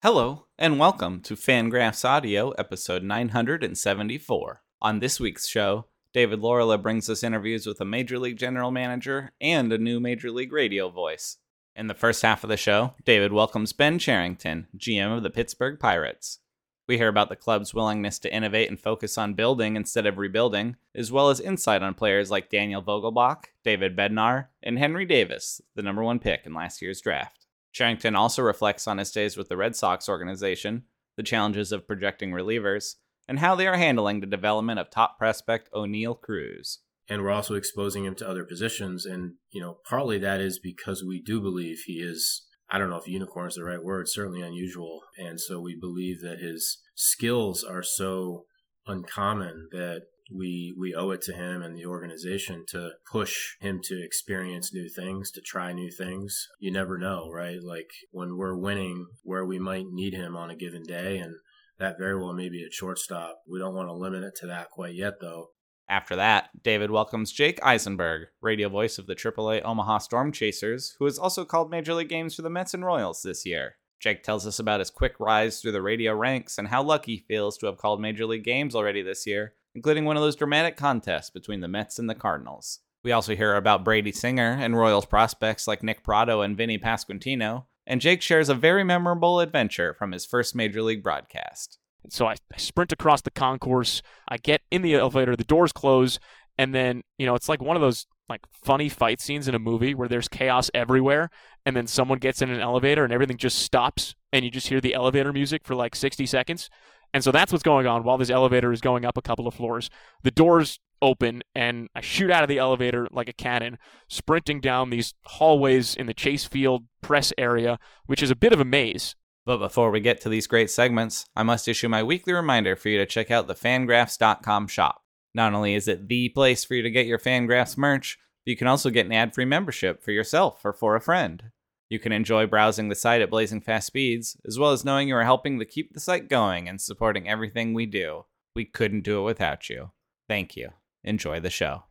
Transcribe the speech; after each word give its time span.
Hello, 0.00 0.46
and 0.56 0.78
welcome 0.78 1.20
to 1.22 1.34
Fangraphs 1.34 2.04
Audio, 2.04 2.50
episode 2.50 3.02
974. 3.02 4.62
On 4.80 5.00
this 5.00 5.18
week's 5.18 5.48
show, 5.48 5.86
David 6.14 6.38
Laurila 6.38 6.80
brings 6.80 7.10
us 7.10 7.24
interviews 7.24 7.66
with 7.66 7.80
a 7.80 7.84
Major 7.84 8.16
League 8.16 8.38
general 8.38 8.70
manager 8.70 9.32
and 9.40 9.72
a 9.72 9.76
new 9.76 9.98
Major 9.98 10.30
League 10.30 10.52
radio 10.52 10.88
voice. 10.88 11.38
In 11.74 11.88
the 11.88 11.94
first 11.94 12.22
half 12.22 12.44
of 12.44 12.48
the 12.48 12.56
show, 12.56 12.94
David 13.04 13.32
welcomes 13.32 13.72
Ben 13.72 13.98
Cherington, 13.98 14.68
GM 14.76 15.16
of 15.16 15.24
the 15.24 15.30
Pittsburgh 15.30 15.80
Pirates. 15.80 16.38
We 16.86 16.96
hear 16.96 17.08
about 17.08 17.28
the 17.28 17.34
club's 17.34 17.74
willingness 17.74 18.20
to 18.20 18.32
innovate 18.32 18.68
and 18.68 18.78
focus 18.78 19.18
on 19.18 19.34
building 19.34 19.74
instead 19.74 20.06
of 20.06 20.16
rebuilding, 20.16 20.76
as 20.94 21.10
well 21.10 21.28
as 21.28 21.40
insight 21.40 21.82
on 21.82 21.94
players 21.94 22.30
like 22.30 22.50
Daniel 22.50 22.84
Vogelbach, 22.84 23.46
David 23.64 23.96
Bednar, 23.96 24.46
and 24.62 24.78
Henry 24.78 25.06
Davis, 25.06 25.60
the 25.74 25.82
number 25.82 26.04
one 26.04 26.20
pick 26.20 26.46
in 26.46 26.54
last 26.54 26.80
year's 26.80 27.00
draft. 27.00 27.47
Cherington 27.72 28.14
also 28.14 28.42
reflects 28.42 28.88
on 28.88 28.98
his 28.98 29.10
days 29.10 29.36
with 29.36 29.48
the 29.48 29.56
Red 29.56 29.76
Sox 29.76 30.08
organization, 30.08 30.84
the 31.16 31.22
challenges 31.22 31.72
of 31.72 31.86
projecting 31.86 32.30
relievers, 32.30 32.94
and 33.28 33.38
how 33.38 33.54
they 33.54 33.66
are 33.66 33.76
handling 33.76 34.20
the 34.20 34.26
development 34.26 34.78
of 34.78 34.90
top 34.90 35.18
prospect 35.18 35.70
Oneil 35.72 36.18
Cruz. 36.20 36.80
And 37.08 37.22
we're 37.22 37.30
also 37.30 37.54
exposing 37.54 38.04
him 38.04 38.14
to 38.16 38.28
other 38.28 38.44
positions. 38.44 39.06
And, 39.06 39.34
you 39.50 39.60
know, 39.60 39.78
partly 39.88 40.18
that 40.18 40.40
is 40.40 40.58
because 40.58 41.02
we 41.02 41.22
do 41.22 41.40
believe 41.40 41.82
he 41.86 41.94
is, 41.94 42.46
I 42.70 42.78
don't 42.78 42.90
know 42.90 42.98
if 42.98 43.08
unicorn 43.08 43.48
is 43.48 43.54
the 43.54 43.64
right 43.64 43.82
word, 43.82 44.08
certainly 44.08 44.42
unusual. 44.42 45.02
And 45.16 45.40
so 45.40 45.60
we 45.60 45.74
believe 45.78 46.20
that 46.20 46.38
his 46.40 46.82
skills 46.94 47.64
are 47.64 47.82
so 47.82 48.44
uncommon 48.86 49.68
that 49.72 50.02
we 50.30 50.74
we 50.78 50.94
owe 50.94 51.10
it 51.10 51.22
to 51.22 51.32
him 51.32 51.62
and 51.62 51.76
the 51.76 51.86
organization 51.86 52.64
to 52.68 52.90
push 53.10 53.56
him 53.60 53.80
to 53.84 54.02
experience 54.02 54.72
new 54.72 54.88
things 54.88 55.30
to 55.32 55.40
try 55.40 55.72
new 55.72 55.90
things. 55.90 56.48
You 56.58 56.70
never 56.70 56.98
know 56.98 57.30
right? 57.30 57.62
Like 57.62 57.90
when 58.10 58.36
we're 58.36 58.56
winning 58.56 59.06
where 59.22 59.44
we 59.44 59.58
might 59.58 59.86
need 59.90 60.14
him 60.14 60.36
on 60.36 60.50
a 60.50 60.56
given 60.56 60.82
day 60.82 61.18
and 61.18 61.34
that 61.78 61.98
very 61.98 62.18
well 62.18 62.32
may 62.32 62.48
be 62.48 62.64
at 62.64 62.72
shortstop. 62.72 63.40
We 63.48 63.58
don't 63.58 63.74
want 63.74 63.88
to 63.88 63.94
limit 63.94 64.24
it 64.24 64.34
to 64.40 64.46
that 64.48 64.70
quite 64.70 64.94
yet 64.94 65.14
though. 65.20 65.50
After 65.90 66.16
that, 66.16 66.50
David 66.62 66.90
welcomes 66.90 67.32
Jake 67.32 67.58
Eisenberg, 67.62 68.28
radio 68.42 68.68
voice 68.68 68.98
of 68.98 69.06
the 69.06 69.14
AAA 69.14 69.62
Omaha 69.64 69.98
Storm 69.98 70.32
Chasers, 70.32 70.94
who 70.98 71.06
has 71.06 71.18
also 71.18 71.46
called 71.46 71.70
Major 71.70 71.94
League 71.94 72.10
games 72.10 72.34
for 72.34 72.42
the 72.42 72.50
Mets 72.50 72.74
and 72.74 72.84
Royals 72.84 73.22
this 73.22 73.46
year. 73.46 73.76
Jake 73.98 74.22
tells 74.22 74.46
us 74.46 74.58
about 74.58 74.80
his 74.80 74.90
quick 74.90 75.14
rise 75.18 75.60
through 75.60 75.72
the 75.72 75.82
radio 75.82 76.14
ranks 76.14 76.58
and 76.58 76.68
how 76.68 76.82
lucky 76.82 77.16
he 77.16 77.24
feels 77.26 77.56
to 77.58 77.66
have 77.66 77.78
called 77.78 78.02
Major 78.02 78.26
League 78.26 78.44
games 78.44 78.74
already 78.74 79.02
this 79.02 79.26
year, 79.26 79.54
including 79.74 80.04
one 80.04 80.16
of 80.16 80.22
those 80.22 80.36
dramatic 80.36 80.76
contests 80.76 81.30
between 81.30 81.60
the 81.60 81.68
Mets 81.68 81.98
and 81.98 82.08
the 82.08 82.14
Cardinals. 82.14 82.80
We 83.04 83.12
also 83.12 83.36
hear 83.36 83.54
about 83.54 83.84
Brady 83.84 84.12
Singer 84.12 84.58
and 84.60 84.76
Royals 84.76 85.06
prospects 85.06 85.68
like 85.68 85.82
Nick 85.82 86.02
Pratto 86.02 86.40
and 86.40 86.56
Vinny 86.56 86.78
Pasquantino, 86.78 87.64
and 87.86 88.00
Jake 88.00 88.22
shares 88.22 88.48
a 88.48 88.54
very 88.54 88.84
memorable 88.84 89.40
adventure 89.40 89.94
from 89.94 90.12
his 90.12 90.26
first 90.26 90.54
major 90.54 90.82
league 90.82 91.02
broadcast. 91.02 91.78
So 92.10 92.26
I 92.26 92.36
sprint 92.56 92.92
across 92.92 93.22
the 93.22 93.30
concourse, 93.30 94.02
I 94.28 94.36
get 94.36 94.62
in 94.70 94.82
the 94.82 94.94
elevator, 94.94 95.36
the 95.36 95.44
doors 95.44 95.72
close, 95.72 96.18
and 96.56 96.74
then, 96.74 97.02
you 97.18 97.26
know, 97.26 97.34
it's 97.34 97.48
like 97.48 97.62
one 97.62 97.76
of 97.76 97.82
those 97.82 98.06
like 98.28 98.40
funny 98.52 98.88
fight 98.88 99.20
scenes 99.20 99.48
in 99.48 99.54
a 99.54 99.58
movie 99.58 99.94
where 99.94 100.08
there's 100.08 100.28
chaos 100.28 100.70
everywhere 100.74 101.30
and 101.64 101.74
then 101.74 101.86
someone 101.86 102.18
gets 102.18 102.42
in 102.42 102.50
an 102.50 102.60
elevator 102.60 103.04
and 103.04 103.12
everything 103.12 103.38
just 103.38 103.58
stops 103.60 104.14
and 104.32 104.44
you 104.44 104.50
just 104.50 104.68
hear 104.68 104.80
the 104.80 104.94
elevator 104.94 105.32
music 105.32 105.64
for 105.64 105.74
like 105.74 105.96
60 105.96 106.26
seconds. 106.26 106.68
And 107.14 107.24
so 107.24 107.32
that's 107.32 107.52
what's 107.52 107.62
going 107.62 107.86
on 107.86 108.04
while 108.04 108.18
this 108.18 108.30
elevator 108.30 108.72
is 108.72 108.80
going 108.80 109.04
up 109.04 109.16
a 109.16 109.22
couple 109.22 109.46
of 109.46 109.54
floors. 109.54 109.90
The 110.22 110.30
doors 110.30 110.78
open 111.00 111.42
and 111.54 111.88
I 111.94 112.00
shoot 112.00 112.30
out 112.30 112.42
of 112.42 112.48
the 112.48 112.58
elevator 112.58 113.08
like 113.10 113.28
a 113.28 113.32
cannon, 113.32 113.78
sprinting 114.08 114.60
down 114.60 114.90
these 114.90 115.14
hallways 115.24 115.94
in 115.94 116.06
the 116.06 116.14
Chase 116.14 116.44
Field 116.44 116.84
press 117.00 117.32
area, 117.38 117.78
which 118.06 118.22
is 118.22 118.30
a 118.30 118.36
bit 118.36 118.52
of 118.52 118.60
a 118.60 118.64
maze. 118.64 119.14
But 119.46 119.58
before 119.58 119.90
we 119.90 120.00
get 120.00 120.20
to 120.22 120.28
these 120.28 120.46
great 120.46 120.70
segments, 120.70 121.24
I 121.34 121.42
must 121.42 121.68
issue 121.68 121.88
my 121.88 122.02
weekly 122.02 122.34
reminder 122.34 122.76
for 122.76 122.90
you 122.90 122.98
to 122.98 123.06
check 123.06 123.30
out 123.30 123.46
the 123.46 123.54
fangraphs.com 123.54 124.68
shop. 124.68 125.02
Not 125.34 125.54
only 125.54 125.74
is 125.74 125.88
it 125.88 126.08
the 126.08 126.28
place 126.30 126.64
for 126.64 126.74
you 126.74 126.82
to 126.82 126.90
get 126.90 127.06
your 127.06 127.18
Fangraphs 127.18 127.78
merch, 127.78 128.18
but 128.44 128.50
you 128.50 128.56
can 128.56 128.66
also 128.66 128.90
get 128.90 129.06
an 129.06 129.12
ad 129.12 129.34
free 129.34 129.44
membership 129.44 130.02
for 130.02 130.10
yourself 130.10 130.64
or 130.64 130.72
for 130.72 130.96
a 130.96 131.00
friend. 131.00 131.44
You 131.90 131.98
can 131.98 132.12
enjoy 132.12 132.46
browsing 132.46 132.90
the 132.90 132.94
site 132.94 133.22
at 133.22 133.30
blazing 133.30 133.62
fast 133.62 133.86
speeds, 133.86 134.36
as 134.46 134.58
well 134.58 134.72
as 134.72 134.84
knowing 134.84 135.08
you 135.08 135.16
are 135.16 135.24
helping 135.24 135.58
to 135.58 135.64
keep 135.64 135.94
the 135.94 136.00
site 136.00 136.28
going 136.28 136.68
and 136.68 136.78
supporting 136.78 137.26
everything 137.26 137.72
we 137.72 137.86
do. 137.86 138.26
We 138.54 138.66
couldn't 138.66 139.04
do 139.04 139.20
it 139.20 139.24
without 139.24 139.70
you. 139.70 139.92
Thank 140.28 140.54
you. 140.54 140.68
Enjoy 141.02 141.40
the 141.40 141.48
show. 141.48 141.84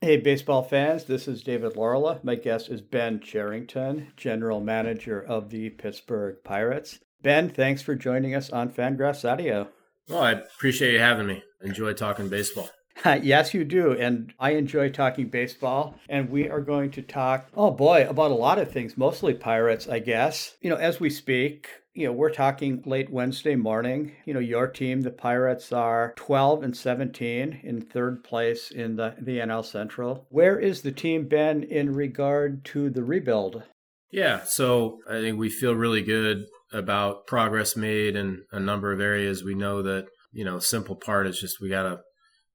Hey, 0.00 0.16
baseball 0.16 0.64
fans, 0.64 1.04
this 1.04 1.28
is 1.28 1.44
David 1.44 1.74
Laurila. 1.74 2.22
My 2.24 2.34
guest 2.34 2.68
is 2.68 2.80
Ben 2.80 3.20
Cherington, 3.20 4.08
General 4.16 4.60
Manager 4.60 5.20
of 5.20 5.50
the 5.50 5.70
Pittsburgh 5.70 6.38
Pirates. 6.42 6.98
Ben, 7.22 7.48
thanks 7.48 7.82
for 7.82 7.94
joining 7.94 8.34
us 8.34 8.50
on 8.50 8.72
Fangraphs 8.72 9.28
Audio. 9.28 9.68
Well, 10.08 10.22
I 10.22 10.32
appreciate 10.32 10.92
you 10.92 11.00
having 11.00 11.26
me. 11.26 11.42
Enjoy 11.62 11.92
talking 11.92 12.28
baseball. 12.28 12.70
yes, 13.22 13.52
you 13.52 13.64
do. 13.64 13.92
And 13.92 14.32
I 14.38 14.50
enjoy 14.50 14.90
talking 14.90 15.28
baseball. 15.28 15.96
And 16.08 16.30
we 16.30 16.48
are 16.48 16.60
going 16.60 16.90
to 16.92 17.02
talk, 17.02 17.48
oh 17.56 17.70
boy, 17.70 18.06
about 18.08 18.30
a 18.30 18.34
lot 18.34 18.58
of 18.58 18.70
things, 18.70 18.96
mostly 18.96 19.34
Pirates, 19.34 19.88
I 19.88 19.98
guess. 19.98 20.56
You 20.60 20.70
know, 20.70 20.76
as 20.76 21.00
we 21.00 21.10
speak, 21.10 21.68
you 21.92 22.06
know, 22.06 22.12
we're 22.12 22.30
talking 22.30 22.82
late 22.86 23.10
Wednesday 23.10 23.56
morning. 23.56 24.12
You 24.26 24.34
know, 24.34 24.40
your 24.40 24.68
team, 24.68 25.00
the 25.00 25.10
Pirates, 25.10 25.72
are 25.72 26.12
12 26.16 26.62
and 26.62 26.76
17 26.76 27.60
in 27.62 27.80
third 27.80 28.22
place 28.22 28.70
in 28.70 28.96
the, 28.96 29.14
the 29.20 29.38
NL 29.38 29.64
Central. 29.64 30.26
Where 30.30 30.58
is 30.58 30.82
the 30.82 30.92
team 30.92 31.26
been 31.26 31.62
in 31.62 31.92
regard 31.92 32.64
to 32.66 32.90
the 32.90 33.02
rebuild? 33.02 33.62
Yeah, 34.10 34.44
so 34.44 34.98
I 35.08 35.20
think 35.20 35.38
we 35.38 35.50
feel 35.50 35.74
really 35.74 36.02
good 36.02 36.46
about 36.76 37.26
progress 37.26 37.76
made 37.76 38.16
in 38.16 38.44
a 38.52 38.60
number 38.60 38.92
of 38.92 39.00
areas. 39.00 39.42
We 39.42 39.54
know 39.54 39.82
that 39.82 40.06
you 40.36 40.44
know, 40.44 40.58
simple 40.58 40.96
part 40.96 41.26
is 41.26 41.40
just 41.40 41.60
we 41.62 41.70
gotta 41.70 42.00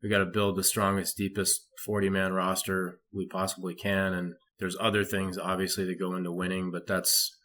we 0.03 0.09
gotta 0.09 0.25
build 0.25 0.55
the 0.55 0.63
strongest, 0.63 1.17
deepest 1.17 1.65
forty 1.83 2.09
man 2.09 2.31
roster 2.31 2.99
we 3.11 3.25
possibly 3.25 3.73
can, 3.73 4.13
and 4.13 4.35
there's 4.59 4.77
other 4.79 5.03
things 5.03 5.37
obviously 5.37 5.85
that 5.85 5.99
go 5.99 6.15
into 6.15 6.31
winning, 6.31 6.69
but 6.69 6.85
that's 6.85 7.35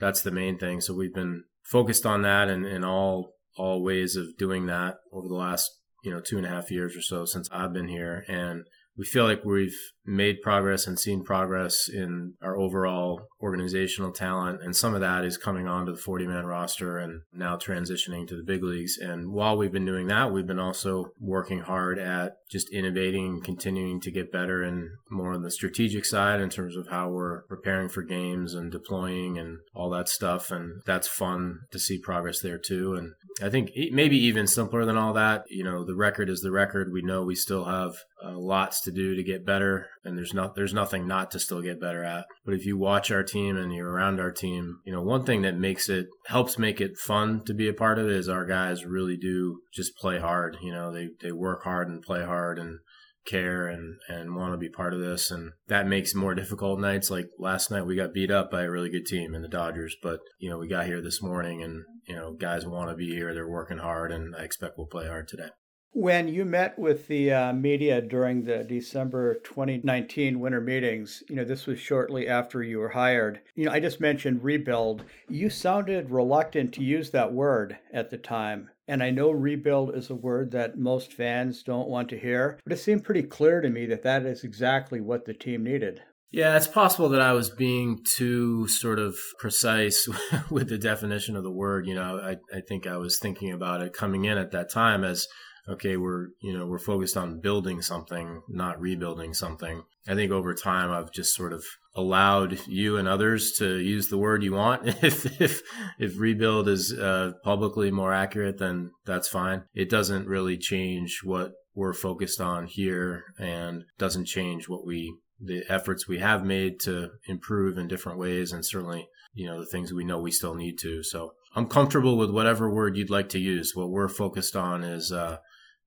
that's 0.00 0.22
the 0.22 0.30
main 0.30 0.58
thing. 0.58 0.80
So 0.80 0.94
we've 0.94 1.14
been 1.14 1.44
focused 1.62 2.06
on 2.06 2.22
that 2.22 2.48
and 2.48 2.64
in 2.64 2.84
all 2.84 3.34
all 3.56 3.82
ways 3.82 4.16
of 4.16 4.38
doing 4.38 4.64
that 4.66 4.96
over 5.12 5.28
the 5.28 5.34
last 5.34 5.70
you 6.02 6.10
know 6.10 6.20
two 6.20 6.38
and 6.38 6.46
a 6.46 6.50
half 6.50 6.70
years 6.70 6.96
or 6.96 7.02
so 7.02 7.26
since 7.26 7.50
I've 7.52 7.74
been 7.74 7.88
here, 7.88 8.24
and 8.28 8.64
we 8.96 9.04
feel 9.04 9.24
like 9.24 9.44
we've 9.44 9.76
made 10.04 10.42
progress 10.42 10.86
and 10.86 10.98
seen 10.98 11.22
progress 11.22 11.88
in 11.88 12.34
our 12.42 12.58
overall 12.58 13.22
organizational 13.40 14.12
talent. 14.12 14.60
And 14.62 14.74
some 14.74 14.94
of 14.94 15.00
that 15.00 15.24
is 15.24 15.36
coming 15.36 15.68
onto 15.68 15.92
the 15.92 15.98
40 15.98 16.26
man 16.26 16.44
roster 16.44 16.98
and 16.98 17.22
now 17.32 17.56
transitioning 17.56 18.26
to 18.28 18.36
the 18.36 18.42
big 18.42 18.62
leagues. 18.62 18.98
And 18.98 19.32
while 19.32 19.56
we've 19.56 19.72
been 19.72 19.86
doing 19.86 20.08
that, 20.08 20.32
we've 20.32 20.46
been 20.46 20.58
also 20.58 21.12
working 21.20 21.60
hard 21.60 21.98
at 21.98 22.36
just 22.50 22.70
innovating 22.72 23.40
continuing 23.42 24.00
to 24.00 24.10
get 24.10 24.32
better 24.32 24.62
and 24.62 24.90
more 25.10 25.32
on 25.32 25.42
the 25.42 25.50
strategic 25.50 26.04
side 26.04 26.40
in 26.40 26.50
terms 26.50 26.76
of 26.76 26.88
how 26.88 27.08
we're 27.08 27.42
preparing 27.42 27.88
for 27.88 28.02
games 28.02 28.54
and 28.54 28.72
deploying 28.72 29.38
and 29.38 29.58
all 29.74 29.90
that 29.90 30.08
stuff. 30.08 30.50
And 30.50 30.82
that's 30.84 31.08
fun 31.08 31.60
to 31.70 31.78
see 31.78 31.98
progress 31.98 32.40
there 32.40 32.58
too. 32.58 32.94
And 32.94 33.12
I 33.40 33.48
think 33.48 33.70
maybe 33.92 34.16
even 34.16 34.46
simpler 34.46 34.84
than 34.84 34.96
all 34.96 35.12
that, 35.14 35.44
you 35.48 35.64
know, 35.64 35.84
the 35.84 35.94
record 35.94 36.28
is 36.28 36.40
the 36.40 36.50
record. 36.50 36.92
We 36.92 37.02
know 37.02 37.22
we 37.22 37.34
still 37.34 37.64
have 37.64 37.94
uh, 38.22 38.36
lots 38.36 38.80
to 38.82 38.90
do 38.90 39.14
to 39.14 39.22
get 39.22 39.46
better, 39.46 39.86
and 40.04 40.18
there's 40.18 40.34
not 40.34 40.54
there's 40.54 40.74
nothing 40.74 41.06
not 41.06 41.30
to 41.30 41.38
still 41.38 41.62
get 41.62 41.80
better 41.80 42.04
at. 42.04 42.26
But 42.44 42.54
if 42.54 42.66
you 42.66 42.76
watch 42.76 43.10
our 43.10 43.22
team 43.22 43.56
and 43.56 43.72
you're 43.72 43.90
around 43.90 44.20
our 44.20 44.30
team, 44.30 44.80
you 44.84 44.92
know 44.92 45.02
one 45.02 45.24
thing 45.24 45.42
that 45.42 45.56
makes 45.56 45.88
it 45.88 46.08
helps 46.26 46.58
make 46.58 46.80
it 46.80 46.98
fun 46.98 47.42
to 47.46 47.54
be 47.54 47.68
a 47.68 47.74
part 47.74 47.98
of 47.98 48.06
it 48.06 48.16
is 48.16 48.28
our 48.28 48.44
guys 48.44 48.84
really 48.84 49.16
do 49.16 49.60
just 49.72 49.96
play 49.96 50.18
hard. 50.18 50.58
You 50.62 50.72
know 50.72 50.92
they 50.92 51.08
they 51.20 51.32
work 51.32 51.62
hard 51.64 51.88
and 51.88 52.02
play 52.02 52.24
hard 52.24 52.58
and 52.58 52.80
care 53.24 53.66
and 53.66 53.98
and 54.08 54.34
want 54.34 54.52
to 54.52 54.58
be 54.58 54.68
part 54.68 54.94
of 54.94 55.00
this 55.00 55.30
and 55.30 55.52
that 55.68 55.86
makes 55.86 56.14
more 56.14 56.34
difficult 56.34 56.80
nights. 56.80 57.10
Like 57.10 57.28
last 57.38 57.70
night 57.70 57.86
we 57.86 57.96
got 57.96 58.14
beat 58.14 58.30
up 58.30 58.50
by 58.50 58.62
a 58.62 58.70
really 58.70 58.90
good 58.90 59.06
team 59.06 59.34
in 59.34 59.42
the 59.42 59.48
Dodgers 59.48 59.96
but 60.02 60.20
you 60.38 60.50
know 60.50 60.58
we 60.58 60.68
got 60.68 60.86
here 60.86 61.00
this 61.00 61.22
morning 61.22 61.62
and 61.62 61.84
you 62.06 62.16
know 62.16 62.32
guys 62.32 62.66
want 62.66 62.90
to 62.90 62.96
be 62.96 63.14
here 63.14 63.32
they're 63.32 63.48
working 63.48 63.78
hard 63.78 64.12
and 64.12 64.34
I 64.34 64.42
expect 64.42 64.76
we'll 64.76 64.86
play 64.86 65.06
hard 65.06 65.28
today 65.28 65.50
when 65.92 66.26
you 66.26 66.44
met 66.44 66.78
with 66.78 67.06
the 67.06 67.30
uh, 67.30 67.52
media 67.52 68.00
during 68.00 68.44
the 68.44 68.64
December 68.64 69.34
2019 69.44 70.40
winter 70.40 70.60
meetings, 70.60 71.22
you 71.28 71.36
know, 71.36 71.44
this 71.44 71.66
was 71.66 71.78
shortly 71.78 72.26
after 72.26 72.62
you 72.62 72.78
were 72.78 72.88
hired. 72.88 73.40
You 73.54 73.66
know, 73.66 73.72
I 73.72 73.80
just 73.80 74.00
mentioned 74.00 74.42
rebuild. 74.42 75.04
You 75.28 75.50
sounded 75.50 76.10
reluctant 76.10 76.72
to 76.74 76.82
use 76.82 77.10
that 77.10 77.32
word 77.32 77.78
at 77.92 78.10
the 78.10 78.16
time. 78.16 78.70
And 78.88 79.02
I 79.02 79.10
know 79.10 79.30
rebuild 79.30 79.94
is 79.94 80.08
a 80.08 80.14
word 80.14 80.50
that 80.52 80.78
most 80.78 81.12
fans 81.12 81.62
don't 81.62 81.88
want 81.88 82.08
to 82.08 82.18
hear, 82.18 82.58
but 82.64 82.72
it 82.72 82.78
seemed 82.78 83.04
pretty 83.04 83.22
clear 83.22 83.60
to 83.60 83.68
me 83.68 83.86
that 83.86 84.02
that 84.02 84.24
is 84.24 84.44
exactly 84.44 85.00
what 85.00 85.26
the 85.26 85.34
team 85.34 85.62
needed. 85.62 86.00
Yeah, 86.30 86.56
it's 86.56 86.66
possible 86.66 87.10
that 87.10 87.20
I 87.20 87.32
was 87.32 87.50
being 87.50 88.00
too 88.16 88.66
sort 88.66 88.98
of 88.98 89.18
precise 89.38 90.08
with 90.50 90.70
the 90.70 90.78
definition 90.78 91.36
of 91.36 91.42
the 91.42 91.50
word. 91.50 91.86
You 91.86 91.94
know, 91.94 92.18
I, 92.18 92.36
I 92.56 92.62
think 92.66 92.86
I 92.86 92.96
was 92.96 93.18
thinking 93.18 93.52
about 93.52 93.82
it 93.82 93.92
coming 93.92 94.24
in 94.24 94.38
at 94.38 94.52
that 94.52 94.70
time 94.70 95.04
as 95.04 95.28
okay, 95.68 95.96
we're, 95.96 96.28
you 96.40 96.56
know, 96.56 96.66
we're 96.66 96.78
focused 96.78 97.16
on 97.16 97.40
building 97.40 97.82
something, 97.82 98.42
not 98.48 98.80
rebuilding 98.80 99.34
something. 99.34 99.82
I 100.08 100.14
think 100.14 100.32
over 100.32 100.54
time, 100.54 100.90
I've 100.90 101.12
just 101.12 101.34
sort 101.34 101.52
of 101.52 101.64
allowed 101.94 102.66
you 102.66 102.96
and 102.96 103.06
others 103.06 103.52
to 103.58 103.78
use 103.78 104.08
the 104.08 104.18
word 104.18 104.42
you 104.42 104.54
want. 104.54 104.86
if, 105.02 105.40
if, 105.40 105.62
if 105.98 106.18
rebuild 106.18 106.68
is 106.68 106.92
uh, 106.92 107.32
publicly 107.44 107.90
more 107.90 108.12
accurate, 108.12 108.58
then 108.58 108.90
that's 109.04 109.28
fine. 109.28 109.64
It 109.74 109.88
doesn't 109.88 110.26
really 110.26 110.58
change 110.58 111.20
what 111.22 111.52
we're 111.74 111.94
focused 111.94 112.40
on 112.40 112.66
here 112.66 113.24
and 113.38 113.84
doesn't 113.98 114.26
change 114.26 114.68
what 114.68 114.86
we 114.86 115.16
the 115.44 115.64
efforts 115.68 116.06
we 116.06 116.18
have 116.18 116.44
made 116.44 116.78
to 116.78 117.10
improve 117.26 117.76
in 117.76 117.88
different 117.88 118.18
ways 118.18 118.52
and 118.52 118.64
certainly 118.64 119.08
you 119.34 119.46
know 119.46 119.58
the 119.58 119.66
things 119.66 119.92
we 119.92 120.04
know 120.04 120.20
we 120.20 120.30
still 120.30 120.54
need 120.54 120.78
to 120.78 121.02
so 121.02 121.32
i'm 121.56 121.66
comfortable 121.66 122.16
with 122.16 122.30
whatever 122.30 122.70
word 122.70 122.96
you'd 122.96 123.10
like 123.10 123.28
to 123.28 123.40
use 123.40 123.74
what 123.74 123.90
we're 123.90 124.08
focused 124.08 124.54
on 124.54 124.84
is 124.84 125.10
uh, 125.10 125.38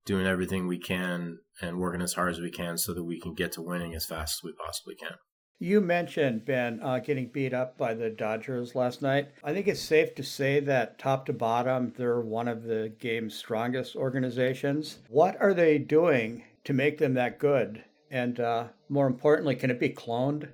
doing 0.06 0.28
everything 0.28 0.68
we 0.68 0.78
can 0.78 1.40
and 1.62 1.80
working 1.80 2.02
as 2.02 2.14
hard 2.14 2.32
as 2.32 2.40
we 2.40 2.52
can 2.52 2.78
so 2.78 2.94
that 2.94 3.04
we 3.04 3.20
can 3.20 3.34
get 3.34 3.52
to 3.54 3.62
winning 3.62 3.96
as 3.96 4.06
fast 4.06 4.40
as 4.40 4.44
we 4.44 4.54
possibly 4.54 4.96
can 4.96 5.16
you 5.60 5.80
mentioned 5.80 6.46
Ben 6.46 6.80
uh, 6.84 7.00
getting 7.00 7.30
beat 7.30 7.54
up 7.54 7.78
by 7.78 7.94
the 7.94 8.10
Dodgers 8.10 8.76
last 8.76 9.02
night. 9.02 9.30
I 9.44 9.54
think 9.54 9.68
it's 9.68 9.82
safe 9.82 10.14
to 10.16 10.24
say 10.24 10.60
that 10.62 11.00
top 11.00 11.26
to 11.28 11.34
bottom, 11.34 11.94
they're 11.98 12.22
one 12.22 12.48
of 12.48 12.64
the 12.64 12.94
game's 13.00 13.36
strongest 13.36 13.96
organizations. 13.96 15.00
What 15.08 15.40
are 15.40 15.54
they 15.54 15.78
doing 15.78 16.44
to 16.66 16.74
make 16.74 16.98
them 16.98 17.14
that 17.14 17.40
good? 17.40 17.84
And 18.12 18.40
uh, 18.40 18.68
more 18.90 19.08
importantly, 19.08 19.56
can 19.56 19.72
it 19.72 19.80
be 19.80 19.90
cloned? 19.90 20.50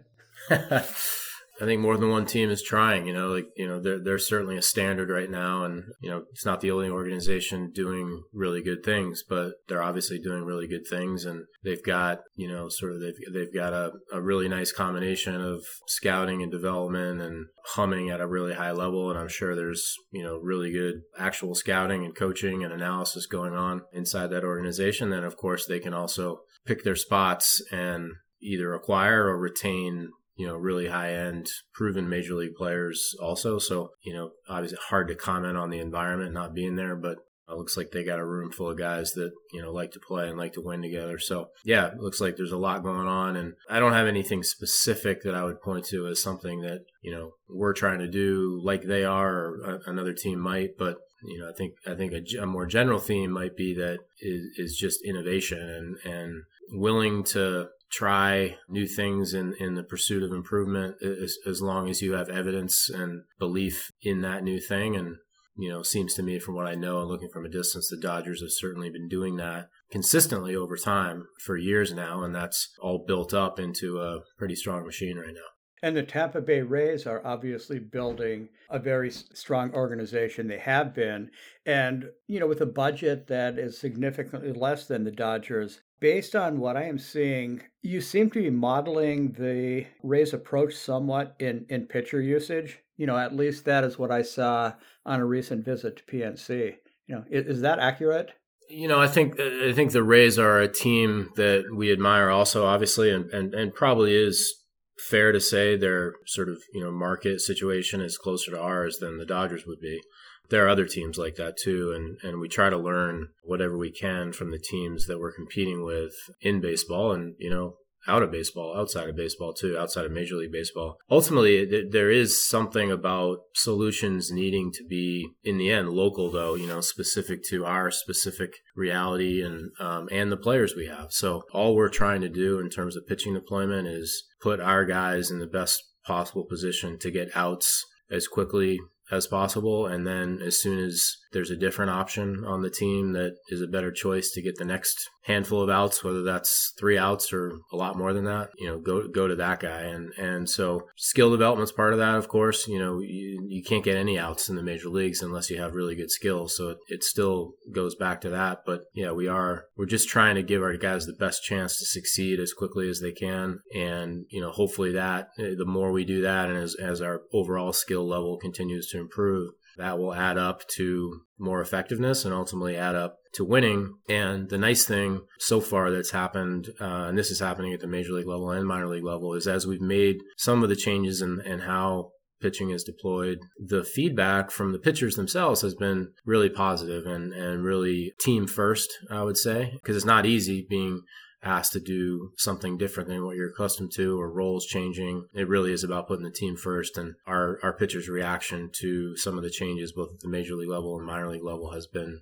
I 1.60 1.66
think 1.66 1.82
more 1.82 1.98
than 1.98 2.10
one 2.10 2.26
team 2.26 2.50
is 2.50 2.64
trying. 2.64 3.08
You 3.08 3.14
know, 3.14 3.28
like 3.28 3.46
you 3.56 3.68
know, 3.68 3.80
they're 3.80 4.18
certainly 4.18 4.58
a 4.58 4.62
standard 4.62 5.10
right 5.10 5.30
now, 5.30 5.64
and 5.64 5.84
you 6.02 6.10
know, 6.10 6.24
it's 6.32 6.46
not 6.46 6.62
the 6.62 6.72
only 6.72 6.90
organization 6.90 7.72
doing 7.74 8.24
really 8.34 8.62
good 8.62 8.84
things, 8.84 9.24
but 9.28 9.54
they're 9.68 9.84
obviously 9.84 10.20
doing 10.20 10.44
really 10.44 10.68
good 10.68 10.88
things, 10.90 11.26
and 11.26 11.46
they've 11.64 11.84
got 11.84 12.20
you 12.36 12.48
know, 12.48 12.70
sort 12.70 12.94
of 12.94 13.02
they've 13.02 13.34
they've 13.34 13.54
got 13.54 13.74
a, 13.74 13.92
a 14.12 14.22
really 14.22 14.48
nice 14.48 14.72
combination 14.72 15.42
of 15.42 15.64
scouting 15.88 16.42
and 16.42 16.52
development 16.52 17.22
and 17.22 17.48
humming 17.66 18.10
at 18.10 18.22
a 18.22 18.28
really 18.28 18.54
high 18.54 18.72
level, 18.72 19.10
and 19.10 19.20
I'm 19.20 19.30
sure 19.30 19.56
there's 19.56 19.96
you 20.12 20.24
know 20.24 20.38
really 20.38 20.72
good 20.72 21.02
actual 21.18 21.54
scouting 21.56 22.06
and 22.06 22.16
coaching 22.16 22.64
and 22.64 22.74
analysis 22.74 23.26
going 23.26 23.54
on 23.54 23.82
inside 23.94 24.28
that 24.28 24.44
organization. 24.44 25.10
Then 25.10 25.24
of 25.24 25.38
course 25.38 25.66
they 25.66 25.80
can 25.80 25.94
also 25.94 26.42
pick 26.66 26.84
their 26.84 26.96
spots 26.96 27.62
and 27.72 28.12
either 28.42 28.74
acquire 28.74 29.28
or 29.28 29.38
retain 29.38 30.10
you 30.42 30.48
know, 30.48 30.56
really 30.56 30.88
high 30.88 31.14
end, 31.14 31.48
proven 31.72 32.10
major 32.10 32.34
league 32.34 32.56
players 32.56 33.14
also. 33.22 33.60
So, 33.60 33.92
you 34.02 34.12
know, 34.12 34.32
obviously 34.50 34.80
hard 34.90 35.08
to 35.10 35.16
comment 35.16 35.56
on 35.56 35.70
the 35.70 35.78
environment 35.78 36.34
not 36.34 36.56
being 36.56 36.78
there, 36.78 36.96
but 36.96 37.18
it 37.48 37.58
looks 37.58 37.78
like 37.78 37.92
they 37.92 38.04
got 38.04 38.18
a 38.18 38.26
room 38.26 38.52
full 38.52 38.72
of 38.72 38.78
guys 38.80 39.12
that, 39.12 39.30
you 39.54 39.62
know, 39.62 39.72
like 39.72 39.92
to 39.92 40.00
play 40.00 40.28
and 40.28 40.40
like 40.40 40.54
to 40.54 40.62
win 40.62 40.82
together. 40.82 41.20
So, 41.20 41.50
yeah, 41.64 41.90
it 41.90 42.00
looks 42.00 42.20
like 42.20 42.38
there's 42.38 42.52
a 42.52 42.58
lot 42.58 42.82
going 42.82 43.08
on. 43.08 43.36
And 43.36 43.54
I 43.70 43.80
don't 43.80 43.94
have 43.94 44.08
anything 44.08 44.42
specific 44.42 45.22
that 45.22 45.36
I 45.36 45.44
would 45.44 45.62
point 45.62 45.86
to 45.90 46.08
as 46.08 46.24
something 46.24 46.62
that, 46.62 46.86
you 47.04 47.12
know, 47.12 47.34
we're 47.48 47.74
trying 47.74 48.00
to 48.00 48.08
do 48.08 48.60
like 48.64 48.82
they 48.82 49.04
are 49.04 49.32
or 49.32 49.82
another 49.86 50.14
team 50.14 50.40
might. 50.40 50.72
But, 50.76 50.98
you 51.24 51.38
know, 51.40 51.52
I 51.52 51.54
think 51.56 51.74
I 51.86 51.94
think 51.94 52.14
a, 52.14 52.42
a 52.42 52.48
more 52.48 52.66
general 52.66 53.00
theme 53.00 53.30
might 53.30 53.56
be 53.56 53.76
that 53.76 54.00
is, 54.22 54.42
is 54.58 54.76
just 54.76 55.06
innovation 55.06 55.60
and, 55.60 55.98
and 56.12 56.44
willing 56.72 57.26
to 57.26 57.68
try 57.92 58.58
new 58.70 58.88
things 58.88 59.34
in, 59.34 59.54
in 59.60 59.76
the 59.76 59.84
pursuit 59.84 60.24
of 60.24 60.32
improvement 60.32 60.96
as, 61.04 61.38
as 61.46 61.62
long 61.62 61.90
as 61.90 62.02
you 62.02 62.14
have 62.14 62.30
evidence 62.30 62.90
and 62.90 63.24
belief 63.38 63.92
in 64.02 64.22
that 64.22 64.44
new 64.44 64.60
thing. 64.60 64.96
And, 64.96 65.18
you 65.58 65.70
know, 65.70 65.84
seems 65.84 66.14
to 66.16 66.24
me 66.24 66.40
from 66.40 66.56
what 66.56 66.68
I 66.68 66.76
know 66.76 67.02
and 67.02 67.10
looking 67.10 67.30
from 67.32 67.46
a 67.46 67.50
distance, 67.50 67.90
the 67.90 67.98
Dodgers 67.98 68.42
have 68.42 68.52
certainly 68.52 68.90
been 68.90 69.10
doing 69.10 69.36
that 69.38 69.68
consistently 69.92 70.56
over 70.56 70.78
time 70.78 71.26
for 71.44 71.58
years 71.58 71.94
now. 71.94 72.24
And 72.24 72.34
that's 72.34 72.70
all 72.80 73.04
built 73.06 73.34
up 73.34 73.60
into 73.60 74.00
a 74.00 74.20
pretty 74.38 74.56
strong 74.56 74.86
machine 74.86 75.18
right 75.18 75.34
now. 75.34 75.42
And 75.84 75.96
the 75.96 76.04
Tampa 76.04 76.42
Bay 76.42 76.62
Rays 76.62 77.08
are 77.08 77.26
obviously 77.26 77.80
building 77.80 78.50
a 78.70 78.78
very 78.78 79.10
strong 79.10 79.74
organization. 79.74 80.48
They 80.48 80.60
have 80.60 80.94
been. 80.94 81.32
And, 81.66 82.10
you 82.28 82.40
know, 82.40 82.48
with 82.48 82.62
a 82.62 82.68
budget 82.68 83.28
that 83.28 83.58
is 83.58 83.80
significantly 83.80 84.54
less 84.54 84.88
than 84.88 85.04
the 85.04 85.12
Dodgers, 85.12 85.82
based 86.00 86.36
on 86.36 86.60
what 86.60 86.78
I 86.78 86.84
am 86.84 87.00
seeing, 87.00 87.62
you 87.82 88.00
seem 88.02 88.30
to 88.32 88.42
be 88.42 88.50
modeling 88.50 89.32
the 89.32 89.88
Rays 90.04 90.34
approach 90.34 90.76
somewhat 90.76 91.36
in, 91.40 91.66
in 91.70 91.88
pitcher 91.88 92.22
usage. 92.22 92.80
You 92.98 93.08
know, 93.08 93.18
at 93.18 93.36
least 93.36 93.66
that 93.66 93.84
is 93.84 93.98
what 93.98 94.12
I 94.12 94.22
saw 94.22 94.74
on 95.06 95.20
a 95.20 95.26
recent 95.26 95.66
visit 95.66 95.98
to 95.98 96.04
PNC. 96.04 96.76
You 97.08 97.16
know, 97.16 97.24
is, 97.30 97.48
is 97.48 97.62
that 97.62 97.80
accurate? 97.80 98.32
You 98.70 98.88
know, 98.88 99.02
I 99.02 99.08
think 99.08 99.40
uh, 99.40 99.68
I 99.68 99.74
think 99.74 99.92
the 99.92 100.04
Rays 100.04 100.40
are 100.40 100.60
a 100.60 100.68
team 100.68 101.30
that 101.36 101.66
we 101.76 101.92
admire 101.92 102.30
also, 102.30 102.66
obviously, 102.66 103.12
and, 103.12 103.30
and, 103.32 103.54
and 103.54 103.74
probably 103.74 104.16
is 104.16 104.61
fair 105.10 105.32
to 105.32 105.42
say 105.42 105.76
their 105.76 106.14
sort 106.26 106.50
of 106.50 106.58
you 106.74 106.84
know 106.84 106.92
market 106.92 107.42
situation 107.42 108.02
is 108.02 108.18
closer 108.18 108.52
to 108.52 108.60
ours 108.60 108.98
than 109.00 109.18
the 109.18 109.26
Dodgers 109.26 109.66
would 109.66 109.80
be. 109.80 110.02
There 110.50 110.66
are 110.66 110.70
other 110.70 110.86
teams 110.86 111.18
like 111.18 111.36
that 111.36 111.58
too 111.58 111.94
and 111.96 112.18
and 112.24 112.40
we 112.40 112.48
try 112.48 112.70
to 112.70 112.78
learn 112.78 113.30
whatever 113.44 113.78
we 113.78 113.92
can 113.92 114.34
from 114.34 114.52
the 114.52 114.60
teams 114.60 115.08
that 115.08 115.20
we're 115.20 115.34
competing 115.34 115.84
with 115.84 116.14
in 116.42 116.62
baseball. 116.62 117.12
And 117.12 117.36
you 117.40 117.50
know 117.50 117.76
out 118.08 118.24
of 118.24 118.32
baseball, 118.32 118.76
outside 118.78 119.10
of 119.10 119.16
baseball 119.16 119.54
too, 119.54 119.78
outside 119.78 120.06
of 120.06 120.12
Major 120.12 120.36
League 120.36 120.52
Baseball. 120.52 120.98
Ultimately, 121.10 121.66
there 121.90 122.10
is 122.10 122.44
something 122.44 122.92
about 122.92 123.40
solutions 123.54 124.32
needing 124.32 124.72
to 124.74 124.84
be, 124.88 125.28
in 125.44 125.58
the 125.58 125.72
end, 125.72 125.90
local 125.90 126.32
though, 126.32 126.56
you 126.56 126.68
know, 126.68 126.82
specific 126.82 127.44
to 127.50 127.66
our 127.66 127.92
specific 127.92 128.56
reality 128.76 129.44
and 129.44 129.72
um, 129.80 130.08
and 130.12 130.32
the 130.32 130.38
players 130.38 130.76
we 130.76 130.88
have. 130.88 131.12
So 131.12 131.44
all 131.54 131.76
we're 131.76 131.90
trying 131.90 132.22
to 132.22 132.30
do 132.30 132.60
in 132.60 132.70
terms 132.70 132.96
of 132.96 133.08
pitching 133.08 133.34
deployment 133.34 133.88
is 133.88 134.24
put 134.42 134.60
our 134.60 134.86
guys 134.86 135.30
in 135.30 135.40
the 135.40 135.48
best 135.48 135.84
possible 136.06 136.46
position 136.46 136.98
to 137.00 137.12
get 137.12 137.30
outs 137.36 137.86
as 138.10 138.28
quickly 138.28 138.80
as 139.12 139.28
possible. 139.28 139.86
And 139.86 140.08
then 140.08 140.40
as 140.44 140.60
soon 140.60 140.80
as 140.80 141.18
there's 141.32 141.52
a 141.52 141.58
different 141.58 141.92
option 141.92 142.44
on 142.46 142.62
the 142.62 142.70
team 142.70 143.14
that 143.14 143.36
is 143.50 143.62
a 143.62 143.68
better 143.68 143.92
choice 143.92 144.32
to 144.32 144.42
get 144.42 144.58
the 144.58 144.66
next 144.66 145.10
handful 145.24 145.62
of 145.62 145.70
outs, 145.70 146.04
whether 146.04 146.24
that's 146.24 146.74
three 146.80 146.98
outs 146.98 147.32
or 147.32 147.60
a 147.72 147.76
lot 147.76 147.98
more 147.98 148.14
than 148.14 148.26
that, 148.26 148.50
you 148.58 148.68
know, 148.68 148.80
go 148.80 149.08
go 149.08 149.28
to 149.28 149.36
that 149.36 149.60
guy. 149.60 149.82
And 149.82 150.12
and 150.18 150.50
so 150.50 150.88
skill 150.96 151.32
development's 151.32 151.72
part 151.72 151.94
of 151.94 152.00
that, 152.00 152.16
of 152.16 152.28
course. 152.28 152.68
You 152.68 152.80
know, 152.80 153.00
you, 153.00 153.46
you 153.48 153.64
can't 153.64 153.84
get 153.84 153.98
any 153.98 154.18
outs 154.18 154.50
in 154.50 154.56
the 154.56 154.64
major 154.64 154.90
leagues 154.90 155.22
unless 155.22 155.50
you 155.50 155.62
have 155.62 155.74
really 155.74 155.96
good 155.96 156.12
skills. 156.12 156.56
So 156.56 156.70
it, 156.70 156.78
it 156.88 157.04
still 157.04 157.54
goes 157.72 157.96
back 157.96 158.22
to 158.22 158.30
that. 158.30 158.64
But 158.66 158.82
yeah, 158.94 159.12
we 159.12 159.28
are 159.28 159.66
we're 159.78 159.86
just 159.86 160.10
trying 160.10 160.36
to 160.36 160.44
give 160.44 160.62
our 160.62 160.76
guys 160.76 161.06
the 161.06 161.14
best 161.14 161.44
chance 161.44 161.78
to 161.78 161.86
succeed 161.86 162.40
as 162.40 162.54
quickly 162.54 162.90
as 162.90 163.00
they 163.00 163.12
can. 163.12 163.60
And, 163.76 164.26
you 164.30 164.42
know, 164.42 164.52
hopefully 164.52 164.92
that 164.94 165.30
eh, 165.40 165.54
the 165.58 165.66
more 165.66 165.92
we 165.92 166.06
do 166.06 166.22
that 166.22 166.50
and 166.50 166.58
as 166.58 166.76
as 166.76 167.02
our 167.02 167.22
overall 167.32 167.74
skill 167.74 168.08
level 168.08 168.38
continues 168.38 168.88
to 168.90 169.00
improve, 169.00 169.54
that 169.78 169.98
will 169.98 170.14
add 170.14 170.38
up 170.38 170.68
to 170.76 171.22
more 171.40 171.62
effectiveness 171.62 172.26
and 172.26 172.34
ultimately 172.34 172.76
add 172.76 172.96
up 172.96 173.16
to 173.34 173.46
winning. 173.46 173.94
And 174.10 174.50
the 174.50 174.58
nice 174.58 174.86
thing 174.86 175.22
so 175.40 175.62
far 175.62 175.92
that's 175.92 176.12
happened, 176.12 176.70
uh, 176.80 177.06
and 177.08 177.18
this 177.18 177.32
is 177.32 177.40
happening 177.40 177.74
at 177.74 177.80
the 177.80 177.88
major 177.88 178.14
league 178.14 178.28
level 178.28 178.52
and 178.52 178.68
minor 178.68 178.88
league 178.88 179.04
level, 179.04 179.34
is 179.34 179.48
as 179.48 179.66
we've 179.66 179.82
made 179.82 180.18
some 180.38 180.64
of 180.64 180.70
the 180.70 180.76
changes 180.76 181.22
in, 181.22 181.42
in 181.46 181.60
how 181.60 182.12
pitching 182.42 182.72
is 182.72 182.84
deployed, 182.84 183.40
the 183.58 183.84
feedback 183.84 184.52
from 184.52 184.72
the 184.72 184.80
pitchers 184.80 185.16
themselves 185.16 185.62
has 185.62 185.76
been 185.76 186.10
really 186.26 186.50
positive 186.50 187.06
and, 187.06 187.34
and 187.34 187.64
really 187.64 188.14
team 188.20 188.48
first, 188.48 188.92
I 189.10 189.24
would 189.24 189.38
say, 189.38 189.74
because 189.76 189.96
it's 189.96 190.06
not 190.06 190.26
easy 190.26 190.66
being 190.68 191.02
asked 191.44 191.74
to 191.74 191.80
do 191.80 192.32
something 192.38 192.78
different 192.78 193.10
than 193.10 193.26
what 193.26 193.36
you're 193.36 193.50
accustomed 193.50 193.92
to 193.94 194.20
or 194.20 194.32
roles 194.32 194.66
changing. 194.66 195.26
It 195.34 195.48
really 195.48 195.74
is 195.74 195.84
about 195.84 196.08
putting 196.08 196.24
the 196.24 196.32
team 196.32 196.56
first. 196.56 196.98
And 196.98 197.16
our, 197.26 197.60
our 197.64 197.74
pitchers' 197.74 198.10
reaction 198.10 198.70
to 198.80 199.18
some 199.18 199.38
of 199.38 199.44
the 199.44 199.50
changes, 199.50 199.92
both 199.92 200.10
at 200.14 200.20
the 200.20 200.30
major 200.30 200.56
league 200.56 200.70
level 200.70 200.98
and 200.98 201.06
minor 201.06 201.30
league 201.30 201.44
level, 201.44 201.72
has 201.72 201.88
been 201.88 202.22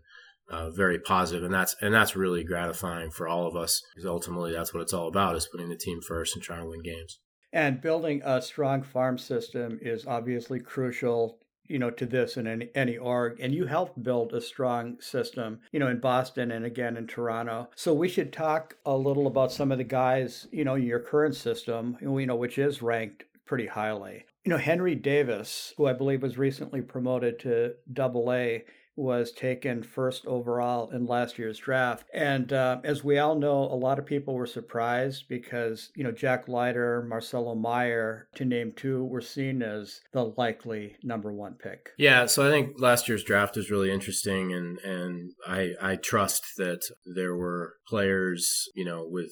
uh, 0.50 0.72
very 0.72 1.00
positive, 1.00 1.44
and 1.44 1.54
that's 1.54 1.76
and 1.82 1.94
that's 1.94 2.16
really 2.16 2.44
gratifying 2.44 3.12
for 3.12 3.28
all 3.28 3.46
of 3.46 3.56
us 3.56 3.84
because 3.94 4.08
ultimately 4.08 4.52
that's 4.52 4.74
what 4.74 4.82
it's 4.82 4.94
all 4.94 5.08
about: 5.08 5.36
is 5.36 5.48
putting 5.48 5.70
the 5.70 5.78
team 5.78 6.02
first 6.02 6.36
and 6.36 6.44
trying 6.44 6.62
to 6.62 6.70
win 6.70 6.82
games. 6.82 7.20
And 7.52 7.82
building 7.82 8.22
a 8.24 8.42
strong 8.42 8.84
farm 8.84 9.18
system 9.18 9.80
is 9.82 10.06
obviously 10.06 10.60
crucial 10.60 11.40
you 11.70 11.80
know, 11.80 11.92
to 11.92 12.06
this 12.06 12.36
in 12.36 12.48
any, 12.48 12.70
any 12.76 12.98
org. 12.98 13.40
And 13.40 13.54
you 13.54 13.66
helped 13.66 14.04
build 14.04 14.34
a 14.34 14.42
strong 14.42 15.00
system, 15.00 15.60
you 15.72 15.80
know, 15.80 15.88
in 15.88 16.00
Boston 16.00 16.52
and 16.52 16.66
again 16.66 16.98
in 16.98 17.08
Toronto. 17.08 17.70
So 17.76 17.94
we 17.94 18.10
should 18.10 18.34
talk 18.34 18.76
a 18.86 18.98
little 18.98 19.28
about 19.28 19.52
some 19.52 19.72
of 19.72 19.78
the 19.78 19.84
guys, 19.84 20.48
you 20.52 20.66
know, 20.66 20.76
in 20.76 20.84
your 20.84 21.00
current 21.00 21.36
system, 21.36 21.98
you 22.02 22.26
know, 22.26 22.36
which 22.36 22.58
is 22.58 22.82
ranked 22.82 23.24
pretty 23.46 23.68
highly. 23.68 24.26
You 24.46 24.52
know, 24.52 24.58
Henry 24.58 24.96
Davis, 24.96 25.74
who 25.78 25.86
I 25.86 25.94
believe 25.94 26.24
was 26.24 26.38
recently 26.38 26.82
promoted 26.82 27.40
to 27.40 27.74
double 27.94 28.32
A, 28.32 28.64
was 29.00 29.32
taken 29.32 29.82
first 29.82 30.26
overall 30.26 30.90
in 30.90 31.06
last 31.06 31.40
year's 31.40 31.58
draft. 31.58 32.06
And 32.14 32.52
uh, 32.52 32.82
as 32.84 33.04
we 33.04 33.18
all 33.18 33.36
know, 33.36 33.64
a 33.64 33.76
lot 33.76 33.98
of 33.98 34.06
people 34.06 34.34
were 34.34 34.46
surprised 34.46 35.26
because, 35.30 35.92
you 35.96 36.04
know, 36.04 36.12
Jack 36.12 36.48
Leiter, 36.48 37.06
Marcelo 37.08 37.56
Meyer, 37.56 38.28
to 38.36 38.46
name 38.46 38.74
two, 38.76 39.06
were 39.06 39.22
seen 39.22 39.62
as 39.62 40.02
the 40.12 40.26
likely 40.38 40.96
number 41.04 41.32
one 41.32 41.54
pick. 41.54 41.92
Yeah, 41.98 42.26
so 42.26 42.46
I 42.46 42.52
think 42.52 42.76
last 42.78 43.08
year's 43.08 43.24
draft 43.24 43.56
was 43.56 43.72
really 43.72 43.92
interesting, 43.92 44.54
and, 44.54 44.78
and 44.80 45.32
I, 45.48 45.74
I 45.82 45.96
trust 45.96 46.44
that 46.58 46.82
there 47.06 47.36
were 47.36 47.76
players, 47.88 48.68
you 48.76 48.86
know, 48.86 49.06
with 49.08 49.32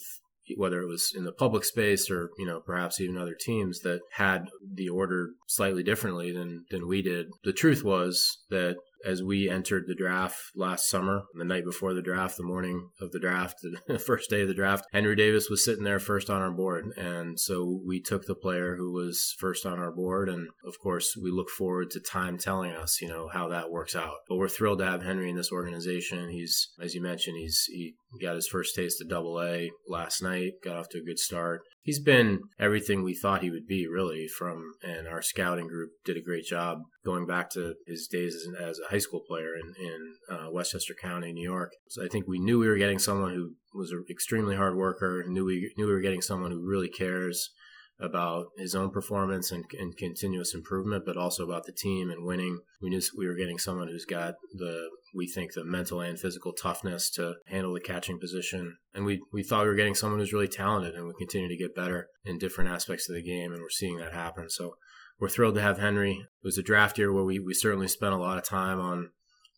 whether 0.55 0.81
it 0.81 0.87
was 0.87 1.11
in 1.15 1.25
the 1.25 1.31
public 1.31 1.65
space 1.65 2.09
or 2.09 2.29
you 2.37 2.45
know 2.45 2.61
perhaps 2.61 3.01
even 3.01 3.17
other 3.17 3.35
teams 3.37 3.81
that 3.81 3.99
had 4.13 4.45
the 4.75 4.87
order 4.87 5.31
slightly 5.47 5.83
differently 5.83 6.31
than 6.31 6.63
than 6.71 6.87
we 6.87 7.01
did. 7.01 7.27
The 7.43 7.53
truth 7.53 7.83
was 7.83 8.39
that 8.49 8.77
as 9.05 9.23
we 9.23 9.49
entered 9.49 9.85
the 9.87 9.95
draft 9.95 10.37
last 10.55 10.89
summer, 10.89 11.23
the 11.33 11.45
night 11.45 11.65
before 11.65 11.93
the 11.93 12.01
draft, 12.01 12.37
the 12.37 12.43
morning 12.43 12.89
of 13.01 13.11
the 13.11 13.19
draft, 13.19 13.55
the 13.87 13.99
first 13.99 14.29
day 14.29 14.41
of 14.41 14.47
the 14.47 14.53
draft, 14.53 14.85
Henry 14.91 15.15
Davis 15.15 15.49
was 15.49 15.63
sitting 15.63 15.83
there 15.83 15.99
first 15.99 16.29
on 16.29 16.41
our 16.41 16.51
board. 16.51 16.85
And 16.97 17.39
so 17.39 17.81
we 17.85 18.01
took 18.01 18.25
the 18.25 18.35
player 18.35 18.75
who 18.75 18.91
was 18.91 19.35
first 19.39 19.65
on 19.65 19.79
our 19.79 19.91
board. 19.91 20.29
And 20.29 20.47
of 20.65 20.79
course, 20.79 21.15
we 21.21 21.31
look 21.31 21.49
forward 21.49 21.91
to 21.91 21.99
time 21.99 22.37
telling 22.37 22.71
us, 22.71 23.01
you 23.01 23.07
know, 23.07 23.29
how 23.31 23.47
that 23.49 23.69
works 23.69 23.95
out. 23.95 24.15
But 24.27 24.37
we're 24.37 24.47
thrilled 24.47 24.79
to 24.79 24.85
have 24.85 25.03
Henry 25.03 25.29
in 25.29 25.35
this 25.35 25.51
organization. 25.51 26.29
He's, 26.29 26.69
as 26.81 26.93
you 26.93 27.01
mentioned, 27.01 27.37
he's, 27.37 27.65
he 27.67 27.95
got 28.21 28.35
his 28.35 28.47
first 28.47 28.75
taste 28.75 29.01
of 29.01 29.09
double 29.09 29.41
A 29.41 29.69
last 29.87 30.21
night, 30.21 30.53
got 30.63 30.77
off 30.77 30.89
to 30.89 30.99
a 30.99 31.05
good 31.05 31.19
start 31.19 31.61
he's 31.87 31.99
been 31.99 32.41
everything 32.59 33.01
we 33.01 33.15
thought 33.15 33.41
he 33.41 33.49
would 33.49 33.65
be, 33.65 33.87
really. 33.87 34.27
From 34.27 34.73
and 34.83 35.07
our 35.07 35.21
scouting 35.21 35.69
group 35.69 35.91
did 36.03 36.17
a 36.17 36.21
great 36.21 36.45
job 36.45 36.79
going 37.03 37.25
back 37.25 37.49
to 37.51 37.75
his 37.87 38.07
days 38.07 38.35
as, 38.35 38.61
as 38.61 38.79
a 38.79 38.91
high 38.91 38.99
school 38.99 39.21
player 39.25 39.55
in, 39.55 39.73
in 39.83 40.15
uh, 40.29 40.51
Westchester 40.51 40.93
County, 41.01 41.31
New 41.31 41.49
York. 41.49 41.71
So 41.87 42.03
I 42.03 42.09
think 42.09 42.27
we 42.27 42.39
knew 42.39 42.59
we 42.59 42.67
were 42.67 42.77
getting 42.77 42.99
someone 42.99 43.33
who 43.33 43.53
was 43.73 43.91
an 43.91 44.03
extremely 44.09 44.57
hard 44.57 44.75
worker. 44.75 45.23
Knew 45.25 45.45
we 45.45 45.73
knew 45.77 45.87
we 45.87 45.93
were 45.93 46.01
getting 46.01 46.21
someone 46.21 46.51
who 46.51 46.61
really 46.61 46.89
cares 46.89 47.51
about 47.99 48.47
his 48.57 48.75
own 48.75 48.91
performance 48.91 49.51
and, 49.51 49.65
and 49.79 49.97
continuous 49.97 50.53
improvement, 50.53 51.03
but 51.05 51.17
also 51.17 51.43
about 51.43 51.65
the 51.65 51.71
team 51.71 52.09
and 52.09 52.23
winning. 52.23 52.59
We 52.81 52.89
knew 52.89 53.01
we 53.17 53.27
were 53.27 53.35
getting 53.35 53.57
someone 53.57 53.87
who's 53.87 54.05
got 54.05 54.35
the 54.53 54.89
we 55.15 55.27
think 55.27 55.53
the 55.53 55.63
mental 55.63 56.01
and 56.01 56.19
physical 56.19 56.53
toughness 56.53 57.09
to 57.11 57.35
handle 57.47 57.73
the 57.73 57.79
catching 57.79 58.19
position. 58.19 58.77
And 58.93 59.05
we, 59.05 59.21
we 59.33 59.41
thought 59.41 59.63
we 59.63 59.69
were 59.69 59.75
getting 59.75 59.95
someone 59.95 60.19
who's 60.19 60.33
really 60.33 60.47
talented 60.47 60.93
and 60.93 61.07
we 61.07 61.13
continue 61.17 61.47
to 61.47 61.57
get 61.57 61.75
better 61.75 62.09
in 62.23 62.37
different 62.37 62.69
aspects 62.69 63.09
of 63.09 63.15
the 63.15 63.23
game. 63.23 63.51
And 63.51 63.61
we're 63.61 63.69
seeing 63.69 63.97
that 63.97 64.13
happen. 64.13 64.49
So 64.49 64.75
we're 65.19 65.29
thrilled 65.29 65.55
to 65.55 65.61
have 65.61 65.79
Henry. 65.79 66.19
It 66.19 66.45
was 66.45 66.57
a 66.57 66.63
draft 66.63 66.97
year 66.97 67.11
where 67.11 67.23
we, 67.23 67.39
we 67.39 67.53
certainly 67.53 67.87
spent 67.87 68.13
a 68.13 68.17
lot 68.17 68.37
of 68.37 68.43
time 68.43 68.79
on 68.79 69.09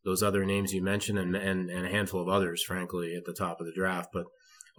those 0.06 0.24
other 0.24 0.46
names 0.46 0.74
you 0.74 0.82
mentioned 0.82 1.20
and, 1.20 1.36
and, 1.36 1.70
and 1.70 1.86
a 1.86 1.90
handful 1.90 2.22
of 2.22 2.30
others, 2.30 2.64
frankly, 2.64 3.16
at 3.16 3.26
the 3.26 3.34
top 3.34 3.60
of 3.60 3.66
the 3.66 3.74
draft. 3.74 4.10
But 4.14 4.26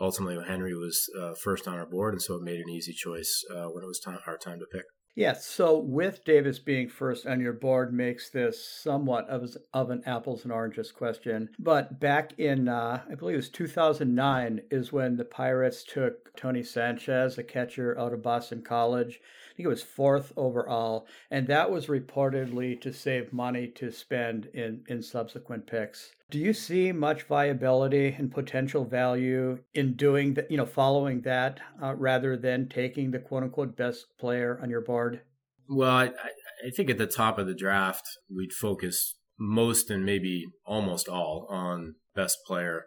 ultimately, 0.01 0.43
Henry 0.47 0.75
was 0.75 1.09
uh, 1.21 1.35
first 1.35 1.69
on 1.69 1.75
our 1.75 1.87
board. 1.87 2.15
And 2.15 2.23
so 2.23 2.37
it 2.37 2.43
made 2.43 2.61
an 2.61 2.71
easy 2.71 2.93
choice 2.93 3.45
uh, 3.51 3.67
when 3.67 3.85
it 3.85 3.87
was 3.87 4.01
time, 4.01 4.19
our 4.27 4.39
time 4.39 4.59
to 4.59 4.67
pick. 4.73 4.85
Yes. 5.17 5.45
So 5.45 5.79
with 5.79 6.25
Davis 6.25 6.61
being 6.61 6.89
first 6.89 7.27
on 7.27 7.41
your 7.41 7.53
board 7.53 7.93
makes 7.93 8.31
this 8.31 8.65
somewhat 8.65 9.29
of, 9.29 9.55
of 9.75 9.91
an 9.91 10.03
apples 10.07 10.45
and 10.45 10.53
oranges 10.53 10.93
question. 10.93 11.51
But 11.59 11.99
back 11.99 12.39
in, 12.39 12.69
uh, 12.69 13.03
I 13.11 13.15
believe 13.17 13.35
it 13.35 13.39
was 13.39 13.51
2009, 13.51 14.63
is 14.71 14.93
when 14.93 15.17
the 15.17 15.25
Pirates 15.25 15.85
took 15.85 16.35
Tony 16.37 16.63
Sanchez, 16.63 17.39
a 17.39 17.43
catcher 17.43 17.99
out 17.99 18.13
of 18.13 18.23
Boston 18.23 18.63
College. 18.63 19.21
Think 19.61 19.67
it 19.67 19.69
was 19.69 19.83
fourth 19.83 20.33
overall. 20.39 21.07
And 21.31 21.47
that 21.49 21.71
was 21.71 21.89
reportedly 21.89 22.81
to 22.81 22.95
save 22.95 23.31
money 23.31 23.67
to 23.75 23.93
spend 23.93 24.47
in, 24.55 24.83
in 24.89 25.03
subsequent 25.03 25.67
picks. 25.67 26.13
Do 26.31 26.39
you 26.39 26.55
see 26.55 26.93
much 26.93 27.25
viability 27.25 28.17
and 28.17 28.33
potential 28.33 28.87
value 28.87 29.59
in 29.75 29.97
doing 29.97 30.33
that, 30.33 30.51
you 30.51 30.57
know, 30.57 30.65
following 30.65 31.21
that 31.23 31.61
uh, 31.83 31.95
rather 31.95 32.39
than 32.39 32.71
taking 32.71 33.11
the 33.11 33.19
quote 33.19 33.43
unquote 33.43 33.77
best 33.77 34.07
player 34.19 34.59
on 34.63 34.71
your 34.71 34.81
board? 34.81 35.21
Well, 35.69 35.91
I, 35.91 36.05
I 36.07 36.71
think 36.75 36.89
at 36.89 36.97
the 36.97 37.07
top 37.07 37.39
of 37.39 37.47
the 37.47 37.55
draft, 37.55 38.09
we'd 38.35 38.55
focus 38.55 39.17
most 39.39 39.91
and 39.91 40.07
maybe 40.07 40.47
almost 40.65 41.07
all 41.07 41.47
on 41.51 41.97
best 42.15 42.39
player 42.47 42.87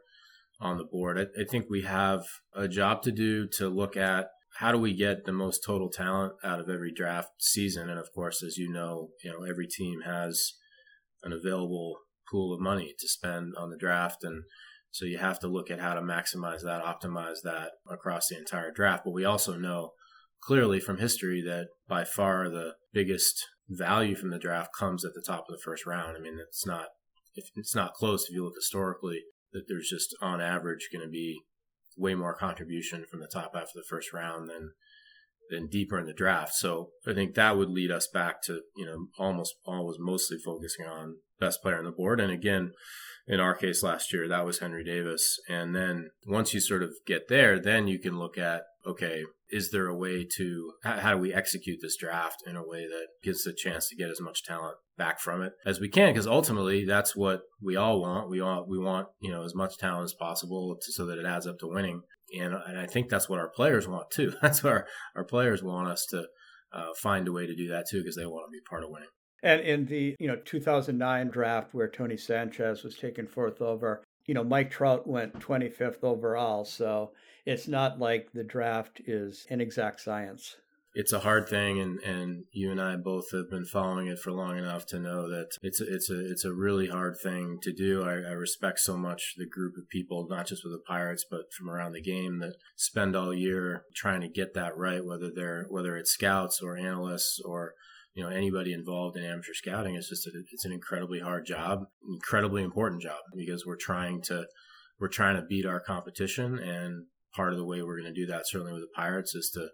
on 0.60 0.80
the 0.80 0.86
board. 0.86 1.20
I, 1.20 1.42
I 1.42 1.46
think 1.46 1.68
we 1.70 1.84
have 1.84 2.24
a 2.56 2.68
job 2.68 3.04
to 3.04 3.12
do 3.12 3.48
to 3.60 3.70
look 3.70 3.96
at 3.96 4.30
how 4.58 4.72
do 4.72 4.78
we 4.78 4.94
get 4.94 5.26
the 5.26 5.32
most 5.32 5.64
total 5.66 5.90
talent 5.90 6.34
out 6.44 6.60
of 6.60 6.70
every 6.70 6.92
draft 6.92 7.30
season. 7.40 7.90
And 7.90 8.00
of 8.00 8.10
course, 8.14 8.44
as 8.44 8.58
you 8.58 8.72
know, 8.72 9.10
you 9.24 9.32
know, 9.32 9.44
every 9.44 9.68
team 9.68 10.02
has 10.06 10.54
an 11.24 11.34
available 11.34 11.96
pool 12.32 12.54
of 12.54 12.60
money 12.60 12.94
to 13.00 13.08
spend 13.08 13.54
on 13.58 13.70
the 13.70 13.78
draft. 13.78 14.24
And 14.24 14.44
so 14.92 15.06
you 15.06 15.18
have 15.18 15.40
to 15.40 15.48
look 15.48 15.72
at 15.72 15.80
how 15.80 15.96
to 15.96 16.02
maximize 16.02 16.62
that, 16.62 16.84
optimize 16.84 17.42
that 17.44 17.72
across 17.90 18.28
the 18.28 18.38
entire 18.38 18.72
draft. 18.72 19.04
But 19.06 19.14
we 19.14 19.26
also 19.26 19.58
know 19.58 19.92
clearly 20.42 20.80
from 20.80 20.98
history 21.00 21.42
that 21.42 21.68
by 21.88 22.04
far 22.04 22.50
the 22.50 22.74
biggest 22.94 23.44
value 23.70 24.16
from 24.16 24.30
the 24.30 24.40
draft 24.40 24.70
comes 24.78 25.04
at 25.04 25.14
the 25.16 25.24
top 25.26 25.46
of 25.50 25.56
the 25.56 25.62
first 25.64 25.86
round. 25.86 26.16
I 26.16 26.20
mean, 26.20 26.38
it's 26.40 26.66
not, 26.66 26.88
if 27.34 27.46
it's 27.56 27.76
not 27.76 27.94
close 27.94 28.26
if 28.30 28.36
you 28.36 28.44
look 28.44 28.56
historically 28.56 29.22
that 29.52 29.64
there's 29.68 29.90
just 29.90 30.16
on 30.22 30.42
average 30.42 30.90
going 30.92 31.06
to 31.06 31.12
be 31.12 31.42
way 31.98 32.16
more 32.16 32.36
contribution 32.36 33.06
from 33.10 33.20
the 33.20 33.28
top 33.28 33.54
half 33.54 33.64
of 33.64 33.74
the 33.76 33.84
first 33.88 34.14
round 34.14 34.50
than 34.50 34.72
than 35.50 35.68
deeper 35.68 36.00
in 36.00 36.06
the 36.06 36.14
draft. 36.14 36.54
So 36.54 36.92
I 37.08 37.14
think 37.14 37.36
that 37.36 37.58
would 37.58 37.70
lead 37.70 37.92
us 37.92 38.08
back 38.08 38.42
to, 38.44 38.62
you 38.76 38.86
know, 38.86 39.08
almost 39.20 39.56
always 39.66 39.98
mostly 40.00 40.38
focusing 40.38 40.86
on 40.86 41.18
best 41.40 41.62
player 41.62 41.78
on 41.78 41.86
the 41.86 41.92
board. 41.92 42.20
And 42.20 42.32
again, 42.32 42.72
in 43.28 43.40
our 43.40 43.54
case 43.56 43.84
last 43.84 44.14
year, 44.14 44.28
that 44.28 44.46
was 44.46 44.60
Henry 44.60 44.84
Davis. 44.84 45.40
And 45.50 45.76
then 45.76 46.12
once 46.28 46.54
you 46.54 46.60
sort 46.60 46.84
of 46.84 46.92
get 47.06 47.28
there, 47.28 47.60
then 47.60 47.88
you 47.88 48.00
can 48.00 48.18
look 48.18 48.38
at, 48.38 48.64
okay, 48.86 49.24
is 49.50 49.72
there 49.72 49.88
a 49.88 49.96
way 49.96 50.28
to, 50.38 50.74
how 50.84 51.12
do 51.12 51.18
we 51.18 51.34
execute 51.34 51.80
this 51.82 51.96
draft 51.96 52.44
in 52.46 52.56
a 52.56 52.68
way 52.68 52.86
that 52.88 53.08
gives 53.24 53.48
us 53.48 53.54
a 53.54 53.56
chance 53.56 53.88
to 53.88 53.96
get 53.96 54.10
as 54.10 54.20
much 54.20 54.44
talent 54.44 54.76
back 54.98 55.20
from 55.20 55.42
it 55.42 55.54
as 55.66 55.80
we 55.80 55.90
can? 55.90 56.12
Because 56.12 56.28
ultimately 56.28 56.86
that's 56.86 57.16
what 57.16 57.42
we 57.62 57.76
all 57.76 58.02
want. 58.02 58.30
We 58.30 58.42
want, 58.42 58.68
we 58.68 58.80
want, 58.80 59.08
you 59.22 59.32
know, 59.32 59.44
as 59.44 59.56
much 59.56 59.78
talent 59.78 60.06
as 60.06 60.14
possible 60.14 60.78
to, 60.82 60.92
so 60.92 61.06
that 61.06 61.20
it 61.20 61.26
adds 61.26 61.48
up 61.48 61.60
to 61.60 61.68
winning. 61.68 62.02
And, 62.38 62.54
and 62.54 62.80
I 62.80 62.88
think 62.88 63.10
that's 63.10 63.30
what 63.30 63.40
our 63.40 63.50
players 63.50 63.88
want 63.88 64.10
too. 64.12 64.34
That's 64.42 64.64
what 64.64 64.74
our, 64.74 64.88
our 65.16 65.24
players 65.24 65.62
want 65.62 65.88
us 65.88 66.06
to 66.10 66.26
uh, 66.74 66.88
find 66.98 67.28
a 67.28 67.32
way 67.32 67.46
to 67.46 67.56
do 67.56 67.68
that 67.68 67.86
too, 67.88 68.00
because 68.00 68.16
they 68.16 68.26
want 68.26 68.48
to 68.48 68.52
be 68.52 68.62
part 68.68 68.84
of 68.84 68.90
winning. 68.90 69.10
And 69.44 69.62
in 69.62 69.86
the 69.86 70.16
you 70.20 70.28
know 70.28 70.38
2009 70.38 71.28
draft 71.28 71.74
where 71.74 71.90
Tony 71.90 72.18
Sanchez 72.18 72.84
was 72.84 72.98
taken 72.98 73.28
fourth 73.28 73.62
over, 73.62 74.04
you 74.26 74.34
know 74.34 74.44
Mike 74.44 74.72
Trout 74.72 75.06
went 75.06 75.40
25th 75.40 76.04
overall. 76.04 76.64
So 76.66 77.12
it's 77.46 77.68
not 77.68 78.00
like 78.00 78.32
the 78.34 78.44
draft 78.44 79.02
is 79.06 79.46
an 79.50 79.62
exact 79.62 80.02
science. 80.02 80.56
It's 80.96 81.12
a 81.12 81.22
hard 81.22 81.50
thing, 81.50 81.80
and, 81.80 82.00
and 82.02 82.44
you 82.52 82.70
and 82.70 82.80
I 82.80 82.98
both 82.98 83.32
have 83.32 83.50
been 83.50 83.66
following 83.66 84.06
it 84.06 84.20
for 84.20 84.32
long 84.32 84.60
enough 84.60 84.86
to 84.88 85.00
know 85.00 85.28
that 85.28 85.48
it's 85.64 85.82
a, 85.82 85.92
it's 85.92 86.12
a 86.12 86.32
it's 86.32 86.46
a 86.46 86.54
really 86.54 86.88
hard 86.88 87.16
thing 87.22 87.58
to 87.64 87.74
do. 87.74 88.04
I, 88.04 88.12
I 88.12 88.34
respect 88.34 88.78
so 88.78 88.96
much 88.96 89.34
the 89.36 89.48
group 89.48 89.74
of 89.76 89.90
people, 89.90 90.28
not 90.30 90.46
just 90.46 90.64
with 90.64 90.72
the 90.72 90.84
Pirates, 90.88 91.26
but 91.30 91.52
from 91.52 91.68
around 91.68 91.94
the 91.94 92.02
game 92.02 92.38
that 92.40 92.58
spend 92.76 93.16
all 93.16 93.34
year 93.34 93.86
trying 93.96 94.22
to 94.22 94.30
get 94.30 94.54
that 94.54 94.78
right. 94.78 95.04
Whether 95.04 95.32
they're 95.34 95.66
whether 95.68 95.98
it's 95.98 96.12
scouts 96.12 96.62
or 96.62 96.78
analysts 96.78 97.42
or 97.44 97.74
you 98.14 98.24
know 98.24 98.30
anybody 98.30 98.72
involved 98.72 99.18
in 99.18 99.24
amateur 99.24 99.54
scouting 99.54 99.96
it's 99.96 100.10
just 100.10 100.28
a, 100.28 100.32
it's 100.52 100.66
an 100.66 100.72
incredibly 100.72 101.20
hard 101.20 101.48
job 101.48 101.86
incredibly 102.08 102.62
important 102.62 103.02
job 103.02 103.18
because 103.36 103.66
we're 103.66 103.76
trying 103.76 104.22
to 104.22 104.46
we're 105.00 105.08
trying 105.08 105.36
to 105.36 105.42
beat 105.42 105.66
our 105.66 105.80
competition 105.80 106.60
and 106.60 107.06
part 107.36 107.52
of 107.52 107.58
the 107.58 107.66
way 107.66 107.82
we're 107.82 108.00
going 108.00 108.14
to 108.14 108.20
do 108.20 108.26
that 108.26 108.48
certainly 108.48 108.74
with 108.74 108.82
the 108.82 108.96
pirates 108.96 109.36
is 109.36 109.50
to 109.54 109.70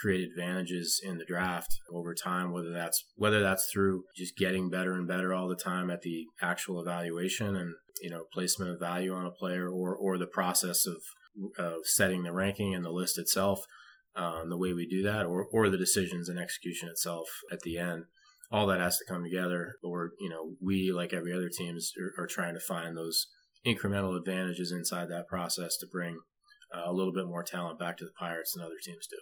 create 0.00 0.26
advantages 0.26 1.00
in 1.04 1.18
the 1.18 1.24
draft 1.24 1.76
over 1.92 2.14
time 2.14 2.52
whether 2.52 2.72
that's 2.72 3.04
whether 3.16 3.40
that's 3.40 3.70
through 3.70 4.04
just 4.16 4.36
getting 4.36 4.70
better 4.70 4.94
and 4.94 5.08
better 5.08 5.34
all 5.34 5.48
the 5.48 5.56
time 5.56 5.90
at 5.90 6.02
the 6.02 6.26
actual 6.40 6.80
evaluation 6.80 7.56
and 7.56 7.74
you 8.00 8.10
know 8.10 8.24
placement 8.32 8.70
of 8.70 8.80
value 8.80 9.12
on 9.14 9.26
a 9.26 9.30
player 9.30 9.68
or 9.68 9.94
or 9.94 10.16
the 10.16 10.26
process 10.26 10.86
of 10.86 10.96
of 11.58 11.84
setting 11.84 12.22
the 12.22 12.32
ranking 12.32 12.74
and 12.74 12.84
the 12.84 12.90
list 12.90 13.18
itself 13.18 13.66
um, 14.16 14.50
the 14.50 14.58
way 14.58 14.72
we 14.72 14.86
do 14.86 15.02
that, 15.02 15.26
or 15.26 15.46
or 15.52 15.68
the 15.68 15.78
decisions 15.78 16.28
and 16.28 16.38
execution 16.38 16.88
itself 16.88 17.28
at 17.52 17.60
the 17.60 17.78
end. 17.78 18.04
All 18.52 18.66
that 18.66 18.80
has 18.80 18.98
to 18.98 19.04
come 19.08 19.22
together. 19.22 19.74
Or 19.82 20.10
you 20.18 20.28
know, 20.28 20.54
we 20.60 20.92
like 20.92 21.12
every 21.12 21.32
other 21.32 21.48
teams 21.48 21.92
are, 21.98 22.24
are 22.24 22.26
trying 22.26 22.54
to 22.54 22.60
find 22.60 22.96
those 22.96 23.28
incremental 23.66 24.16
advantages 24.16 24.72
inside 24.72 25.08
that 25.10 25.28
process 25.28 25.76
to 25.78 25.86
bring 25.86 26.18
a 26.72 26.92
little 26.92 27.12
bit 27.12 27.26
more 27.26 27.42
talent 27.42 27.78
back 27.78 27.96
to 27.98 28.04
the 28.04 28.12
Pirates 28.18 28.54
than 28.54 28.62
other 28.62 28.78
teams 28.82 29.06
do. 29.06 29.16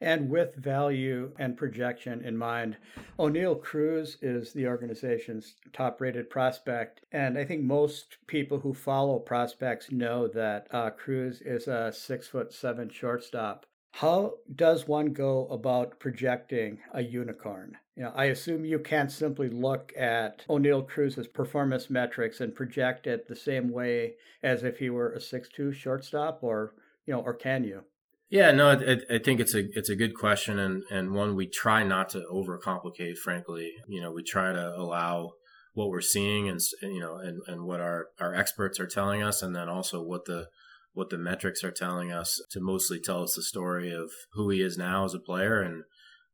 And 0.00 0.30
with 0.30 0.54
value 0.54 1.32
and 1.40 1.56
projection 1.56 2.24
in 2.24 2.36
mind, 2.36 2.76
Oneil 3.18 3.60
Cruz 3.60 4.16
is 4.22 4.52
the 4.52 4.68
organization's 4.68 5.56
top 5.72 6.00
rated 6.00 6.30
prospect. 6.30 7.00
And 7.10 7.36
I 7.36 7.44
think 7.44 7.64
most 7.64 8.18
people 8.28 8.60
who 8.60 8.72
follow 8.74 9.18
prospects 9.18 9.90
know 9.90 10.28
that 10.28 10.68
uh, 10.70 10.90
Cruz 10.90 11.40
is 11.40 11.66
a 11.66 11.92
six 11.92 12.28
foot 12.28 12.52
seven 12.52 12.88
shortstop 12.90 13.66
How 13.92 14.34
does 14.54 14.86
one 14.86 15.12
go 15.12 15.48
about 15.48 15.98
projecting 15.98 16.78
a 16.92 17.02
unicorn? 17.02 17.76
You 17.96 18.04
know, 18.04 18.12
I 18.14 18.26
assume 18.26 18.64
you 18.64 18.78
can't 18.78 19.10
simply 19.10 19.48
look 19.48 19.92
at 19.96 20.46
Oneil 20.48 20.86
Cruz's 20.86 21.26
performance 21.26 21.90
metrics 21.90 22.40
and 22.40 22.54
project 22.54 23.08
it 23.08 23.26
the 23.26 23.34
same 23.34 23.70
way 23.70 24.14
as 24.42 24.62
if 24.62 24.78
he 24.78 24.90
were 24.90 25.12
a 25.12 25.20
six-two 25.20 25.72
shortstop, 25.72 26.38
or 26.42 26.74
you 27.08 27.14
know, 27.14 27.20
or 27.20 27.34
can 27.34 27.64
you? 27.64 27.80
Yeah, 28.28 28.50
no, 28.50 28.68
I, 28.68 29.14
I, 29.14 29.18
think 29.18 29.40
it's 29.40 29.54
a 29.54 29.64
it's 29.72 29.88
a 29.88 29.96
good 29.96 30.14
question 30.14 30.58
and 30.58 30.82
and 30.90 31.12
one 31.12 31.34
we 31.34 31.46
try 31.48 31.82
not 31.82 32.10
to 32.10 32.26
overcomplicate. 32.30 33.16
Frankly, 33.16 33.72
you 33.88 34.02
know, 34.02 34.12
we 34.12 34.22
try 34.22 34.52
to 34.52 34.74
allow 34.76 35.30
what 35.72 35.88
we're 35.88 36.02
seeing 36.02 36.48
and 36.50 36.60
you 36.82 37.00
know 37.00 37.16
and, 37.16 37.40
and 37.46 37.64
what 37.64 37.80
our, 37.80 38.08
our 38.20 38.34
experts 38.34 38.78
are 38.78 38.86
telling 38.86 39.22
us, 39.22 39.40
and 39.40 39.56
then 39.56 39.70
also 39.70 40.02
what 40.02 40.26
the 40.26 40.48
what 40.92 41.08
the 41.08 41.16
metrics 41.16 41.64
are 41.64 41.70
telling 41.70 42.12
us 42.12 42.38
to 42.50 42.60
mostly 42.60 43.00
tell 43.00 43.22
us 43.22 43.34
the 43.34 43.42
story 43.42 43.90
of 43.90 44.10
who 44.34 44.50
he 44.50 44.60
is 44.60 44.76
now 44.76 45.06
as 45.06 45.14
a 45.14 45.20
player 45.20 45.62
and 45.62 45.84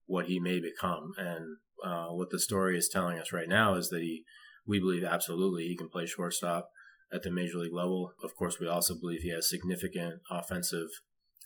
what 0.07 0.26
he 0.26 0.40
may 0.40 0.59
become. 0.59 1.12
And 1.16 1.59
uh, 1.85 2.09
what 2.09 2.31
the 2.31 2.40
story 2.40 2.76
is 2.76 2.88
telling 2.88 3.19
us 3.21 3.33
right 3.33 3.49
now 3.49 3.75
is 3.75 3.90
that 3.90 4.00
he, 4.00 4.25
we 4.66 4.81
believe 4.81 5.04
absolutely 5.04 5.69
he 5.69 5.76
can 5.76 5.90
play 5.90 6.07
shortstop 6.07 6.71
at 7.14 7.23
the 7.23 7.30
major 7.30 7.59
league 7.59 7.73
level. 7.73 8.12
Of 8.23 8.35
course, 8.37 8.59
we 8.61 8.68
also 8.68 8.94
believe 8.99 9.21
he 9.21 9.30
has 9.30 9.49
significant 9.49 10.21
offensive 10.30 10.88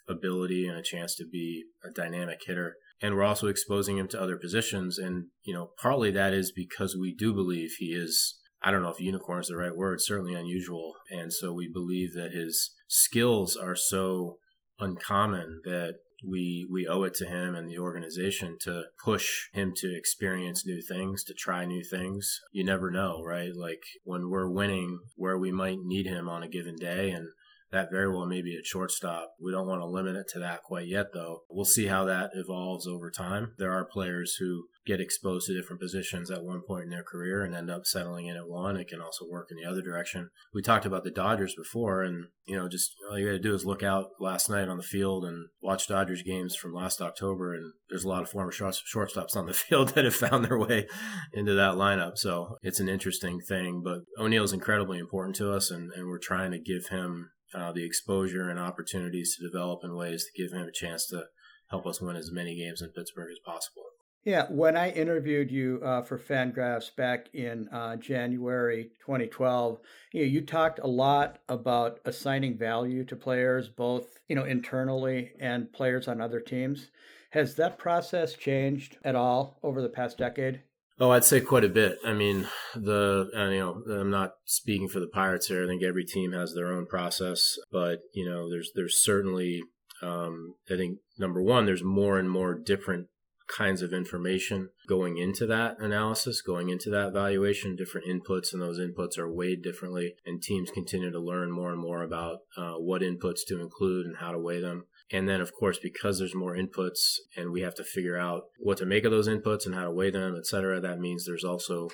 ability 0.09 0.67
and 0.67 0.79
a 0.79 0.83
chance 0.83 1.15
to 1.17 1.27
be 1.31 1.65
a 1.85 1.91
dynamic 1.91 2.41
hitter. 2.47 2.77
And 3.01 3.15
we're 3.15 3.25
also 3.25 3.47
exposing 3.47 3.99
him 3.99 4.09
to 4.09 4.21
other 4.21 4.37
positions. 4.37 4.99
And, 4.99 5.27
you 5.45 5.55
know, 5.55 5.71
partly 5.81 6.11
that 6.13 6.33
is 6.33 6.51
because 6.51 6.97
we 6.97 7.15
do 7.15 7.35
believe 7.35 7.77
he 7.79 7.87
is, 7.87 8.39
I 8.63 8.71
don't 8.71 8.83
know 8.83 8.91
if 8.91 9.01
unicorn 9.01 9.41
is 9.41 9.49
the 9.49 9.57
right 9.57 9.77
word, 9.77 10.01
certainly 10.01 10.35
unusual. 10.35 10.95
And 11.11 11.33
so 11.33 11.53
we 11.53 11.71
believe 11.73 12.15
that 12.15 12.33
his 12.33 12.75
skills 12.89 13.55
are 13.55 13.77
so 13.77 14.39
uncommon 14.81 15.61
that 15.65 15.97
we 16.27 16.67
we 16.71 16.87
owe 16.87 17.05
it 17.05 17.15
to 17.15 17.27
him 17.27 17.55
and 17.55 17.69
the 17.69 17.79
organization 17.79 18.57
to 18.61 18.85
push 19.03 19.49
him 19.53 19.73
to 19.77 19.97
experience 19.97 20.67
new 20.67 20.83
things 20.83 21.25
to 21.25 21.35
try 21.35 21.65
new 21.65 21.85
things. 21.85 22.41
You 22.53 22.65
never 22.65 22.91
know 22.91 23.23
right? 23.25 23.55
Like 23.55 23.83
when 24.05 24.31
we're 24.31 24.51
winning 24.51 25.01
where 25.17 25.39
we 25.39 25.53
might 25.53 25.79
need 25.81 26.07
him 26.07 26.29
on 26.29 26.43
a 26.43 26.49
given 26.49 26.77
day 26.77 27.11
and 27.11 27.29
that 27.71 27.91
very 27.91 28.11
well 28.11 28.27
may 28.27 28.43
be 28.43 28.57
at 28.57 28.67
shortstop. 28.67 29.35
We 29.43 29.53
don't 29.53 29.69
want 29.69 29.81
to 29.81 29.87
limit 29.87 30.17
it 30.17 30.29
to 30.33 30.39
that 30.41 30.63
quite 30.63 30.89
yet, 30.89 31.13
though. 31.13 31.43
We'll 31.51 31.65
see 31.65 31.87
how 31.87 32.05
that 32.07 32.31
evolves 32.35 32.87
over 32.87 33.11
time. 33.11 33.53
There 33.59 33.73
are 33.73 33.85
players 33.85 34.37
who 34.37 34.65
get 34.87 35.01
exposed 35.03 35.47
to 35.47 35.55
different 35.55 35.83
positions 35.83 36.31
at 36.31 36.43
one 36.43 36.63
point 36.67 36.85
in 36.85 36.91
their 36.91 37.03
career 37.03 37.45
and 37.45 37.55
end 37.55 37.71
up 37.71 37.85
settling 37.85 38.27
in 38.27 38.37
at 38.37 38.49
one. 38.49 38.77
It 38.77 38.89
can 38.89 39.03
also 39.03 39.27
work 39.29 39.49
in 39.51 39.59
the 39.59 39.69
other 39.69 39.83
direction. 39.83 40.31
We 40.55 40.63
talked 40.63 40.87
about 40.87 41.05
the 41.05 41.11
Dodgers 41.11 41.55
before, 41.55 42.03
and 42.03 42.29
you 42.47 42.57
know, 42.57 42.69
just 42.69 42.95
all 43.11 43.19
you 43.19 43.27
got 43.27 43.33
to 43.33 43.39
do 43.39 43.55
is 43.55 43.67
look 43.67 43.83
out 43.83 44.07
last 44.19 44.49
night 44.49 44.69
on 44.69 44.79
the 44.79 44.83
field 44.83 45.27
and 45.27 45.49
watch 45.61 45.89
Dodgers 45.89 46.23
games 46.23 46.57
from 46.57 46.73
last 46.73 47.03
October, 47.03 47.53
and 47.53 47.75
there's 47.91 48.05
a 48.05 48.09
lot 48.09 48.23
of 48.23 48.31
former 48.31 48.51
shortstops 48.51 49.37
on 49.37 49.45
the 49.45 49.53
field 49.69 49.91
that 49.91 50.07
have 50.07 50.17
found 50.17 50.47
their 50.47 50.59
way 50.59 50.87
into 51.35 51.53
that 51.55 51.75
lineup. 51.75 52.17
So 52.17 52.57
it's 52.63 52.81
an 52.81 52.89
interesting 52.89 53.41
thing. 53.41 53.83
But 53.85 54.01
Oneil 54.19 54.45
is 54.45 54.55
incredibly 54.55 54.99
important 54.99 55.37
to 55.37 55.53
us, 55.53 55.71
and, 55.71 55.93
and 55.93 56.09
we're 56.09 56.19
trying 56.19 56.53
to 56.53 56.59
give 56.59 56.87
him 56.89 57.31
uh, 57.55 57.73
the 57.73 57.85
exposure 57.85 58.49
and 58.49 58.59
opportunities 58.59 59.37
to 59.37 59.43
develop 59.43 59.85
in 59.85 59.97
ways 59.97 60.25
to 60.25 60.43
give 60.43 60.53
him 60.53 60.67
a 60.67 60.73
chance 60.73 61.07
to 61.07 61.25
help 61.71 61.87
us 61.87 62.01
win 62.01 62.17
as 62.17 62.31
many 62.31 62.57
games 62.57 62.83
in 62.83 62.91
Pittsburgh 62.91 63.31
as 63.31 63.39
possible. 63.45 63.85
Yeah, 64.25 64.47
when 64.51 64.77
I 64.77 64.91
interviewed 64.91 65.51
you 65.51 65.81
uh, 65.83 66.03
for 66.03 66.19
Fangraphs 66.19 66.95
back 66.95 67.29
in 67.33 67.69
uh, 67.69 67.97
January 67.97 68.91
2012, 69.01 69.79
you, 70.13 70.21
know, 70.21 70.27
you 70.27 70.41
talked 70.43 70.81
a 70.81 70.87
lot 70.87 71.39
about 71.49 72.01
assigning 72.05 72.59
value 72.59 73.05
to 73.05 73.17
players, 73.17 73.69
both 73.69 74.19
you 74.29 74.37
know 74.37 74.45
internally 74.45 75.33
and 75.41 75.73
players 75.73 76.09
on 76.09 76.21
other 76.21 76.41
teams. 76.41 76.91
Has 77.31 77.55
that 77.55 77.79
process 77.79 78.35
changed 78.35 78.99
at 79.05 79.15
all 79.15 79.59
over 79.63 79.81
the 79.81 79.89
past 79.89 80.19
decade? 80.19 80.61
Oh, 81.01 81.11
I'd 81.11 81.25
say 81.25 81.41
quite 81.41 81.65
a 81.65 81.69
bit. 81.69 81.99
I 82.05 82.13
mean, 82.13 82.49
the 82.75 83.31
you 83.33 83.59
know, 83.59 84.01
I'm 84.01 84.11
not 84.11 84.33
speaking 84.45 84.89
for 84.89 84.99
the 84.99 85.07
Pirates 85.07 85.47
here. 85.47 85.63
I 85.63 85.69
think 85.69 85.83
every 85.83 86.05
team 86.05 86.33
has 86.33 86.55
their 86.55 86.73
own 86.73 86.87
process, 86.87 87.57
but 87.71 88.01
you 88.15 88.29
know, 88.29 88.51
there's 88.51 88.73
there's 88.75 89.01
certainly, 89.01 89.63
um, 90.03 90.55
I 90.69 90.77
think 90.77 90.99
number 91.17 91.41
one, 91.41 91.67
there's 91.67 91.85
more 91.85 92.19
and 92.19 92.29
more 92.29 92.55
different 92.59 93.07
kinds 93.49 93.81
of 93.81 93.93
information 93.93 94.69
going 94.89 95.17
into 95.17 95.47
that 95.47 95.79
analysis, 95.81 96.43
going 96.43 96.69
into 96.69 96.91
that 96.91 97.13
valuation, 97.13 97.77
different 97.77 98.07
inputs, 98.07 98.53
and 98.53 98.61
those 98.61 98.79
inputs 98.79 99.19
are 99.19 99.33
weighed 99.33 99.63
differently. 99.63 100.15
And 100.27 100.43
teams 100.43 100.71
continue 100.71 101.11
to 101.11 101.21
learn 101.21 101.51
more 101.51 101.71
and 101.71 101.81
more 101.81 102.03
about 102.03 102.41
uh, 102.57 102.75
what 102.75 103.03
inputs 103.03 103.41
to 103.49 103.61
include 103.61 104.07
and 104.07 104.17
how 104.19 104.33
to 104.33 104.39
weigh 104.39 104.61
them. 104.61 104.87
And 105.11 105.29
then, 105.29 105.41
of 105.41 105.53
course, 105.55 105.79
because 105.83 106.19
there's 106.19 106.35
more 106.35 106.55
inputs 106.55 107.17
and 107.37 107.51
we 107.51 107.63
have 107.63 107.75
to 107.77 107.85
figure 107.85 108.19
out 108.19 108.43
what 108.59 108.77
to 108.79 108.87
make 108.87 109.05
of 109.05 109.11
those 109.11 109.29
inputs 109.29 109.65
and 109.65 109.75
how 109.75 109.85
to 109.85 109.91
weigh 109.91 110.11
them, 110.11 110.35
et 110.37 110.47
cetera, 110.47 110.81
that 110.81 110.99
means 110.99 111.25
there's 111.25 111.45
also, 111.45 111.89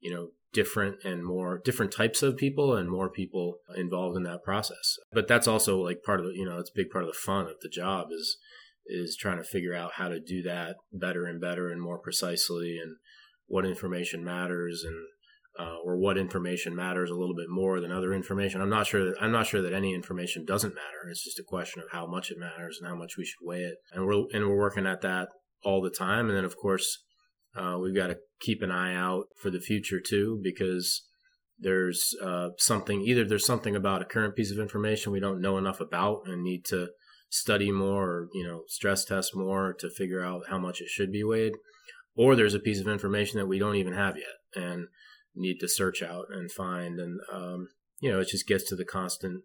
you 0.00 0.12
know, 0.12 0.28
different 0.52 0.96
and 1.04 1.24
more 1.24 1.60
different 1.64 1.92
types 1.92 2.22
of 2.22 2.36
people 2.36 2.74
and 2.74 2.90
more 2.90 3.08
people 3.08 3.58
involved 3.76 4.16
in 4.16 4.24
that 4.24 4.42
process. 4.42 4.98
But 5.12 5.28
that's 5.28 5.48
also 5.48 5.78
like 5.78 6.02
part 6.04 6.20
of 6.20 6.26
the, 6.26 6.32
you 6.34 6.44
know, 6.44 6.58
it's 6.58 6.70
a 6.70 6.76
big 6.76 6.90
part 6.90 7.04
of 7.04 7.10
the 7.10 7.18
fun 7.18 7.46
of 7.46 7.60
the 7.62 7.68
job 7.68 8.08
is, 8.10 8.36
is 8.86 9.16
trying 9.16 9.38
to 9.38 9.44
figure 9.44 9.74
out 9.74 9.92
how 9.94 10.08
to 10.08 10.20
do 10.20 10.42
that 10.42 10.76
better 10.92 11.24
and 11.24 11.40
better 11.40 11.70
and 11.70 11.80
more 11.80 11.98
precisely 11.98 12.76
and 12.76 12.96
what 13.46 13.64
information 13.64 14.24
matters 14.24 14.84
and 14.84 14.96
uh, 15.60 15.76
or 15.84 15.98
what 15.98 16.16
information 16.16 16.74
matters 16.74 17.10
a 17.10 17.14
little 17.14 17.34
bit 17.34 17.48
more 17.48 17.80
than 17.80 17.92
other 17.92 18.14
information. 18.14 18.62
I'm 18.62 18.70
not 18.70 18.86
sure 18.86 19.04
that 19.04 19.16
I'm 19.20 19.32
not 19.32 19.46
sure 19.46 19.60
that 19.60 19.74
any 19.74 19.94
information 19.94 20.44
doesn't 20.46 20.74
matter. 20.74 21.10
It's 21.10 21.24
just 21.24 21.38
a 21.38 21.44
question 21.44 21.82
of 21.82 21.88
how 21.92 22.06
much 22.06 22.30
it 22.30 22.38
matters 22.38 22.78
and 22.80 22.88
how 22.88 22.96
much 22.96 23.16
we 23.18 23.24
should 23.24 23.44
weigh 23.44 23.60
it. 23.60 23.74
And 23.92 24.06
we're 24.06 24.24
and 24.32 24.48
we're 24.48 24.56
working 24.56 24.86
at 24.86 25.02
that 25.02 25.28
all 25.62 25.82
the 25.82 25.90
time. 25.90 26.28
And 26.28 26.36
then 26.36 26.44
of 26.44 26.56
course 26.56 26.98
uh, 27.54 27.76
we've 27.80 27.94
got 27.94 28.06
to 28.06 28.16
keep 28.40 28.62
an 28.62 28.70
eye 28.70 28.94
out 28.94 29.24
for 29.42 29.50
the 29.50 29.60
future 29.60 30.00
too, 30.00 30.40
because 30.42 31.02
there's 31.58 32.14
uh, 32.22 32.48
something 32.56 33.02
either 33.02 33.24
there's 33.24 33.44
something 33.44 33.76
about 33.76 34.02
a 34.02 34.06
current 34.06 34.34
piece 34.34 34.50
of 34.50 34.58
information 34.58 35.12
we 35.12 35.20
don't 35.20 35.42
know 35.42 35.58
enough 35.58 35.80
about 35.80 36.22
and 36.24 36.42
need 36.42 36.64
to 36.64 36.88
study 37.28 37.70
more 37.70 38.04
or 38.04 38.28
you 38.32 38.44
know 38.44 38.62
stress 38.66 39.04
test 39.04 39.36
more 39.36 39.74
to 39.78 39.90
figure 39.90 40.24
out 40.24 40.48
how 40.48 40.58
much 40.58 40.80
it 40.80 40.88
should 40.88 41.12
be 41.12 41.22
weighed 41.22 41.52
or 42.16 42.34
there's 42.34 42.54
a 42.54 42.60
piece 42.60 42.80
of 42.80 42.88
information 42.88 43.38
that 43.38 43.46
we 43.46 43.58
don't 43.58 43.76
even 43.76 43.92
have 43.92 44.16
yet 44.16 44.64
and 44.64 44.86
need 45.34 45.58
to 45.60 45.68
search 45.68 46.02
out 46.02 46.26
and 46.30 46.50
find. 46.50 46.98
And, 46.98 47.20
um, 47.32 47.68
you 48.00 48.10
know, 48.10 48.20
it 48.20 48.28
just 48.28 48.46
gets 48.46 48.68
to 48.68 48.76
the 48.76 48.84
constant 48.84 49.42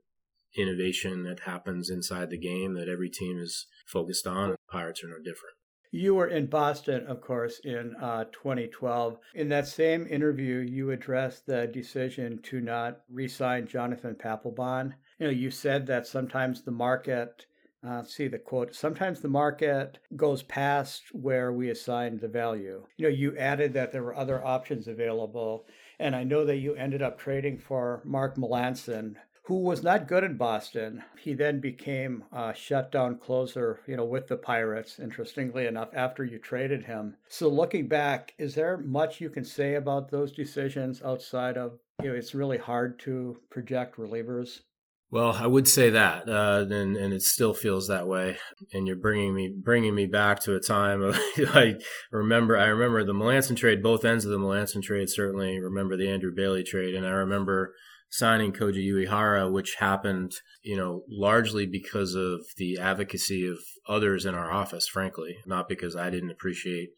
innovation 0.57 1.23
that 1.23 1.41
happens 1.41 1.89
inside 1.89 2.29
the 2.29 2.37
game 2.37 2.73
that 2.75 2.87
every 2.87 3.09
team 3.09 3.37
is 3.39 3.67
focused 3.85 4.25
on. 4.25 4.49
And 4.49 4.57
Pirates 4.69 5.03
are 5.03 5.07
no 5.07 5.17
different. 5.17 5.55
You 5.91 6.15
were 6.15 6.27
in 6.27 6.47
Boston, 6.47 7.05
of 7.07 7.21
course, 7.21 7.61
in 7.63 7.95
uh, 8.01 8.25
2012. 8.25 9.17
In 9.33 9.47
that 9.49 9.67
same 9.67 10.05
interview, 10.07 10.57
you 10.57 10.91
addressed 10.91 11.45
the 11.45 11.67
decision 11.67 12.41
to 12.43 12.59
not 12.59 12.99
re 13.09 13.29
sign 13.29 13.65
Jonathan 13.65 14.15
Papelbon. 14.15 14.93
You 15.19 15.27
know, 15.27 15.31
you 15.31 15.51
said 15.51 15.87
that 15.87 16.05
sometimes 16.05 16.63
the 16.63 16.71
market 16.71 17.45
uh, 17.87 18.03
see 18.03 18.27
the 18.27 18.39
quote. 18.39 18.73
Sometimes 18.73 19.19
the 19.19 19.27
market 19.27 19.99
goes 20.15 20.43
past 20.43 21.03
where 21.13 21.51
we 21.51 21.69
assign 21.69 22.17
the 22.17 22.27
value. 22.27 22.85
You 22.97 23.03
know, 23.03 23.15
you 23.15 23.37
added 23.37 23.73
that 23.73 23.91
there 23.91 24.03
were 24.03 24.15
other 24.15 24.43
options 24.45 24.87
available, 24.87 25.65
and 25.99 26.15
I 26.15 26.23
know 26.23 26.45
that 26.45 26.57
you 26.57 26.75
ended 26.75 27.01
up 27.01 27.19
trading 27.19 27.57
for 27.57 28.01
Mark 28.03 28.35
Melancon, 28.35 29.15
who 29.43 29.59
was 29.59 29.83
not 29.83 30.07
good 30.07 30.23
in 30.23 30.37
Boston. 30.37 31.03
He 31.19 31.35
then 31.35 31.59
became 31.59 32.23
a 32.31 32.53
shutdown 32.55 33.19
closer, 33.19 33.79
you 33.85 33.95
know, 33.95 34.05
with 34.05 34.27
the 34.27 34.37
Pirates, 34.37 34.99
interestingly 34.99 35.67
enough, 35.67 35.89
after 35.93 36.25
you 36.25 36.39
traded 36.39 36.83
him. 36.83 37.15
So 37.29 37.47
looking 37.47 37.87
back, 37.87 38.33
is 38.39 38.55
there 38.55 38.77
much 38.77 39.21
you 39.21 39.29
can 39.29 39.45
say 39.45 39.75
about 39.75 40.09
those 40.09 40.31
decisions 40.31 41.03
outside 41.03 41.57
of, 41.57 41.77
you 42.01 42.09
know, 42.09 42.15
it's 42.15 42.33
really 42.33 42.57
hard 42.57 42.97
to 43.01 43.37
project 43.51 43.97
relievers? 43.97 44.61
Well, 45.11 45.33
I 45.33 45.47
would 45.47 45.67
say 45.67 45.91
that, 45.91 46.27
uh, 46.27 46.65
and 46.69 46.97
and 46.97 47.13
it 47.13 47.21
still 47.21 47.53
feels 47.53 47.87
that 47.87 48.07
way. 48.07 48.37
And 48.73 48.87
you're 48.87 48.95
bringing 48.95 49.35
me 49.35 49.55
bringing 49.55 49.93
me 49.93 50.07
back 50.07 50.39
to 50.41 50.55
a 50.55 50.59
time 50.59 51.01
of 51.01 51.15
I 51.37 51.75
remember 52.11 52.57
I 52.57 52.65
remember 52.65 53.03
the 53.03 53.13
Melancon 53.13 53.55
trade, 53.55 53.83
both 53.83 54.03
ends 54.03 54.25
of 54.25 54.31
the 54.31 54.39
Melancon 54.39 54.81
trade. 54.81 55.09
Certainly 55.09 55.59
remember 55.59 55.95
the 55.95 56.09
Andrew 56.09 56.31
Bailey 56.35 56.63
trade, 56.63 56.95
and 56.95 57.05
I 57.05 57.11
remember 57.11 57.73
signing 58.09 58.51
Koji 58.51 58.91
Uehara, 58.91 59.51
which 59.51 59.75
happened, 59.75 60.31
you 60.63 60.77
know, 60.77 61.03
largely 61.09 61.65
because 61.65 62.15
of 62.15 62.41
the 62.57 62.77
advocacy 62.79 63.47
of 63.47 63.59
others 63.87 64.25
in 64.25 64.33
our 64.33 64.51
office. 64.51 64.87
Frankly, 64.87 65.37
not 65.45 65.69
because 65.69 65.95
I 65.95 66.09
didn't 66.09 66.31
appreciate 66.31 66.89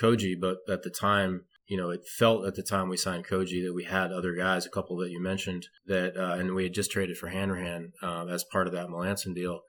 Koji, 0.00 0.34
but 0.40 0.58
at 0.68 0.82
the 0.82 0.90
time 0.90 1.42
you 1.70 1.76
know, 1.76 1.90
it 1.90 2.00
felt 2.04 2.44
at 2.44 2.56
the 2.56 2.64
time 2.64 2.88
we 2.88 2.96
signed 2.96 3.24
Koji 3.24 3.64
that 3.64 3.72
we 3.72 3.84
had 3.84 4.10
other 4.10 4.34
guys, 4.34 4.66
a 4.66 4.70
couple 4.70 4.96
that 4.96 5.12
you 5.12 5.22
mentioned, 5.22 5.68
that, 5.86 6.16
uh, 6.16 6.34
and 6.34 6.52
we 6.52 6.64
had 6.64 6.74
just 6.74 6.90
traded 6.90 7.16
for 7.16 7.28
Hanrahan 7.28 7.92
uh, 8.02 8.26
as 8.26 8.42
part 8.42 8.66
of 8.66 8.72
that 8.72 8.88
Melancon 8.88 9.36
deal 9.36 9.60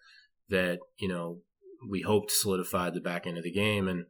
that, 0.50 0.80
you 0.98 1.08
know, 1.08 1.42
we 1.88 2.02
hoped 2.02 2.32
solidified 2.32 2.96
the 2.96 3.02
back 3.02 3.28
end 3.28 3.38
of 3.38 3.44
the 3.44 3.52
game. 3.52 3.88
And, 3.88 4.06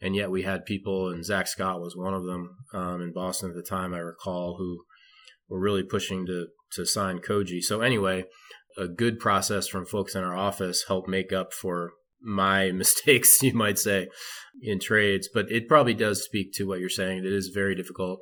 and 0.00 0.16
yet 0.16 0.28
we 0.28 0.42
had 0.42 0.66
people, 0.66 1.08
and 1.08 1.24
Zack 1.24 1.46
Scott 1.46 1.80
was 1.80 1.94
one 1.94 2.14
of 2.14 2.24
them 2.24 2.56
um, 2.74 3.00
in 3.00 3.12
Boston 3.12 3.50
at 3.50 3.54
the 3.54 3.62
time, 3.62 3.94
I 3.94 3.98
recall, 3.98 4.56
who 4.58 4.82
were 5.48 5.60
really 5.60 5.84
pushing 5.84 6.26
to, 6.26 6.48
to 6.72 6.84
sign 6.84 7.20
Koji. 7.20 7.60
So, 7.62 7.80
anyway, 7.80 8.24
a 8.76 8.88
good 8.88 9.20
process 9.20 9.68
from 9.68 9.86
folks 9.86 10.16
in 10.16 10.24
our 10.24 10.36
office 10.36 10.86
helped 10.88 11.08
make 11.08 11.32
up 11.32 11.52
for 11.52 11.92
my 12.20 12.70
mistakes, 12.72 13.42
you 13.42 13.54
might 13.54 13.78
say, 13.78 14.08
in 14.62 14.80
trades. 14.80 15.28
But 15.32 15.50
it 15.50 15.68
probably 15.68 15.94
does 15.94 16.24
speak 16.24 16.52
to 16.54 16.64
what 16.64 16.80
you're 16.80 16.88
saying. 16.88 17.18
It 17.18 17.32
is 17.32 17.48
very 17.48 17.74
difficult 17.74 18.20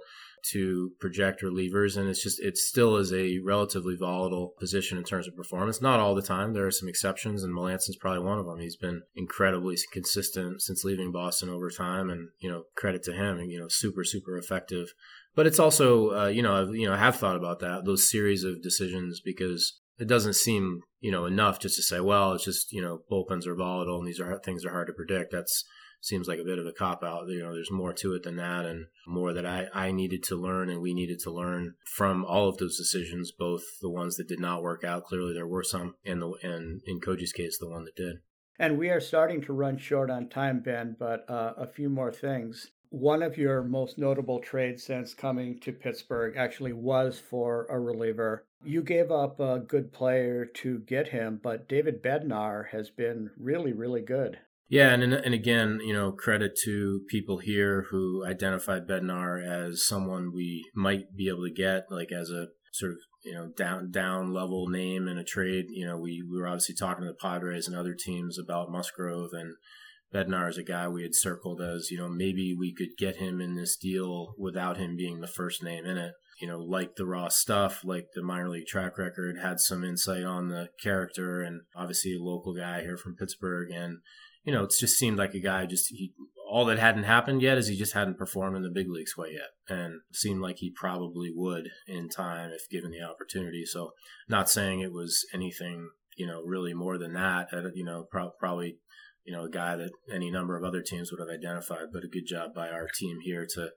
to 0.52 0.92
project 1.00 1.42
relievers, 1.42 1.96
and 1.96 2.08
it's 2.08 2.22
just 2.22 2.40
it 2.40 2.56
still 2.56 2.96
is 2.96 3.12
a 3.12 3.38
relatively 3.38 3.96
volatile 3.98 4.52
position 4.58 4.98
in 4.98 5.04
terms 5.04 5.26
of 5.26 5.36
performance. 5.36 5.80
Not 5.80 6.00
all 6.00 6.14
the 6.14 6.22
time. 6.22 6.52
There 6.52 6.66
are 6.66 6.70
some 6.70 6.88
exceptions, 6.88 7.42
and 7.42 7.54
Melancon's 7.54 7.96
probably 7.96 8.24
one 8.24 8.38
of 8.38 8.46
them. 8.46 8.60
He's 8.60 8.76
been 8.76 9.02
incredibly 9.14 9.76
consistent 9.92 10.60
since 10.60 10.84
leaving 10.84 11.12
Boston 11.12 11.48
over 11.48 11.70
time, 11.70 12.10
and 12.10 12.28
you 12.40 12.50
know 12.50 12.64
credit 12.76 13.02
to 13.04 13.14
him. 13.14 13.38
And 13.38 13.50
you 13.50 13.58
know 13.58 13.68
super 13.68 14.04
super 14.04 14.36
effective. 14.36 14.88
But 15.34 15.46
it's 15.46 15.58
also 15.58 16.10
uh, 16.10 16.26
you 16.26 16.42
know 16.42 16.62
I've, 16.62 16.74
you 16.74 16.86
know 16.86 16.94
I 16.94 16.98
have 16.98 17.16
thought 17.16 17.36
about 17.36 17.60
that 17.60 17.84
those 17.84 18.10
series 18.10 18.44
of 18.44 18.62
decisions 18.62 19.20
because 19.24 19.80
it 19.98 20.08
doesn't 20.08 20.34
seem 20.34 20.80
you 21.00 21.10
know 21.10 21.24
enough 21.26 21.60
just 21.60 21.76
to 21.76 21.82
say 21.82 22.00
well 22.00 22.32
it's 22.32 22.44
just 22.44 22.72
you 22.72 22.82
know 22.82 23.00
bullpens 23.10 23.46
are 23.46 23.54
volatile 23.54 23.98
and 23.98 24.06
these 24.06 24.20
are 24.20 24.38
things 24.38 24.64
are 24.64 24.72
hard 24.72 24.86
to 24.86 24.92
predict. 24.92 25.32
That's 25.32 25.64
seems 26.04 26.28
like 26.28 26.38
a 26.38 26.44
bit 26.44 26.58
of 26.58 26.66
a 26.66 26.72
cop 26.72 27.02
out. 27.02 27.28
You 27.28 27.42
know, 27.42 27.54
there's 27.54 27.70
more 27.70 27.92
to 27.94 28.14
it 28.14 28.22
than 28.22 28.36
that, 28.36 28.66
and 28.66 28.86
more 29.06 29.32
that 29.32 29.46
I, 29.46 29.68
I 29.72 29.90
needed 29.90 30.22
to 30.24 30.36
learn 30.36 30.68
and 30.68 30.80
we 30.80 30.92
needed 30.92 31.18
to 31.20 31.30
learn 31.30 31.74
from 31.96 32.24
all 32.24 32.48
of 32.48 32.58
those 32.58 32.76
decisions, 32.76 33.32
both 33.32 33.62
the 33.80 33.90
ones 33.90 34.16
that 34.16 34.28
did 34.28 34.40
not 34.40 34.62
work 34.62 34.84
out. 34.84 35.04
Clearly, 35.04 35.32
there 35.32 35.46
were 35.46 35.64
some, 35.64 35.94
and 36.04 36.20
the 36.20 36.32
and 36.42 36.82
in 36.86 37.00
Koji's 37.00 37.32
case, 37.32 37.58
the 37.58 37.68
one 37.68 37.84
that 37.84 37.96
did. 37.96 38.16
And 38.58 38.78
we 38.78 38.90
are 38.90 39.00
starting 39.00 39.42
to 39.42 39.52
run 39.52 39.78
short 39.78 40.10
on 40.10 40.28
time, 40.28 40.60
Ben, 40.60 40.94
but 40.98 41.28
uh, 41.28 41.54
a 41.56 41.66
few 41.66 41.88
more 41.88 42.12
things. 42.12 42.70
One 42.90 43.22
of 43.22 43.36
your 43.36 43.64
most 43.64 43.98
notable 43.98 44.38
trades 44.38 44.84
since 44.84 45.14
coming 45.14 45.58
to 45.60 45.72
Pittsburgh 45.72 46.36
actually 46.36 46.72
was 46.72 47.18
for 47.18 47.66
a 47.68 47.80
reliever. 47.80 48.46
You 48.64 48.82
gave 48.82 49.10
up 49.10 49.40
a 49.40 49.58
good 49.58 49.92
player 49.92 50.44
to 50.62 50.78
get 50.80 51.08
him, 51.08 51.40
but 51.42 51.68
David 51.68 52.02
Bednar 52.02 52.70
has 52.70 52.90
been 52.90 53.30
really, 53.38 53.72
really 53.72 54.02
good. 54.02 54.38
Yeah, 54.68 54.92
and 54.92 55.12
and 55.12 55.34
again, 55.34 55.80
you 55.82 55.92
know, 55.92 56.12
credit 56.12 56.58
to 56.64 57.02
people 57.08 57.38
here 57.38 57.86
who 57.90 58.24
identified 58.24 58.88
Bednar 58.88 59.44
as 59.44 59.86
someone 59.86 60.32
we 60.34 60.64
might 60.74 61.14
be 61.14 61.28
able 61.28 61.44
to 61.46 61.52
get, 61.52 61.84
like 61.90 62.10
as 62.10 62.30
a 62.30 62.48
sort 62.72 62.92
of 62.92 62.98
you 63.24 63.34
know 63.34 63.50
down 63.56 63.90
down 63.90 64.32
level 64.32 64.68
name 64.68 65.06
in 65.06 65.18
a 65.18 65.24
trade. 65.24 65.66
You 65.68 65.86
know, 65.86 65.98
we, 65.98 66.22
we 66.28 66.38
were 66.38 66.48
obviously 66.48 66.74
talking 66.74 67.04
to 67.04 67.10
the 67.10 67.16
Padres 67.20 67.68
and 67.68 67.76
other 67.76 67.94
teams 67.94 68.38
about 68.38 68.70
Musgrove 68.70 69.30
and 69.32 69.54
Bednar 70.14 70.48
is 70.48 70.58
a 70.58 70.62
guy 70.62 70.88
we 70.88 71.02
had 71.02 71.14
circled 71.14 71.60
as 71.60 71.90
you 71.90 71.98
know 71.98 72.08
maybe 72.08 72.54
we 72.56 72.72
could 72.72 72.96
get 72.96 73.16
him 73.16 73.40
in 73.40 73.56
this 73.56 73.76
deal 73.76 74.34
without 74.38 74.76
him 74.76 74.96
being 74.96 75.20
the 75.20 75.26
first 75.26 75.62
name 75.62 75.84
in 75.84 75.98
it. 75.98 76.14
You 76.40 76.48
know, 76.48 76.58
liked 76.58 76.96
the 76.96 77.06
raw 77.06 77.28
stuff, 77.28 77.84
like 77.84 78.08
the 78.14 78.22
minor 78.22 78.50
league 78.50 78.66
track 78.66 78.98
record, 78.98 79.36
had 79.40 79.60
some 79.60 79.84
insight 79.84 80.24
on 80.24 80.48
the 80.48 80.68
character, 80.82 81.40
and 81.40 81.62
obviously 81.76 82.14
a 82.14 82.22
local 82.22 82.54
guy 82.54 82.80
here 82.80 82.96
from 82.96 83.16
Pittsburgh 83.16 83.70
and 83.70 83.98
you 84.44 84.52
know, 84.52 84.64
it 84.64 84.74
just 84.78 84.98
seemed 84.98 85.18
like 85.18 85.34
a 85.34 85.40
guy 85.40 85.66
just 85.66 85.88
he 85.88 86.12
all 86.48 86.66
that 86.66 86.78
hadn't 86.78 87.04
happened 87.04 87.42
yet 87.42 87.58
is 87.58 87.66
he 87.66 87.76
just 87.76 87.94
hadn't 87.94 88.18
performed 88.18 88.56
in 88.56 88.62
the 88.62 88.70
big 88.70 88.88
leagues 88.88 89.14
quite 89.14 89.32
yet, 89.32 89.50
and 89.68 90.02
seemed 90.12 90.40
like 90.40 90.58
he 90.58 90.70
probably 90.70 91.32
would 91.34 91.70
in 91.88 92.08
time 92.08 92.50
if 92.50 92.68
given 92.68 92.90
the 92.90 93.02
opportunity. 93.02 93.64
So, 93.64 93.92
not 94.28 94.50
saying 94.50 94.80
it 94.80 94.92
was 94.92 95.26
anything 95.32 95.88
you 96.16 96.26
know 96.26 96.42
really 96.42 96.74
more 96.74 96.98
than 96.98 97.14
that. 97.14 97.48
Uh, 97.52 97.70
you 97.74 97.84
know, 97.84 98.04
pro- 98.10 98.32
probably 98.38 98.76
you 99.24 99.34
know 99.34 99.44
a 99.44 99.50
guy 99.50 99.76
that 99.76 99.92
any 100.12 100.30
number 100.30 100.56
of 100.56 100.64
other 100.64 100.82
teams 100.82 101.10
would 101.10 101.20
have 101.20 101.34
identified, 101.34 101.86
but 101.92 102.04
a 102.04 102.08
good 102.08 102.26
job 102.26 102.54
by 102.54 102.68
our 102.68 102.88
team 102.94 103.18
here 103.22 103.46
to 103.54 103.70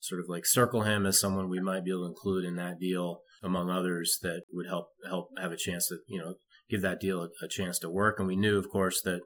sort 0.00 0.20
of 0.20 0.28
like 0.28 0.46
circle 0.46 0.82
him 0.82 1.06
as 1.06 1.20
someone 1.20 1.48
we 1.48 1.60
might 1.60 1.84
be 1.84 1.90
able 1.90 2.02
to 2.02 2.08
include 2.08 2.44
in 2.44 2.56
that 2.56 2.78
deal 2.78 3.20
among 3.42 3.70
others 3.70 4.18
that 4.22 4.42
would 4.52 4.66
help 4.66 4.88
help 5.06 5.28
have 5.40 5.52
a 5.52 5.56
chance 5.56 5.88
to 5.88 5.98
you 6.06 6.18
know 6.18 6.34
give 6.68 6.82
that 6.82 7.00
deal 7.00 7.22
a, 7.22 7.28
a 7.44 7.48
chance 7.48 7.78
to 7.80 7.90
work. 7.90 8.18
And 8.18 8.28
we 8.28 8.36
knew, 8.36 8.58
of 8.58 8.68
course, 8.68 9.00
that 9.02 9.20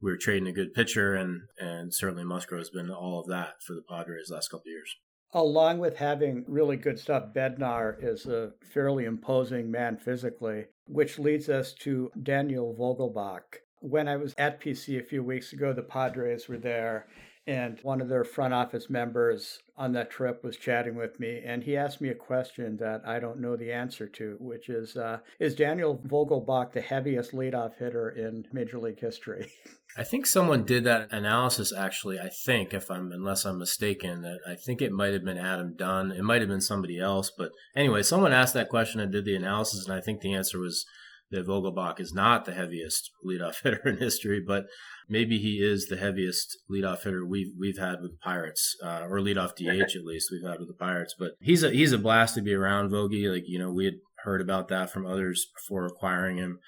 we 0.00 0.10
were 0.10 0.16
trading 0.16 0.48
a 0.48 0.52
good 0.52 0.74
pitcher, 0.74 1.14
and 1.14 1.42
and 1.58 1.92
certainly 1.94 2.24
Musgrove 2.24 2.60
has 2.60 2.70
been 2.70 2.90
all 2.90 3.20
of 3.20 3.28
that 3.28 3.54
for 3.66 3.74
the 3.74 3.82
Padres 3.88 4.30
last 4.30 4.48
couple 4.48 4.62
of 4.62 4.72
years. 4.72 4.96
Along 5.32 5.78
with 5.78 5.96
having 5.96 6.44
really 6.48 6.76
good 6.76 6.98
stuff, 6.98 7.34
Bednar 7.34 8.02
is 8.02 8.24
a 8.24 8.52
fairly 8.72 9.04
imposing 9.04 9.70
man 9.70 9.98
physically, 9.98 10.64
which 10.86 11.18
leads 11.18 11.50
us 11.50 11.74
to 11.80 12.10
Daniel 12.22 12.74
Vogelbach. 12.78 13.60
When 13.80 14.08
I 14.08 14.16
was 14.16 14.34
at 14.38 14.60
PC 14.60 14.98
a 14.98 15.04
few 15.04 15.22
weeks 15.22 15.52
ago, 15.52 15.74
the 15.74 15.82
Padres 15.82 16.48
were 16.48 16.56
there, 16.56 17.08
and 17.48 17.78
one 17.82 18.02
of 18.02 18.08
their 18.10 18.24
front 18.24 18.52
office 18.52 18.90
members 18.90 19.62
on 19.74 19.92
that 19.92 20.10
trip 20.10 20.44
was 20.44 20.58
chatting 20.58 20.94
with 20.94 21.18
me, 21.18 21.40
and 21.42 21.64
he 21.64 21.78
asked 21.78 21.98
me 21.98 22.10
a 22.10 22.14
question 22.14 22.76
that 22.76 23.00
I 23.06 23.18
don't 23.18 23.40
know 23.40 23.56
the 23.56 23.72
answer 23.72 24.06
to, 24.06 24.36
which 24.38 24.68
is 24.68 24.98
uh, 24.98 25.20
Is 25.40 25.54
Daniel 25.54 25.98
Vogelbach 26.06 26.72
the 26.72 26.82
heaviest 26.82 27.32
leadoff 27.32 27.76
hitter 27.78 28.10
in 28.10 28.46
Major 28.52 28.78
League 28.78 29.00
history? 29.00 29.50
I 29.96 30.04
think 30.04 30.26
someone 30.26 30.64
did 30.64 30.84
that 30.84 31.10
analysis 31.10 31.72
actually. 31.72 32.20
I 32.20 32.28
think, 32.28 32.74
if 32.74 32.90
I'm 32.90 33.10
unless 33.12 33.46
I'm 33.46 33.58
mistaken, 33.58 34.20
that 34.20 34.40
I 34.46 34.54
think 34.54 34.82
it 34.82 34.92
might 34.92 35.14
have 35.14 35.24
been 35.24 35.38
Adam 35.38 35.74
Dunn. 35.74 36.12
It 36.12 36.22
might 36.22 36.42
have 36.42 36.50
been 36.50 36.60
somebody 36.60 37.00
else, 37.00 37.32
but 37.36 37.52
anyway, 37.74 38.02
someone 38.02 38.34
asked 38.34 38.52
that 38.54 38.68
question 38.68 39.00
and 39.00 39.10
did 39.10 39.24
the 39.24 39.36
analysis, 39.36 39.86
and 39.86 39.94
I 39.94 40.02
think 40.02 40.20
the 40.20 40.34
answer 40.34 40.58
was 40.58 40.84
that 41.30 41.46
Vogelbach 41.46 42.00
is 42.00 42.12
not 42.12 42.44
the 42.44 42.54
heaviest 42.54 43.10
leadoff 43.24 43.56
hitter 43.62 43.88
in 43.88 43.98
history, 43.98 44.42
but 44.44 44.66
maybe 45.08 45.38
he 45.38 45.62
is 45.62 45.86
the 45.86 45.96
heaviest 45.96 46.58
leadoff 46.70 47.04
hitter 47.04 47.24
we've 47.24 47.52
we've 47.58 47.78
had 47.78 48.00
with 48.00 48.12
the 48.12 48.18
Pirates, 48.22 48.76
uh, 48.82 49.06
or 49.08 49.20
leadoff 49.20 49.54
DH 49.56 49.96
at 49.96 50.04
least 50.04 50.30
we've 50.30 50.48
had 50.48 50.58
with 50.58 50.68
the 50.68 50.74
Pirates. 50.78 51.14
But 51.18 51.32
he's 51.40 51.62
a 51.62 51.70
he's 51.70 51.92
a 51.92 51.98
blast 51.98 52.34
to 52.36 52.42
be 52.42 52.54
around, 52.54 52.90
Vogie. 52.90 53.30
Like 53.30 53.44
you 53.46 53.58
know, 53.58 53.72
we 53.72 53.84
had 53.84 53.94
heard 54.24 54.40
about 54.40 54.68
that 54.68 54.90
from 54.90 55.06
others 55.06 55.46
before 55.54 55.86
acquiring 55.86 56.38
him. 56.38 56.58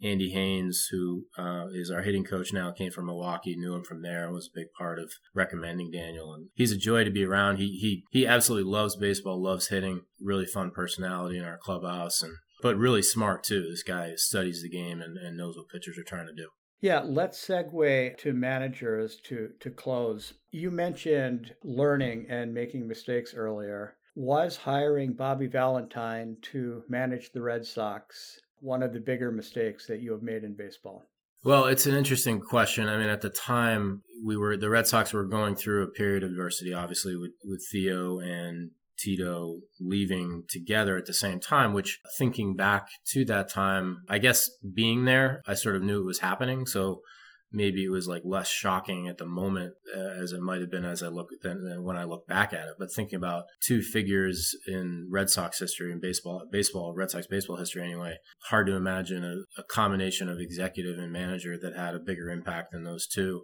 Andy 0.00 0.30
Haines, 0.30 0.86
who 0.92 1.24
uh, 1.36 1.66
is 1.72 1.90
our 1.90 2.02
hitting 2.02 2.22
coach 2.22 2.52
now, 2.52 2.70
came 2.70 2.92
from 2.92 3.06
Milwaukee, 3.06 3.56
knew 3.56 3.74
him 3.74 3.82
from 3.82 4.02
there, 4.02 4.24
and 4.24 4.32
was 4.32 4.46
a 4.46 4.56
big 4.56 4.68
part 4.78 5.00
of 5.00 5.10
recommending 5.34 5.90
Daniel. 5.90 6.32
And 6.32 6.50
he's 6.54 6.70
a 6.70 6.76
joy 6.76 7.02
to 7.02 7.10
be 7.10 7.24
around. 7.24 7.56
He 7.56 7.78
he 7.80 8.04
he 8.10 8.26
absolutely 8.26 8.70
loves 8.70 8.96
baseball, 8.96 9.42
loves 9.42 9.68
hitting. 9.68 10.02
Really 10.20 10.46
fun 10.46 10.70
personality 10.70 11.38
in 11.38 11.44
our 11.44 11.58
clubhouse, 11.58 12.22
and 12.22 12.32
but 12.62 12.76
really 12.76 13.02
smart 13.02 13.44
too. 13.44 13.66
This 13.70 13.82
guy 13.82 14.14
studies 14.16 14.62
the 14.62 14.68
game 14.68 15.00
and, 15.00 15.16
and 15.16 15.36
knows 15.36 15.56
what 15.56 15.68
pitchers 15.68 15.98
are 15.98 16.04
trying 16.04 16.26
to 16.26 16.34
do. 16.34 16.48
Yeah, 16.80 17.00
let's 17.00 17.44
segue 17.44 18.16
to 18.18 18.32
managers 18.32 19.16
to 19.24 19.50
to 19.60 19.70
close. 19.70 20.34
You 20.52 20.70
mentioned 20.70 21.54
learning 21.64 22.26
and 22.28 22.54
making 22.54 22.86
mistakes 22.86 23.34
earlier. 23.34 23.96
Was 24.14 24.56
hiring 24.56 25.12
Bobby 25.12 25.46
Valentine 25.46 26.36
to 26.42 26.82
manage 26.88 27.30
the 27.32 27.42
Red 27.42 27.64
Sox 27.64 28.40
one 28.60 28.82
of 28.82 28.92
the 28.92 29.00
bigger 29.00 29.30
mistakes 29.30 29.86
that 29.86 30.00
you 30.00 30.12
have 30.12 30.22
made 30.22 30.42
in 30.42 30.54
baseball? 30.54 31.04
Well, 31.44 31.66
it's 31.66 31.86
an 31.86 31.94
interesting 31.94 32.40
question. 32.40 32.88
I 32.88 32.98
mean, 32.98 33.08
at 33.08 33.20
the 33.20 33.30
time, 33.30 34.02
we 34.24 34.36
were 34.36 34.56
the 34.56 34.70
Red 34.70 34.86
Sox 34.86 35.12
were 35.12 35.24
going 35.24 35.54
through 35.54 35.84
a 35.84 35.90
period 35.90 36.22
of 36.22 36.30
adversity, 36.30 36.74
obviously 36.74 37.16
with 37.16 37.32
with 37.44 37.64
Theo 37.70 38.18
and 38.18 38.70
Tito 38.98 39.60
leaving 39.80 40.44
together 40.48 40.96
at 40.96 41.06
the 41.06 41.14
same 41.14 41.40
time, 41.40 41.72
which 41.72 42.00
thinking 42.18 42.54
back 42.54 42.88
to 43.12 43.24
that 43.26 43.48
time, 43.48 43.98
I 44.08 44.18
guess 44.18 44.50
being 44.74 45.04
there, 45.04 45.42
I 45.46 45.54
sort 45.54 45.76
of 45.76 45.82
knew 45.82 46.00
it 46.00 46.06
was 46.06 46.20
happening. 46.20 46.66
So 46.66 47.00
maybe 47.50 47.84
it 47.84 47.90
was 47.90 48.06
like 48.06 48.22
less 48.24 48.48
shocking 48.48 49.08
at 49.08 49.18
the 49.18 49.26
moment 49.26 49.74
uh, 49.96 50.22
as 50.22 50.32
it 50.32 50.40
might 50.40 50.60
have 50.60 50.70
been 50.70 50.84
as 50.84 51.02
I 51.02 51.08
look 51.08 51.28
than, 51.42 51.64
than, 51.64 51.82
when 51.82 51.96
I 51.96 52.04
look 52.04 52.26
back 52.26 52.52
at 52.52 52.68
it. 52.68 52.74
But 52.78 52.92
thinking 52.92 53.16
about 53.16 53.44
two 53.60 53.82
figures 53.82 54.54
in 54.66 55.08
Red 55.10 55.30
Sox 55.30 55.58
history 55.58 55.90
and 55.92 56.00
baseball, 56.00 56.42
baseball, 56.50 56.94
Red 56.94 57.10
Sox 57.10 57.26
baseball 57.26 57.56
history 57.56 57.82
anyway, 57.82 58.16
hard 58.50 58.66
to 58.66 58.74
imagine 58.74 59.24
a, 59.24 59.60
a 59.60 59.64
combination 59.64 60.28
of 60.28 60.38
executive 60.38 60.98
and 60.98 61.12
manager 61.12 61.56
that 61.60 61.76
had 61.76 61.94
a 61.94 62.00
bigger 62.00 62.28
impact 62.30 62.72
than 62.72 62.84
those 62.84 63.06
two 63.06 63.42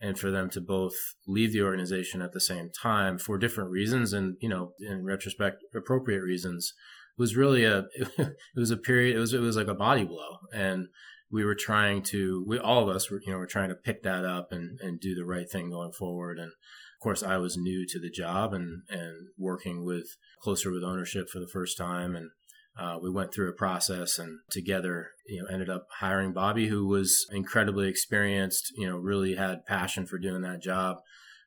and 0.00 0.18
for 0.18 0.30
them 0.30 0.48
to 0.50 0.60
both 0.60 0.94
leave 1.26 1.52
the 1.52 1.62
organization 1.62 2.22
at 2.22 2.32
the 2.32 2.40
same 2.40 2.70
time 2.70 3.18
for 3.18 3.36
different 3.36 3.70
reasons 3.70 4.12
and 4.12 4.36
you 4.40 4.48
know 4.48 4.72
in 4.80 5.04
retrospect 5.04 5.62
appropriate 5.74 6.22
reasons 6.22 6.72
was 7.18 7.36
really 7.36 7.64
a 7.64 7.84
it 8.18 8.36
was 8.56 8.70
a 8.70 8.76
period 8.76 9.16
it 9.16 9.18
was 9.18 9.34
it 9.34 9.40
was 9.40 9.56
like 9.56 9.66
a 9.66 9.74
body 9.74 10.04
blow. 10.04 10.38
And 10.54 10.86
we 11.30 11.44
were 11.44 11.56
trying 11.56 12.02
to 12.04 12.44
we 12.46 12.58
all 12.58 12.88
of 12.88 12.94
us 12.94 13.10
were 13.10 13.20
you 13.26 13.32
know 13.32 13.38
were 13.38 13.46
trying 13.46 13.68
to 13.68 13.74
pick 13.74 14.02
that 14.04 14.24
up 14.24 14.52
and 14.52 14.78
and 14.80 15.00
do 15.00 15.14
the 15.14 15.26
right 15.26 15.50
thing 15.50 15.70
going 15.70 15.92
forward. 15.92 16.38
And 16.38 16.48
of 16.48 17.02
course 17.02 17.22
I 17.22 17.36
was 17.36 17.58
new 17.58 17.84
to 17.88 17.98
the 17.98 18.10
job 18.10 18.54
and 18.54 18.82
and 18.88 19.28
working 19.36 19.84
with 19.84 20.16
closer 20.40 20.70
with 20.70 20.84
ownership 20.84 21.28
for 21.28 21.40
the 21.40 21.48
first 21.48 21.76
time. 21.76 22.14
And 22.14 22.30
uh, 22.78 22.96
we 23.02 23.10
went 23.10 23.34
through 23.34 23.50
a 23.50 23.54
process 23.54 24.18
and 24.18 24.38
together, 24.50 25.08
you 25.26 25.42
know, 25.42 25.48
ended 25.52 25.68
up 25.68 25.86
hiring 25.98 26.32
Bobby, 26.32 26.68
who 26.68 26.86
was 26.86 27.26
incredibly 27.32 27.88
experienced, 27.88 28.72
you 28.76 28.88
know, 28.88 28.96
really 28.96 29.34
had 29.34 29.66
passion 29.66 30.06
for 30.06 30.18
doing 30.18 30.42
that 30.42 30.62
job. 30.62 30.98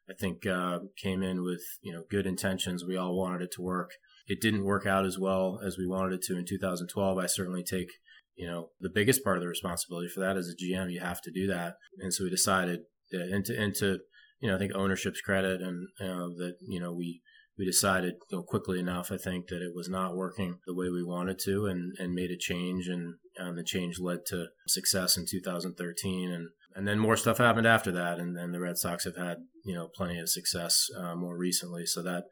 I 0.10 0.14
think 0.14 0.46
uh, 0.46 0.80
came 1.02 1.24
in 1.24 1.44
with, 1.44 1.62
you 1.82 1.94
know, 1.94 2.04
good 2.10 2.28
intentions. 2.28 2.84
We 2.84 2.98
all 2.98 3.18
wanted 3.18 3.42
it 3.42 3.52
to 3.54 3.62
work. 3.62 3.92
It 4.28 4.42
didn't 4.42 4.66
work 4.66 4.86
out 4.86 5.06
as 5.06 5.18
well 5.18 5.60
as 5.66 5.78
we 5.78 5.88
wanted 5.88 6.14
it 6.14 6.22
to 6.24 6.38
in 6.38 6.46
2012. 6.46 7.18
I 7.18 7.26
certainly 7.28 7.64
take, 7.64 7.88
you 8.36 8.48
know, 8.48 8.70
the 8.82 8.92
biggest 8.94 9.24
part 9.24 9.38
of 9.38 9.42
the 9.42 9.48
responsibility 9.48 10.10
for 10.10 10.20
that 10.20 10.36
as 10.36 10.50
a 10.50 10.64
GM. 10.64 10.92
You 10.92 11.00
have 11.00 11.22
to 11.22 11.32
do 11.32 11.48
that. 11.48 11.76
And 12.00 12.14
so 12.14 12.26
we 12.26 12.30
decided 12.30 12.82
into, 13.12 13.62
into, 13.62 14.00
you 14.42 14.50
know, 14.50 14.56
I 14.56 14.60
think 14.60 14.74
ownership's 14.76 15.22
credit 15.22 15.62
and 15.62 15.88
uh, 16.02 16.28
that, 16.38 16.56
you 16.68 16.80
know, 16.82 16.94
we, 16.94 17.22
we 17.62 17.66
decided 17.68 18.16
you 18.32 18.40
know, 18.40 18.44
quickly 18.44 18.80
enough, 18.80 19.12
I 19.12 19.18
think, 19.18 19.50
that 19.50 19.62
it 19.62 19.76
was 19.76 19.88
not 19.88 20.16
working 20.16 20.58
the 20.66 20.74
way 20.74 20.90
we 20.90 21.04
wanted 21.04 21.38
to 21.44 21.68
and, 21.68 21.94
and 22.00 22.12
made 22.12 22.32
a 22.32 22.38
change. 22.38 22.88
And, 22.88 23.18
and 23.38 23.56
the 23.56 23.64
change 23.64 24.00
led 24.00 24.26
to 24.30 24.48
success 24.68 25.16
in 25.16 25.26
2013. 25.30 26.32
And 26.32 26.50
and 26.74 26.88
then 26.88 26.98
more 26.98 27.18
stuff 27.18 27.38
happened 27.38 27.68
after 27.68 27.92
that, 27.92 28.18
and 28.18 28.36
then 28.36 28.54
the 28.54 28.62
Red 28.62 28.78
Sox 28.78 29.04
have 29.04 29.18
had 29.18 29.40
you 29.66 29.76
know 29.76 29.90
plenty 29.94 30.18
of 30.20 30.30
success 30.30 30.88
uh, 30.98 31.16
more 31.16 31.38
recently. 31.38 31.86
So 31.86 32.02
that 32.02 32.24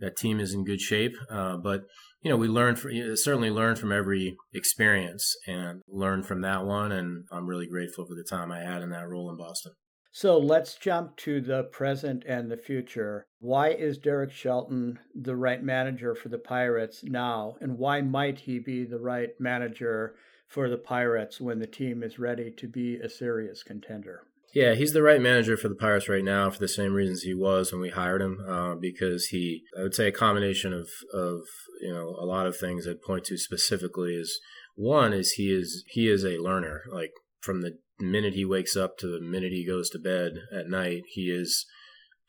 that 0.00 0.16
team 0.16 0.40
is 0.40 0.54
in 0.54 0.64
good 0.64 0.80
shape. 0.80 1.12
Uh, 1.30 1.58
but 1.58 1.82
you 2.22 2.30
know, 2.30 2.38
we 2.38 2.48
learned 2.48 2.78
from, 2.78 2.92
certainly 3.16 3.50
learned 3.50 3.78
from 3.78 3.92
every 3.92 4.36
experience 4.54 5.36
and 5.46 5.82
learned 5.86 6.26
from 6.26 6.40
that 6.40 6.64
one. 6.64 6.90
And 6.90 7.26
I'm 7.30 7.46
really 7.46 7.66
grateful 7.66 8.06
for 8.06 8.14
the 8.14 8.24
time 8.28 8.50
I 8.50 8.60
had 8.60 8.82
in 8.82 8.90
that 8.90 9.08
role 9.08 9.30
in 9.30 9.36
Boston. 9.36 9.72
So 10.14 10.36
let's 10.36 10.74
jump 10.74 11.16
to 11.18 11.40
the 11.40 11.64
present 11.64 12.24
and 12.26 12.50
the 12.50 12.58
future. 12.58 13.26
Why 13.40 13.70
is 13.70 13.96
Derek 13.96 14.30
Shelton 14.30 14.98
the 15.14 15.36
right 15.36 15.62
manager 15.62 16.14
for 16.14 16.28
the 16.28 16.38
Pirates 16.38 17.02
now? 17.02 17.56
And 17.62 17.78
why 17.78 18.02
might 18.02 18.40
he 18.40 18.58
be 18.58 18.84
the 18.84 19.00
right 19.00 19.30
manager 19.40 20.14
for 20.46 20.68
the 20.68 20.76
Pirates 20.76 21.40
when 21.40 21.60
the 21.60 21.66
team 21.66 22.02
is 22.02 22.18
ready 22.18 22.50
to 22.50 22.68
be 22.68 22.96
a 22.96 23.08
serious 23.08 23.62
contender? 23.62 24.26
Yeah, 24.54 24.74
he's 24.74 24.92
the 24.92 25.02
right 25.02 25.20
manager 25.20 25.56
for 25.56 25.70
the 25.70 25.74
Pirates 25.74 26.10
right 26.10 26.22
now 26.22 26.50
for 26.50 26.58
the 26.58 26.68
same 26.68 26.92
reasons 26.92 27.22
he 27.22 27.32
was 27.32 27.72
when 27.72 27.80
we 27.80 27.88
hired 27.88 28.20
him. 28.20 28.44
Uh, 28.46 28.74
because 28.74 29.28
he, 29.28 29.62
I 29.78 29.82
would 29.82 29.94
say, 29.94 30.08
a 30.08 30.12
combination 30.12 30.74
of 30.74 30.90
of 31.14 31.40
you 31.80 31.90
know 31.90 32.14
a 32.20 32.26
lot 32.26 32.46
of 32.46 32.58
things 32.58 32.86
I'd 32.86 33.00
point 33.00 33.24
to 33.24 33.38
specifically 33.38 34.14
is 34.14 34.40
one 34.74 35.14
is 35.14 35.32
he 35.32 35.50
is 35.50 35.84
he 35.88 36.10
is 36.10 36.22
a 36.22 36.36
learner. 36.36 36.82
Like 36.92 37.12
from 37.42 37.60
the 37.60 37.78
minute 38.00 38.34
he 38.34 38.44
wakes 38.44 38.76
up 38.76 38.96
to 38.98 39.06
the 39.06 39.20
minute 39.20 39.52
he 39.52 39.66
goes 39.66 39.90
to 39.90 39.98
bed 39.98 40.32
at 40.56 40.68
night, 40.68 41.02
he 41.08 41.30
is 41.30 41.66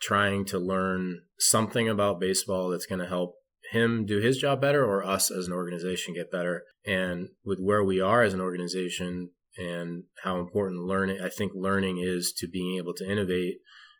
trying 0.02 0.44
to 0.46 0.60
learn 0.60 1.22
something 1.40 1.88
about 1.88 2.20
baseball 2.20 2.70
that's 2.70 2.86
going 2.86 3.00
to 3.00 3.08
help 3.08 3.36
him 3.72 4.06
do 4.06 4.20
his 4.20 4.38
job 4.38 4.60
better 4.60 4.84
or 4.84 5.06
us 5.06 5.32
as 5.32 5.48
an 5.48 5.54
organization 5.54 6.14
get 6.14 6.32
better. 6.32 6.64
And 6.86 7.30
with 7.46 7.60
where 7.60 7.84
we 7.84 8.02
are 8.02 8.22
as 8.22 8.34
an 8.34 8.42
organization 8.42 9.30
and 9.58 10.04
how 10.24 10.40
important 10.40 10.84
learning, 10.84 11.22
I 11.24 11.30
think 11.30 11.54
learning 11.56 12.00
is 12.00 12.34
to 12.38 12.48
being 12.48 12.78
able 12.78 12.94
to 12.96 13.10
innovate 13.10 13.56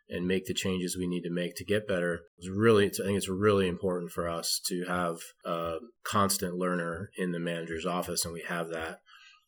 and 0.08 0.26
make 0.26 0.44
the 0.44 0.54
changes 0.54 0.96
we 0.98 1.06
need 1.06 1.22
to 1.22 1.30
make 1.30 1.54
to 1.56 1.64
get 1.64 1.88
better. 1.88 2.20
It's 2.36 2.50
really, 2.50 2.86
I 2.86 2.90
think 2.90 3.16
it's 3.16 3.28
really 3.28 3.66
important 3.66 4.10
for 4.10 4.28
us 4.28 4.60
to 4.66 4.84
have 4.86 5.16
a 5.46 5.76
constant 6.04 6.56
learner 6.56 7.10
in 7.16 7.32
the 7.32 7.38
manager's 7.38 7.86
office, 7.86 8.24
and 8.24 8.34
we 8.34 8.42
have 8.46 8.68
that 8.68 8.98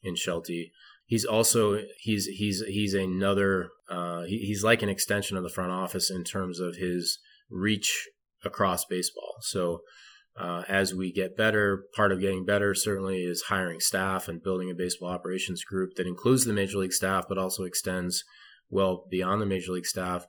in 0.02 0.16
Shelty 0.16 0.72
he's 1.06 1.24
also 1.24 1.80
he's 2.00 2.26
he's 2.26 2.62
he's 2.66 2.94
another 2.94 3.70
uh, 3.88 4.22
he, 4.22 4.38
he's 4.38 4.62
like 4.62 4.82
an 4.82 4.88
extension 4.88 5.36
of 5.36 5.42
the 5.42 5.48
front 5.48 5.70
office 5.70 6.10
in 6.10 6.24
terms 6.24 6.60
of 6.60 6.76
his 6.76 7.18
reach 7.48 8.08
across 8.44 8.84
baseball. 8.84 9.36
So 9.40 9.80
uh, 10.38 10.64
as 10.68 10.92
we 10.92 11.12
get 11.12 11.36
better, 11.36 11.84
part 11.94 12.12
of 12.12 12.20
getting 12.20 12.44
better 12.44 12.74
certainly 12.74 13.22
is 13.22 13.44
hiring 13.48 13.80
staff 13.80 14.28
and 14.28 14.42
building 14.42 14.70
a 14.70 14.74
baseball 14.74 15.08
operations 15.08 15.64
group 15.64 15.94
that 15.96 16.06
includes 16.06 16.44
the 16.44 16.52
major 16.52 16.78
league 16.78 16.92
staff, 16.92 17.24
but 17.28 17.38
also 17.38 17.64
extends 17.64 18.22
well 18.68 19.06
beyond 19.10 19.40
the 19.40 19.46
major 19.46 19.72
league 19.72 19.86
staff. 19.86 20.26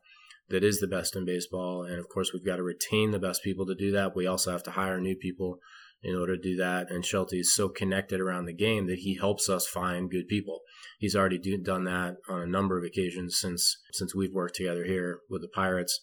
That 0.49 0.63
is 0.63 0.79
the 0.79 0.87
best 0.87 1.17
in 1.17 1.25
baseball, 1.25 1.83
and 1.83 1.99
of 1.99 2.07
course, 2.07 2.31
we've 2.31 2.45
got 2.45 2.55
to 2.55 2.63
retain 2.63 3.11
the 3.11 3.19
best 3.19 3.43
people 3.43 3.65
to 3.65 3.75
do 3.75 3.91
that. 3.91 4.15
We 4.15 4.27
also 4.27 4.49
have 4.49 4.63
to 4.63 4.71
hire 4.71 4.97
new 4.97 5.17
people 5.17 5.59
in 6.03 6.15
order 6.15 6.35
to 6.35 6.41
do 6.41 6.55
that. 6.55 6.89
And 6.89 7.05
Shelty 7.05 7.39
is 7.39 7.53
so 7.53 7.69
connected 7.69 8.19
around 8.19 8.45
the 8.45 8.53
game 8.53 8.87
that 8.87 8.99
he 8.99 9.15
helps 9.15 9.49
us 9.49 9.67
find 9.67 10.11
good 10.11 10.27
people. 10.27 10.61
He's 10.99 11.15
already 11.15 11.37
do, 11.37 11.57
done 11.57 11.83
that 11.85 12.17
on 12.29 12.41
a 12.41 12.47
number 12.47 12.77
of 12.77 12.83
occasions 12.83 13.39
since 13.39 13.77
since 13.91 14.15
we've 14.15 14.33
worked 14.33 14.55
together 14.55 14.85
here 14.85 15.19
with 15.29 15.41
the 15.41 15.47
Pirates. 15.47 15.99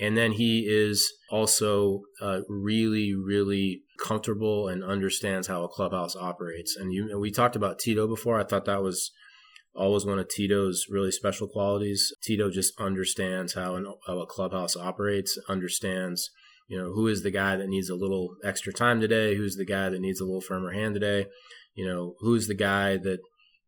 And 0.00 0.16
then 0.16 0.32
he 0.32 0.66
is 0.68 1.12
also 1.28 2.02
uh, 2.20 2.40
really, 2.48 3.14
really 3.14 3.82
comfortable 3.98 4.68
and 4.68 4.84
understands 4.84 5.48
how 5.48 5.64
a 5.64 5.68
clubhouse 5.68 6.14
operates. 6.14 6.76
And 6.76 6.92
you, 6.92 7.18
we 7.18 7.32
talked 7.32 7.56
about 7.56 7.80
Tito 7.80 8.06
before. 8.06 8.38
I 8.38 8.44
thought 8.44 8.64
that 8.66 8.82
was 8.82 9.10
always 9.74 10.06
one 10.06 10.20
of 10.20 10.28
Tito's 10.28 10.86
really 10.88 11.10
special 11.10 11.48
qualities. 11.48 12.12
Tito 12.22 12.48
just 12.48 12.78
understands 12.80 13.54
how, 13.54 13.74
an, 13.74 13.92
how 14.06 14.20
a 14.20 14.26
clubhouse 14.26 14.76
operates, 14.76 15.36
understands 15.48 16.30
you 16.68 16.78
know, 16.78 16.92
who 16.92 17.08
is 17.08 17.22
the 17.22 17.30
guy 17.30 17.56
that 17.56 17.68
needs 17.68 17.88
a 17.88 17.96
little 17.96 18.36
extra 18.44 18.72
time 18.72 19.00
today? 19.00 19.34
Who's 19.34 19.56
the 19.56 19.64
guy 19.64 19.88
that 19.88 20.00
needs 20.00 20.20
a 20.20 20.24
little 20.24 20.42
firmer 20.42 20.72
hand 20.72 20.94
today? 20.94 21.26
You 21.74 21.86
know, 21.86 22.14
who's 22.20 22.46
the 22.46 22.54
guy 22.54 22.98
that 22.98 23.18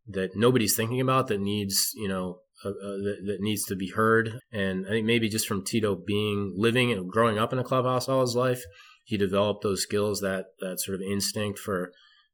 that 0.07 0.37
nobody's 0.37 0.77
thinking 0.77 1.01
about 1.01 1.29
that 1.29 1.41
needs, 1.41 1.93
you 1.95 2.09
know, 2.09 2.41
uh, 2.65 2.69
uh, 2.69 2.73
that, 3.05 3.17
that, 3.27 3.41
needs 3.41 3.65
to 3.65 3.77
be 3.77 3.89
heard. 3.89 4.41
And 4.53 4.87
I 4.87 4.91
think 4.91 5.07
maybe 5.07 5.29
just 5.29 5.49
from 5.49 5.65
Tito 5.65 5.95
being 5.95 6.53
living 6.57 6.93
and 6.93 7.09
growing 7.09 7.39
up 7.39 7.53
in 7.53 7.59
a 7.59 7.65
clubhouse 7.65 8.09
all 8.09 8.21
his 8.21 8.35
life, 8.35 8.63
he 9.05 9.17
developed 9.17 9.63
those 9.63 9.83
skills, 9.83 10.21
that 10.21 10.47
that 10.61 10.81
sort 10.81 10.97
of 10.97 11.01
instinct 11.01 11.59
for 11.59 11.93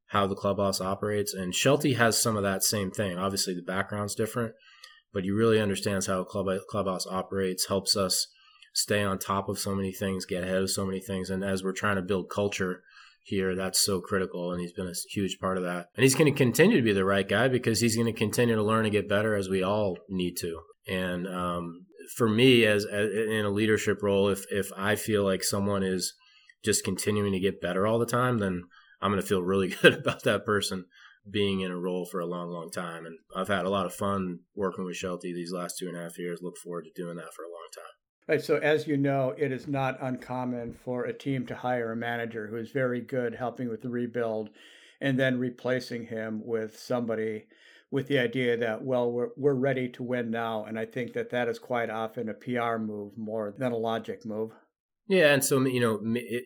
how 0.08 0.26
the 0.26 0.34
clubhouse 0.34 0.80
operates. 0.80 1.32
And 1.32 1.54
Shelty 1.54 1.94
has 1.94 2.20
some 2.20 2.36
of 2.36 2.42
that 2.42 2.64
same 2.64 2.90
thing. 2.90 3.16
Obviously, 3.16 3.54
the 3.54 3.62
background's 3.62 4.14
different, 4.14 4.54
but 5.12 5.22
he 5.22 5.30
really 5.30 5.60
understands 5.60 6.06
how 6.06 6.20
a 6.20 6.24
club, 6.24 6.48
clubhouse 6.68 7.06
operates. 7.06 7.68
Helps 7.68 7.96
us 7.96 8.26
stay 8.76 9.02
on 9.02 9.18
top 9.18 9.48
of 9.48 9.58
so 9.58 9.74
many 9.74 9.90
things, 9.90 10.26
get 10.26 10.44
ahead 10.44 10.58
of 10.58 10.70
so 10.70 10.84
many 10.84 11.00
things. 11.00 11.30
And 11.30 11.42
as 11.42 11.64
we're 11.64 11.72
trying 11.72 11.96
to 11.96 12.02
build 12.02 12.28
culture 12.28 12.82
here, 13.22 13.56
that's 13.56 13.82
so 13.82 14.02
critical. 14.02 14.52
And 14.52 14.60
he's 14.60 14.74
been 14.74 14.86
a 14.86 14.92
huge 15.10 15.38
part 15.40 15.56
of 15.56 15.64
that. 15.64 15.86
And 15.96 16.02
he's 16.02 16.14
going 16.14 16.30
to 16.30 16.36
continue 16.36 16.76
to 16.76 16.82
be 16.82 16.92
the 16.92 17.04
right 17.04 17.26
guy 17.26 17.48
because 17.48 17.80
he's 17.80 17.96
going 17.96 18.06
to 18.06 18.12
continue 18.12 18.54
to 18.54 18.62
learn 18.62 18.84
and 18.84 18.92
get 18.92 19.08
better 19.08 19.34
as 19.34 19.48
we 19.48 19.62
all 19.62 19.96
need 20.10 20.36
to. 20.40 20.60
And 20.86 21.26
um, 21.26 21.86
for 22.16 22.28
me, 22.28 22.66
as, 22.66 22.84
as 22.84 23.10
in 23.14 23.46
a 23.46 23.50
leadership 23.50 24.02
role, 24.02 24.28
if 24.28 24.44
if 24.52 24.70
I 24.76 24.94
feel 24.94 25.24
like 25.24 25.42
someone 25.42 25.82
is 25.82 26.12
just 26.62 26.84
continuing 26.84 27.32
to 27.32 27.40
get 27.40 27.62
better 27.62 27.86
all 27.86 27.98
the 27.98 28.04
time, 28.04 28.38
then 28.38 28.64
I'm 29.00 29.10
going 29.10 29.22
to 29.22 29.26
feel 29.26 29.42
really 29.42 29.68
good 29.82 29.94
about 29.94 30.22
that 30.24 30.44
person 30.44 30.84
being 31.28 31.60
in 31.60 31.70
a 31.70 31.78
role 31.78 32.04
for 32.04 32.20
a 32.20 32.26
long, 32.26 32.50
long 32.50 32.70
time. 32.70 33.06
And 33.06 33.18
I've 33.34 33.48
had 33.48 33.64
a 33.64 33.70
lot 33.70 33.86
of 33.86 33.94
fun 33.94 34.40
working 34.54 34.84
with 34.84 34.96
Shelty 34.96 35.32
these 35.32 35.50
last 35.50 35.78
two 35.78 35.88
and 35.88 35.96
a 35.96 36.02
half 36.02 36.18
years. 36.18 36.40
Look 36.42 36.58
forward 36.58 36.84
to 36.84 37.02
doing 37.02 37.16
that 37.16 37.32
for 37.34 37.42
a 37.42 37.50
long 37.50 37.68
time. 37.74 37.95
Right. 38.28 38.42
So, 38.42 38.56
as 38.56 38.88
you 38.88 38.96
know, 38.96 39.34
it 39.38 39.52
is 39.52 39.68
not 39.68 39.98
uncommon 40.00 40.74
for 40.84 41.04
a 41.04 41.12
team 41.12 41.46
to 41.46 41.54
hire 41.54 41.92
a 41.92 41.96
manager 41.96 42.48
who 42.48 42.56
is 42.56 42.70
very 42.70 43.00
good 43.00 43.34
helping 43.34 43.68
with 43.68 43.82
the 43.82 43.88
rebuild 43.88 44.50
and 45.00 45.18
then 45.18 45.38
replacing 45.38 46.06
him 46.06 46.42
with 46.44 46.78
somebody 46.78 47.46
with 47.92 48.08
the 48.08 48.18
idea 48.18 48.56
that, 48.56 48.82
well, 48.82 49.12
we're, 49.12 49.28
we're 49.36 49.54
ready 49.54 49.88
to 49.90 50.02
win 50.02 50.30
now. 50.30 50.64
And 50.64 50.76
I 50.76 50.86
think 50.86 51.12
that 51.12 51.30
that 51.30 51.48
is 51.48 51.60
quite 51.60 51.88
often 51.88 52.28
a 52.28 52.34
PR 52.34 52.78
move 52.78 53.16
more 53.16 53.54
than 53.56 53.70
a 53.70 53.76
logic 53.76 54.26
move. 54.26 54.50
Yeah. 55.08 55.32
And 55.32 55.44
so, 55.44 55.64
you 55.64 55.80
know, 55.80 56.00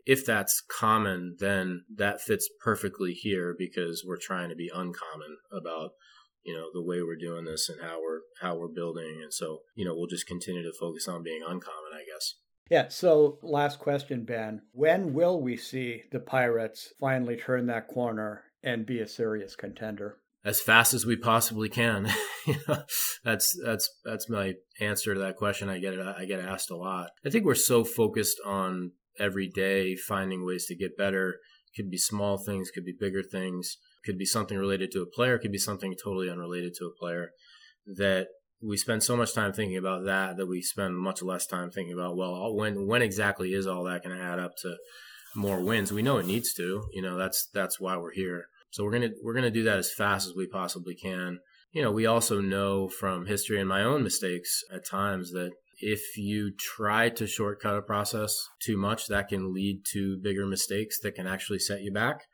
if 0.04 0.26
that's 0.26 0.60
common, 0.60 1.36
then 1.38 1.84
that 1.96 2.20
fits 2.20 2.46
perfectly 2.62 3.12
here 3.14 3.54
because 3.56 4.04
we're 4.06 4.18
trying 4.18 4.50
to 4.50 4.54
be 4.54 4.68
uncommon 4.68 5.38
about 5.50 5.92
you 6.44 6.54
know 6.54 6.66
the 6.72 6.82
way 6.82 7.02
we're 7.02 7.16
doing 7.16 7.44
this 7.44 7.68
and 7.68 7.80
how 7.80 8.00
we're 8.00 8.20
how 8.40 8.56
we're 8.56 8.68
building. 8.68 9.20
And 9.22 9.32
so 9.32 9.60
you 9.74 9.84
know 9.84 9.94
we'll 9.94 10.06
just 10.06 10.26
continue 10.26 10.62
to 10.62 10.72
focus 10.78 11.08
on 11.08 11.22
being 11.22 11.42
uncommon 11.42 11.92
i 11.94 12.04
guess. 12.12 12.34
Yeah. 12.70 12.86
So 12.88 13.38
last 13.42 13.78
question 13.80 14.24
ben. 14.24 14.62
When 14.72 15.12
will 15.12 15.42
we 15.42 15.56
see 15.56 16.04
the 16.12 16.20
pirates 16.20 16.92
finally 17.00 17.36
turn 17.36 17.66
that 17.66 17.88
corner 17.88 18.44
and 18.62 18.86
be 18.86 19.00
a 19.00 19.08
serious 19.08 19.56
contender? 19.56 20.18
As 20.44 20.60
fast 20.60 20.94
as 20.94 21.04
we 21.04 21.16
possibly 21.16 21.68
can. 21.68 22.08
That's 23.24 23.54
that's 23.62 23.90
that's 24.02 24.30
my 24.30 24.54
answer 24.80 25.12
to 25.12 25.20
that 25.20 25.36
question. 25.36 25.68
I 25.68 25.78
get 25.78 25.92
it 25.92 26.00
i 26.00 26.24
get 26.24 26.40
asked 26.40 26.70
a 26.70 26.76
lot. 26.76 27.10
I 27.24 27.28
think 27.28 27.44
we're 27.44 27.54
so 27.54 27.84
focused 27.84 28.40
on 28.46 28.92
every 29.18 29.46
day 29.46 29.94
finding 29.94 30.46
ways 30.46 30.64
to 30.66 30.74
get 30.74 30.96
better. 30.96 31.36
Could 31.76 31.90
be 31.90 31.98
small 31.98 32.38
things 32.38 32.70
could 32.70 32.86
be 32.86 32.94
bigger 32.98 33.22
things 33.22 33.76
could 34.04 34.18
be 34.18 34.24
something 34.24 34.58
related 34.58 34.90
to 34.92 35.02
a 35.02 35.06
player, 35.06 35.38
could 35.38 35.52
be 35.52 35.58
something 35.58 35.94
totally 36.02 36.30
unrelated 36.30 36.74
to 36.78 36.86
a 36.86 36.98
player. 36.98 37.30
That 37.86 38.28
we 38.62 38.76
spend 38.76 39.02
so 39.02 39.16
much 39.16 39.34
time 39.34 39.52
thinking 39.52 39.76
about 39.76 40.04
that 40.04 40.36
that 40.36 40.46
we 40.46 40.60
spend 40.60 40.96
much 40.96 41.22
less 41.22 41.46
time 41.46 41.70
thinking 41.70 41.94
about 41.94 42.16
well 42.16 42.54
when 42.54 42.86
when 42.86 43.02
exactly 43.02 43.54
is 43.54 43.66
all 43.66 43.84
that 43.84 44.04
going 44.04 44.16
to 44.16 44.22
add 44.22 44.38
up 44.38 44.52
to 44.62 44.76
more 45.34 45.62
wins? 45.62 45.92
We 45.92 46.02
know 46.02 46.18
it 46.18 46.26
needs 46.26 46.52
to 46.54 46.84
you 46.92 47.02
know 47.02 47.16
that's 47.16 47.48
that's 47.52 47.80
why 47.80 47.96
we're 47.96 48.12
here. 48.12 48.46
So 48.70 48.84
we're 48.84 48.98
to 48.98 49.14
we're 49.22 49.40
to 49.40 49.50
do 49.50 49.64
that 49.64 49.78
as 49.78 49.92
fast 49.92 50.28
as 50.28 50.34
we 50.36 50.46
possibly 50.46 50.94
can. 50.94 51.38
You 51.72 51.82
know 51.82 51.90
we 51.90 52.06
also 52.06 52.40
know 52.40 52.88
from 52.88 53.26
history 53.26 53.58
and 53.58 53.68
my 53.68 53.82
own 53.82 54.02
mistakes 54.02 54.62
at 54.72 54.86
times 54.86 55.32
that 55.32 55.50
if 55.80 56.16
you 56.16 56.52
try 56.58 57.08
to 57.08 57.26
shortcut 57.26 57.76
a 57.76 57.82
process 57.82 58.36
too 58.62 58.76
much 58.76 59.06
that 59.06 59.28
can 59.28 59.54
lead 59.54 59.82
to 59.92 60.18
bigger 60.22 60.46
mistakes 60.46 61.00
that 61.00 61.14
can 61.14 61.26
actually 61.26 61.58
set 61.58 61.80
you 61.80 61.90
back 61.90 62.26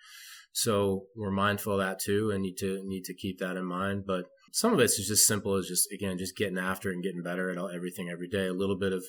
so 0.57 1.09
we're 1.15 1.31
mindful 1.31 1.75
of 1.75 1.81
that 1.81 2.01
too, 2.01 2.31
and 2.31 2.41
need 2.41 2.57
to 2.61 2.81
need 2.83 3.05
to 3.05 3.15
keep 3.15 3.41
that 3.41 3.59
in 3.59 3.67
mind. 3.67 4.05
But 4.07 4.25
some 4.53 4.73
of 4.73 4.81
it's 4.81 4.97
just 4.97 5.27
simple 5.27 5.55
as 5.55 5.67
just 5.67 5.87
again 5.93 6.17
just 6.17 6.35
getting 6.35 6.57
after 6.57 6.91
and 6.91 7.03
getting 7.03 7.23
better 7.23 7.51
at 7.51 7.59
everything 7.75 8.09
every 8.09 8.27
day. 8.27 8.47
A 8.47 8.55
little 8.55 8.79
bit 8.79 8.95
of 8.95 9.05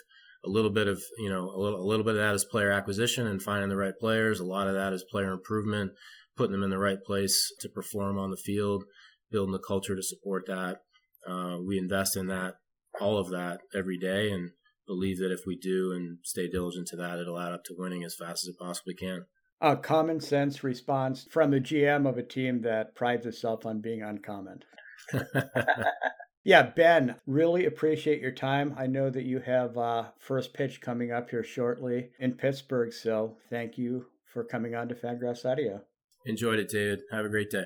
a 0.45 0.49
little 0.49 0.69
bit 0.69 0.89
of 0.89 1.01
you 1.17 1.29
know 1.29 1.45
a 1.45 1.57
little, 1.57 1.79
a 1.79 1.87
little 1.87 2.03
bit 2.03 2.15
of 2.15 2.19
that 2.19 2.35
is 2.35 2.43
player 2.43 2.69
acquisition 2.69 3.25
and 3.25 3.41
finding 3.41 3.69
the 3.69 3.77
right 3.77 3.93
players. 3.97 4.41
A 4.41 4.45
lot 4.45 4.67
of 4.67 4.73
that 4.73 4.91
is 4.91 5.05
player 5.09 5.31
improvement, 5.31 5.93
putting 6.35 6.51
them 6.51 6.63
in 6.63 6.69
the 6.69 6.77
right 6.77 7.01
place 7.01 7.49
to 7.61 7.69
perform 7.69 8.19
on 8.19 8.29
the 8.29 8.35
field, 8.35 8.83
building 9.31 9.53
the 9.53 9.65
culture 9.65 9.95
to 9.95 10.03
support 10.03 10.47
that. 10.47 10.81
Uh, 11.25 11.59
we 11.65 11.77
invest 11.77 12.17
in 12.17 12.27
that, 12.27 12.55
all 12.99 13.17
of 13.17 13.29
that 13.29 13.61
every 13.73 13.97
day, 13.97 14.31
and 14.31 14.51
believe 14.85 15.17
that 15.19 15.31
if 15.31 15.41
we 15.47 15.55
do 15.57 15.93
and 15.93 16.17
stay 16.23 16.49
diligent 16.49 16.87
to 16.87 16.97
that, 16.97 17.19
it'll 17.19 17.39
add 17.39 17.53
up 17.53 17.63
to 17.63 17.75
winning 17.77 18.03
as 18.03 18.15
fast 18.15 18.43
as 18.43 18.49
it 18.49 18.59
possibly 18.59 18.93
can 18.93 19.27
a 19.61 19.75
common 19.75 20.19
sense 20.19 20.63
response 20.63 21.27
from 21.29 21.51
the 21.51 21.59
GM 21.59 22.07
of 22.07 22.17
a 22.17 22.23
team 22.23 22.61
that 22.61 22.95
prides 22.95 23.25
itself 23.25 23.65
on 23.65 23.81
being 23.81 24.01
uncommon. 24.01 24.63
Yeah, 26.47 26.61
Ben, 26.61 27.15
really 27.25 27.65
appreciate 27.65 28.21
your 28.21 28.31
time. 28.31 28.73
I 28.77 28.87
know 28.87 29.09
that 29.09 29.25
you 29.25 29.41
have 29.41 29.77
uh, 29.77 30.05
first 30.17 30.53
pitch 30.53 30.79
coming 30.79 31.11
up 31.11 31.29
here 31.29 31.43
shortly 31.43 32.11
in 32.19 32.35
Pittsburgh, 32.35 32.93
so 32.93 33.35
thank 33.49 33.77
you 33.77 34.05
for 34.31 34.45
coming 34.45 34.73
on 34.73 34.87
to 34.87 34.95
Fangraphs 34.95 35.43
Audio. 35.43 35.81
Enjoyed 36.25 36.59
it, 36.59 36.69
David. 36.69 37.01
Have 37.11 37.25
a 37.25 37.29
great 37.29 37.49
day. 37.49 37.65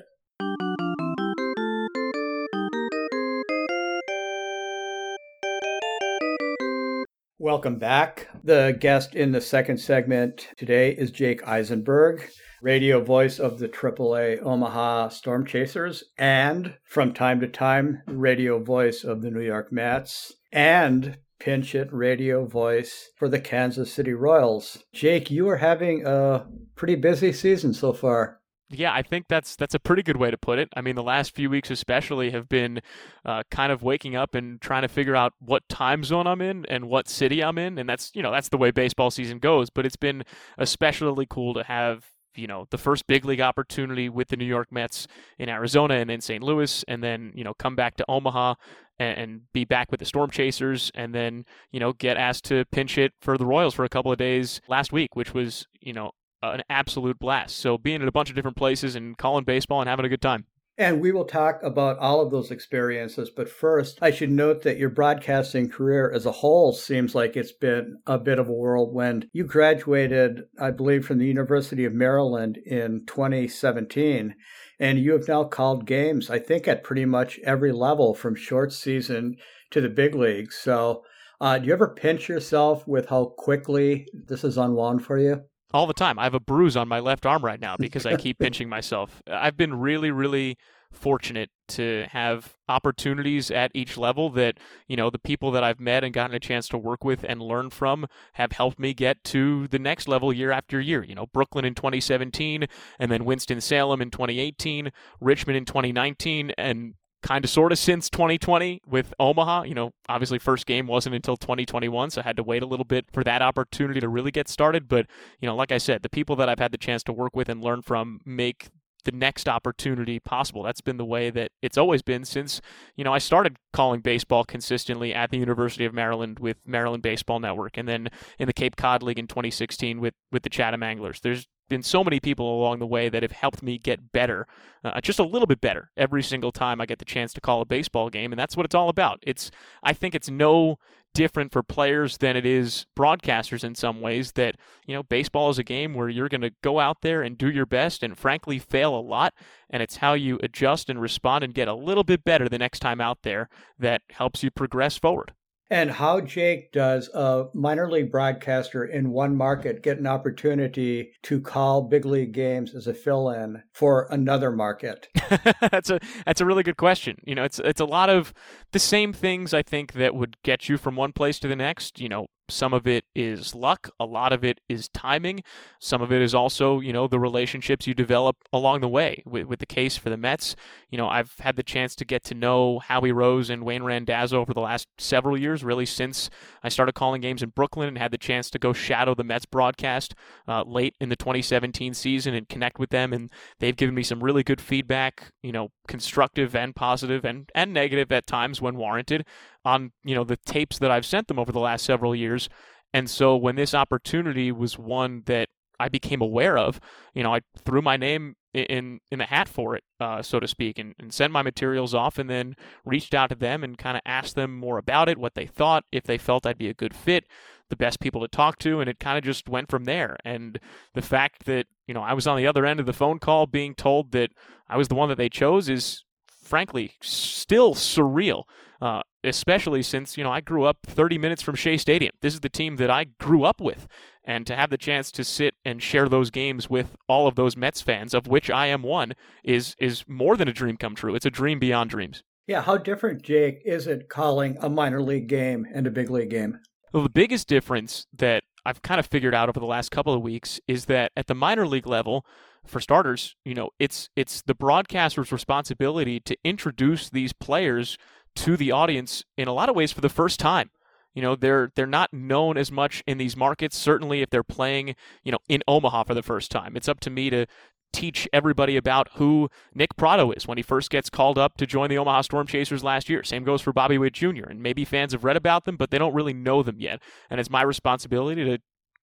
Welcome 7.42 7.80
back. 7.80 8.28
The 8.44 8.76
guest 8.78 9.16
in 9.16 9.32
the 9.32 9.40
second 9.40 9.78
segment 9.78 10.46
today 10.56 10.92
is 10.92 11.10
Jake 11.10 11.42
Eisenberg, 11.42 12.30
radio 12.62 13.02
voice 13.02 13.40
of 13.40 13.58
the 13.58 13.68
AAA 13.68 14.40
Omaha 14.40 15.08
Storm 15.08 15.44
Chasers, 15.44 16.04
and 16.16 16.76
from 16.84 17.12
time 17.12 17.40
to 17.40 17.48
time, 17.48 18.02
radio 18.06 18.62
voice 18.62 19.02
of 19.02 19.22
the 19.22 19.30
New 19.32 19.40
York 19.40 19.72
Mets, 19.72 20.32
and 20.52 21.18
pinch 21.40 21.72
hit 21.72 21.92
radio 21.92 22.46
voice 22.46 23.10
for 23.16 23.28
the 23.28 23.40
Kansas 23.40 23.92
City 23.92 24.12
Royals. 24.12 24.84
Jake, 24.94 25.28
you 25.28 25.48
are 25.48 25.56
having 25.56 26.06
a 26.06 26.46
pretty 26.76 26.94
busy 26.94 27.32
season 27.32 27.74
so 27.74 27.92
far. 27.92 28.38
Yeah, 28.74 28.92
I 28.92 29.02
think 29.02 29.28
that's 29.28 29.54
that's 29.54 29.74
a 29.74 29.78
pretty 29.78 30.02
good 30.02 30.16
way 30.16 30.30
to 30.30 30.38
put 30.38 30.58
it. 30.58 30.68
I 30.74 30.80
mean, 30.80 30.96
the 30.96 31.02
last 31.02 31.34
few 31.34 31.50
weeks 31.50 31.70
especially 31.70 32.30
have 32.30 32.48
been 32.48 32.80
uh, 33.24 33.42
kind 33.50 33.70
of 33.70 33.82
waking 33.82 34.16
up 34.16 34.34
and 34.34 34.60
trying 34.60 34.82
to 34.82 34.88
figure 34.88 35.14
out 35.14 35.34
what 35.40 35.68
time 35.68 36.04
zone 36.04 36.26
I'm 36.26 36.40
in 36.40 36.64
and 36.66 36.88
what 36.88 37.08
city 37.08 37.44
I'm 37.44 37.58
in, 37.58 37.78
and 37.78 37.88
that's 37.88 38.10
you 38.14 38.22
know 38.22 38.32
that's 38.32 38.48
the 38.48 38.56
way 38.56 38.70
baseball 38.70 39.10
season 39.10 39.38
goes. 39.38 39.68
But 39.68 39.84
it's 39.84 39.96
been 39.96 40.24
especially 40.56 41.26
cool 41.28 41.52
to 41.54 41.64
have 41.64 42.06
you 42.34 42.46
know 42.46 42.66
the 42.70 42.78
first 42.78 43.06
big 43.06 43.24
league 43.24 43.40
opportunity 43.40 44.08
with 44.08 44.28
the 44.28 44.36
New 44.36 44.46
York 44.46 44.72
Mets 44.72 45.06
in 45.38 45.48
Arizona 45.48 45.94
and 45.94 46.10
in 46.10 46.20
St. 46.20 46.42
Louis, 46.42 46.84
and 46.88 47.02
then 47.02 47.32
you 47.34 47.44
know 47.44 47.54
come 47.54 47.76
back 47.76 47.96
to 47.96 48.04
Omaha 48.08 48.54
and, 48.98 49.18
and, 49.18 49.40
be 49.52 49.64
back 49.64 49.90
with 49.90 50.00
the 50.00 50.06
Storm 50.06 50.30
Chasers, 50.30 50.90
and 50.94 51.14
then 51.14 51.44
you 51.70 51.80
know 51.80 51.92
get 51.92 52.16
asked 52.16 52.44
to 52.44 52.64
pinch 52.66 52.96
it 52.96 53.12
for 53.20 53.36
the 53.36 53.46
Royals 53.46 53.74
for 53.74 53.84
a 53.84 53.88
couple 53.88 54.12
of 54.12 54.18
days 54.18 54.60
last 54.68 54.92
week, 54.92 55.14
which 55.14 55.34
was 55.34 55.66
you 55.80 55.92
know 55.92 56.12
an 56.42 56.62
absolute 56.68 57.18
blast. 57.18 57.56
So 57.56 57.78
being 57.78 58.02
in 58.02 58.08
a 58.08 58.12
bunch 58.12 58.30
of 58.30 58.36
different 58.36 58.56
places 58.56 58.96
and 58.96 59.16
calling 59.16 59.44
baseball 59.44 59.80
and 59.80 59.88
having 59.88 60.04
a 60.04 60.08
good 60.08 60.22
time. 60.22 60.46
And 60.78 61.02
we 61.02 61.12
will 61.12 61.26
talk 61.26 61.62
about 61.62 61.98
all 61.98 62.22
of 62.22 62.30
those 62.30 62.50
experiences. 62.50 63.28
But 63.28 63.50
first, 63.50 63.98
I 64.00 64.10
should 64.10 64.30
note 64.30 64.62
that 64.62 64.78
your 64.78 64.88
broadcasting 64.88 65.68
career 65.68 66.10
as 66.10 66.24
a 66.24 66.32
whole 66.32 66.72
seems 66.72 67.14
like 67.14 67.36
it's 67.36 67.52
been 67.52 67.98
a 68.06 68.18
bit 68.18 68.38
of 68.38 68.48
a 68.48 68.52
whirlwind. 68.52 69.28
You 69.32 69.44
graduated, 69.44 70.44
I 70.58 70.70
believe, 70.70 71.04
from 71.04 71.18
the 71.18 71.26
University 71.26 71.84
of 71.84 71.92
Maryland 71.92 72.58
in 72.64 73.04
2017, 73.06 74.34
and 74.80 74.98
you 74.98 75.12
have 75.12 75.28
now 75.28 75.44
called 75.44 75.86
games, 75.86 76.30
I 76.30 76.38
think, 76.38 76.66
at 76.66 76.84
pretty 76.84 77.04
much 77.04 77.38
every 77.44 77.70
level 77.70 78.14
from 78.14 78.34
short 78.34 78.72
season 78.72 79.36
to 79.72 79.82
the 79.82 79.90
big 79.90 80.14
leagues. 80.14 80.56
So, 80.56 81.04
uh, 81.38 81.58
do 81.58 81.66
you 81.66 81.74
ever 81.74 81.88
pinch 81.88 82.28
yourself 82.28 82.88
with 82.88 83.08
how 83.10 83.26
quickly 83.36 84.06
this 84.12 84.42
is 84.42 84.56
unwound 84.56 85.04
for 85.04 85.18
you? 85.18 85.42
All 85.72 85.86
the 85.86 85.94
time. 85.94 86.18
I 86.18 86.24
have 86.24 86.34
a 86.34 86.40
bruise 86.40 86.76
on 86.76 86.88
my 86.88 87.00
left 87.00 87.26
arm 87.26 87.44
right 87.44 87.60
now 87.60 87.76
because 87.78 88.06
I 88.06 88.16
keep 88.16 88.38
pinching 88.40 88.68
myself. 88.68 89.22
I've 89.26 89.56
been 89.56 89.74
really, 89.74 90.10
really 90.10 90.56
fortunate 90.92 91.50
to 91.66 92.04
have 92.10 92.54
opportunities 92.68 93.50
at 93.50 93.70
each 93.74 93.96
level 93.96 94.30
that, 94.30 94.58
you 94.86 94.96
know, 94.96 95.10
the 95.10 95.18
people 95.18 95.50
that 95.50 95.64
I've 95.64 95.80
met 95.80 96.04
and 96.04 96.12
gotten 96.12 96.36
a 96.36 96.40
chance 96.40 96.68
to 96.68 96.78
work 96.78 97.02
with 97.02 97.24
and 97.26 97.40
learn 97.40 97.70
from 97.70 98.06
have 98.34 98.52
helped 98.52 98.78
me 98.78 98.92
get 98.92 99.24
to 99.24 99.68
the 99.68 99.78
next 99.78 100.06
level 100.06 100.32
year 100.32 100.52
after 100.52 100.80
year. 100.80 101.02
You 101.02 101.14
know, 101.14 101.26
Brooklyn 101.26 101.64
in 101.64 101.74
2017 101.74 102.66
and 102.98 103.10
then 103.10 103.24
Winston-Salem 103.24 104.02
in 104.02 104.10
2018, 104.10 104.92
Richmond 105.20 105.56
in 105.56 105.64
2019 105.64 106.52
and 106.58 106.94
kind 107.22 107.44
of 107.44 107.50
sort 107.50 107.72
of 107.72 107.78
since 107.78 108.10
2020 108.10 108.82
with 108.86 109.14
Omaha. 109.18 109.62
You 109.62 109.74
know, 109.74 109.92
obviously 110.08 110.38
first 110.38 110.66
game 110.66 110.86
wasn't 110.86 111.14
until 111.14 111.36
2021, 111.36 112.10
so 112.10 112.20
I 112.20 112.24
had 112.24 112.36
to 112.36 112.42
wait 112.42 112.62
a 112.62 112.66
little 112.66 112.84
bit 112.84 113.06
for 113.12 113.24
that 113.24 113.42
opportunity 113.42 114.00
to 114.00 114.08
really 114.08 114.30
get 114.30 114.48
started. 114.48 114.88
But, 114.88 115.06
you 115.40 115.46
know, 115.46 115.56
like 115.56 115.72
I 115.72 115.78
said, 115.78 116.02
the 116.02 116.08
people 116.08 116.36
that 116.36 116.48
I've 116.48 116.58
had 116.58 116.72
the 116.72 116.78
chance 116.78 117.02
to 117.04 117.12
work 117.12 117.36
with 117.36 117.48
and 117.48 117.62
learn 117.62 117.82
from 117.82 118.20
make 118.24 118.68
the 119.04 119.12
next 119.12 119.48
opportunity 119.48 120.20
possible. 120.20 120.62
That's 120.62 120.80
been 120.80 120.96
the 120.96 121.04
way 121.04 121.30
that 121.30 121.50
it's 121.60 121.78
always 121.78 122.02
been 122.02 122.24
since, 122.24 122.60
you 122.96 123.04
know, 123.04 123.12
I 123.12 123.18
started 123.18 123.56
calling 123.72 124.00
baseball 124.00 124.44
consistently 124.44 125.14
at 125.14 125.30
the 125.30 125.38
University 125.38 125.84
of 125.84 125.92
Maryland 125.92 126.38
with 126.38 126.58
Maryland 126.64 127.02
Baseball 127.02 127.40
Network 127.40 127.76
and 127.76 127.88
then 127.88 128.08
in 128.38 128.46
the 128.46 128.52
Cape 128.52 128.76
Cod 128.76 129.02
League 129.02 129.18
in 129.18 129.26
2016 129.26 130.00
with 130.00 130.14
with 130.30 130.42
the 130.42 130.50
Chatham 130.50 130.82
Anglers. 130.82 131.20
There's 131.20 131.46
been 131.72 131.82
so 131.82 132.04
many 132.04 132.20
people 132.20 132.60
along 132.60 132.78
the 132.78 132.86
way 132.86 133.08
that 133.08 133.22
have 133.22 133.32
helped 133.32 133.62
me 133.62 133.78
get 133.78 134.12
better, 134.12 134.46
uh, 134.84 135.00
just 135.00 135.18
a 135.18 135.24
little 135.24 135.46
bit 135.46 135.60
better 135.60 135.90
every 135.96 136.22
single 136.22 136.52
time 136.52 136.80
I 136.80 136.86
get 136.86 136.98
the 136.98 137.04
chance 137.04 137.32
to 137.32 137.40
call 137.40 137.62
a 137.62 137.64
baseball 137.64 138.10
game, 138.10 138.30
and 138.30 138.38
that's 138.38 138.56
what 138.56 138.66
it's 138.66 138.74
all 138.74 138.90
about. 138.90 139.18
It's 139.22 139.50
I 139.82 139.94
think 139.94 140.14
it's 140.14 140.30
no 140.30 140.78
different 141.14 141.52
for 141.52 141.62
players 141.62 142.18
than 142.18 142.36
it 142.36 142.46
is 142.46 142.86
broadcasters 142.96 143.64
in 143.64 143.74
some 143.74 144.00
ways 144.00 144.32
that 144.32 144.56
you 144.86 144.94
know 144.94 145.02
baseball 145.02 145.50
is 145.50 145.58
a 145.58 145.64
game 145.64 145.94
where 145.94 146.08
you're 146.08 146.28
going 146.28 146.40
to 146.40 146.52
go 146.62 146.78
out 146.78 146.98
there 147.02 147.22
and 147.22 147.36
do 147.36 147.50
your 147.50 147.66
best 147.66 148.02
and 148.02 148.16
frankly 148.16 148.58
fail 148.58 148.94
a 148.94 149.00
lot 149.00 149.34
and 149.68 149.82
it's 149.82 149.96
how 149.96 150.14
you 150.14 150.38
adjust 150.42 150.88
and 150.88 151.00
respond 151.00 151.44
and 151.44 151.54
get 151.54 151.68
a 151.68 151.74
little 151.74 152.04
bit 152.04 152.24
better 152.24 152.48
the 152.48 152.58
next 152.58 152.78
time 152.78 153.00
out 153.00 153.18
there 153.22 153.48
that 153.78 154.00
helps 154.10 154.42
you 154.42 154.50
progress 154.50 154.96
forward 154.96 155.32
and 155.72 155.90
how, 155.90 156.20
Jake, 156.20 156.70
does 156.70 157.08
a 157.14 157.46
minor 157.54 157.90
league 157.90 158.12
broadcaster 158.12 158.84
in 158.84 159.10
one 159.10 159.34
market 159.34 159.82
get 159.82 159.98
an 159.98 160.06
opportunity 160.06 161.12
to 161.22 161.40
call 161.40 161.80
big 161.80 162.04
league 162.04 162.32
games 162.32 162.74
as 162.74 162.86
a 162.86 162.92
fill-in 162.92 163.62
for 163.72 164.06
another 164.10 164.52
market? 164.52 165.08
that's 165.70 165.88
a 165.88 165.98
that's 166.26 166.42
a 166.42 166.44
really 166.44 166.62
good 166.62 166.76
question. 166.76 167.16
You 167.24 167.34
know, 167.34 167.42
it's 167.42 167.58
it's 167.58 167.80
a 167.80 167.86
lot 167.86 168.10
of 168.10 168.34
the 168.72 168.78
same 168.78 169.14
things 169.14 169.54
I 169.54 169.62
think 169.62 169.94
that 169.94 170.14
would 170.14 170.36
get 170.42 170.68
you 170.68 170.76
from 170.76 170.94
one 170.94 171.12
place 171.12 171.38
to 171.38 171.48
the 171.48 171.56
next. 171.56 171.98
You 171.98 172.10
know, 172.10 172.26
some 172.52 172.72
of 172.72 172.86
it 172.86 173.04
is 173.14 173.54
luck, 173.54 173.90
a 173.98 174.04
lot 174.04 174.32
of 174.32 174.44
it 174.44 174.60
is 174.68 174.88
timing, 174.88 175.42
some 175.78 176.02
of 176.02 176.12
it 176.12 176.22
is 176.22 176.34
also, 176.34 176.80
you 176.80 176.92
know, 176.92 177.06
the 177.06 177.18
relationships 177.18 177.86
you 177.86 177.94
develop 177.94 178.36
along 178.52 178.80
the 178.80 178.88
way. 178.88 179.22
With, 179.26 179.46
with 179.46 179.58
the 179.58 179.66
case 179.66 179.96
for 179.96 180.10
the 180.10 180.16
Mets, 180.16 180.54
you 180.90 180.98
know, 180.98 181.08
I've 181.08 181.34
had 181.40 181.56
the 181.56 181.62
chance 181.62 181.94
to 181.96 182.04
get 182.04 182.24
to 182.24 182.34
know 182.34 182.78
Howie 182.78 183.12
Rose 183.12 183.50
and 183.50 183.64
Wayne 183.64 183.82
Randazzo 183.82 184.40
over 184.40 184.52
the 184.52 184.60
last 184.60 184.88
several 184.98 185.38
years, 185.38 185.64
really 185.64 185.86
since 185.86 186.30
I 186.62 186.68
started 186.68 186.92
calling 186.94 187.20
games 187.20 187.42
in 187.42 187.50
Brooklyn 187.50 187.88
and 187.88 187.98
had 187.98 188.10
the 188.10 188.18
chance 188.18 188.50
to 188.50 188.58
go 188.58 188.72
shadow 188.72 189.14
the 189.14 189.24
Mets 189.24 189.46
broadcast 189.46 190.14
uh, 190.46 190.62
late 190.62 190.94
in 191.00 191.08
the 191.08 191.16
2017 191.16 191.94
season 191.94 192.34
and 192.34 192.48
connect 192.48 192.78
with 192.78 192.90
them. 192.90 193.12
And 193.12 193.30
they've 193.58 193.76
given 193.76 193.94
me 193.94 194.02
some 194.02 194.22
really 194.22 194.42
good 194.42 194.60
feedback, 194.60 195.32
you 195.42 195.52
know, 195.52 195.70
constructive 195.88 196.54
and 196.54 196.74
positive 196.74 197.24
and, 197.24 197.50
and 197.54 197.72
negative 197.72 198.12
at 198.12 198.26
times 198.26 198.60
when 198.60 198.76
warranted 198.76 199.24
on 199.64 199.92
you 200.04 200.14
know 200.14 200.24
the 200.24 200.36
tapes 200.36 200.78
that 200.78 200.90
I've 200.90 201.06
sent 201.06 201.28
them 201.28 201.38
over 201.38 201.52
the 201.52 201.60
last 201.60 201.84
several 201.84 202.14
years. 202.14 202.48
And 202.94 203.08
so 203.08 203.36
when 203.36 203.56
this 203.56 203.74
opportunity 203.74 204.52
was 204.52 204.78
one 204.78 205.22
that 205.26 205.48
I 205.80 205.88
became 205.88 206.20
aware 206.20 206.58
of, 206.58 206.78
you 207.14 207.22
know, 207.22 207.34
I 207.34 207.40
threw 207.64 207.82
my 207.82 207.96
name 207.96 208.36
in 208.54 209.00
in 209.10 209.18
the 209.18 209.24
hat 209.24 209.48
for 209.48 209.74
it, 209.74 209.84
uh, 209.98 210.22
so 210.22 210.38
to 210.38 210.46
speak, 210.46 210.78
and, 210.78 210.94
and 210.98 211.12
sent 211.12 211.32
my 211.32 211.42
materials 211.42 211.94
off, 211.94 212.18
and 212.18 212.28
then 212.28 212.54
reached 212.84 213.14
out 213.14 213.30
to 213.30 213.34
them 213.34 213.64
and 213.64 213.78
kind 213.78 213.96
of 213.96 214.02
asked 214.04 214.34
them 214.34 214.56
more 214.56 214.78
about 214.78 215.08
it, 215.08 215.18
what 215.18 215.34
they 215.34 215.46
thought, 215.46 215.84
if 215.90 216.04
they 216.04 216.18
felt 216.18 216.46
I'd 216.46 216.58
be 216.58 216.68
a 216.68 216.74
good 216.74 216.94
fit, 216.94 217.24
the 217.70 217.76
best 217.76 218.00
people 218.00 218.20
to 218.20 218.28
talk 218.28 218.58
to, 218.58 218.80
and 218.80 218.88
it 218.88 219.00
kind 219.00 219.16
of 219.16 219.24
just 219.24 219.48
went 219.48 219.70
from 219.70 219.84
there. 219.84 220.16
And 220.24 220.60
the 220.94 221.02
fact 221.02 221.46
that 221.46 221.66
you 221.86 221.94
know 221.94 222.02
I 222.02 222.12
was 222.12 222.26
on 222.26 222.36
the 222.36 222.46
other 222.46 222.66
end 222.66 222.80
of 222.80 222.86
the 222.86 222.92
phone 222.92 223.18
call, 223.18 223.46
being 223.46 223.74
told 223.74 224.12
that 224.12 224.30
I 224.68 224.76
was 224.76 224.88
the 224.88 224.94
one 224.94 225.08
that 225.08 225.18
they 225.18 225.30
chose, 225.30 225.68
is 225.68 226.04
frankly 226.28 226.92
still 227.00 227.74
surreal. 227.74 228.44
Uh, 228.82 229.00
especially 229.22 229.80
since 229.80 230.18
you 230.18 230.24
know 230.24 230.32
I 230.32 230.40
grew 230.40 230.64
up 230.64 230.78
30 230.84 231.16
minutes 231.16 231.40
from 231.40 231.54
Shea 231.54 231.76
Stadium. 231.76 232.10
This 232.20 232.34
is 232.34 232.40
the 232.40 232.48
team 232.48 232.76
that 232.76 232.90
I 232.90 233.04
grew 233.04 233.44
up 233.44 233.60
with, 233.60 233.86
and 234.24 234.44
to 234.48 234.56
have 234.56 234.70
the 234.70 234.76
chance 234.76 235.12
to 235.12 235.22
sit 235.22 235.54
and 235.64 235.80
share 235.80 236.08
those 236.08 236.32
games 236.32 236.68
with 236.68 236.96
all 237.08 237.28
of 237.28 237.36
those 237.36 237.56
Mets 237.56 237.80
fans, 237.80 238.12
of 238.12 238.26
which 238.26 238.50
I 238.50 238.66
am 238.66 238.82
one, 238.82 239.12
is 239.44 239.76
is 239.78 240.02
more 240.08 240.36
than 240.36 240.48
a 240.48 240.52
dream 240.52 240.76
come 240.76 240.96
true. 240.96 241.14
It's 241.14 241.24
a 241.24 241.30
dream 241.30 241.60
beyond 241.60 241.90
dreams. 241.90 242.24
Yeah, 242.48 242.60
how 242.62 242.76
different, 242.76 243.22
Jake, 243.22 243.62
is 243.64 243.86
it 243.86 244.08
calling 244.08 244.58
a 244.60 244.68
minor 244.68 245.00
league 245.00 245.28
game 245.28 245.64
and 245.72 245.86
a 245.86 245.90
big 245.90 246.10
league 246.10 246.30
game? 246.30 246.58
Well, 246.92 247.04
the 247.04 247.08
biggest 247.08 247.46
difference 247.46 248.08
that 248.12 248.42
I've 248.66 248.82
kind 248.82 248.98
of 248.98 249.06
figured 249.06 249.32
out 249.32 249.48
over 249.48 249.60
the 249.60 249.66
last 249.66 249.92
couple 249.92 250.12
of 250.12 250.22
weeks 250.22 250.60
is 250.66 250.86
that 250.86 251.12
at 251.16 251.28
the 251.28 251.36
minor 251.36 251.68
league 251.68 251.86
level, 251.86 252.26
for 252.66 252.80
starters, 252.80 253.36
you 253.44 253.54
know, 253.54 253.70
it's 253.78 254.08
it's 254.16 254.42
the 254.42 254.54
broadcaster's 254.54 255.32
responsibility 255.32 256.20
to 256.20 256.36
introduce 256.44 257.10
these 257.10 257.32
players 257.32 257.96
to 258.36 258.56
the 258.56 258.72
audience 258.72 259.24
in 259.36 259.48
a 259.48 259.52
lot 259.52 259.68
of 259.68 259.76
ways 259.76 259.92
for 259.92 260.00
the 260.00 260.08
first 260.08 260.40
time. 260.40 260.70
You 261.14 261.20
know, 261.20 261.36
they're 261.36 261.70
they're 261.74 261.86
not 261.86 262.12
known 262.12 262.56
as 262.56 262.72
much 262.72 263.02
in 263.06 263.18
these 263.18 263.36
markets. 263.36 263.76
Certainly, 263.76 264.22
if 264.22 264.30
they're 264.30 264.42
playing, 264.42 264.94
you 265.22 265.32
know, 265.32 265.38
in 265.48 265.62
Omaha 265.68 266.04
for 266.04 266.14
the 266.14 266.22
first 266.22 266.50
time, 266.50 266.74
it's 266.74 266.88
up 266.88 267.00
to 267.00 267.10
me 267.10 267.28
to 267.28 267.46
teach 267.92 268.26
everybody 268.32 268.76
about 268.76 269.08
who 269.14 269.50
Nick 269.74 269.96
Pratto 269.96 270.32
is 270.32 270.46
when 270.46 270.56
he 270.56 270.62
first 270.62 270.90
gets 270.90 271.10
called 271.10 271.38
up 271.38 271.58
to 271.58 271.66
join 271.66 271.90
the 271.90 271.98
Omaha 271.98 272.22
Storm 272.22 272.46
Chasers 272.46 272.82
last 272.82 273.10
year. 273.10 273.22
Same 273.22 273.44
goes 273.44 273.60
for 273.60 273.72
Bobby 273.72 273.98
Witt 273.98 274.14
Jr. 274.14 274.46
And 274.48 274.62
maybe 274.62 274.84
fans 274.84 275.12
have 275.12 275.24
read 275.24 275.36
about 275.36 275.64
them, 275.64 275.76
but 275.76 275.90
they 275.90 275.98
don't 275.98 276.14
really 276.14 276.32
know 276.32 276.62
them 276.62 276.80
yet. 276.80 277.02
And 277.28 277.38
it's 277.38 277.50
my 277.50 277.62
responsibility 277.62 278.44
to 278.44 278.58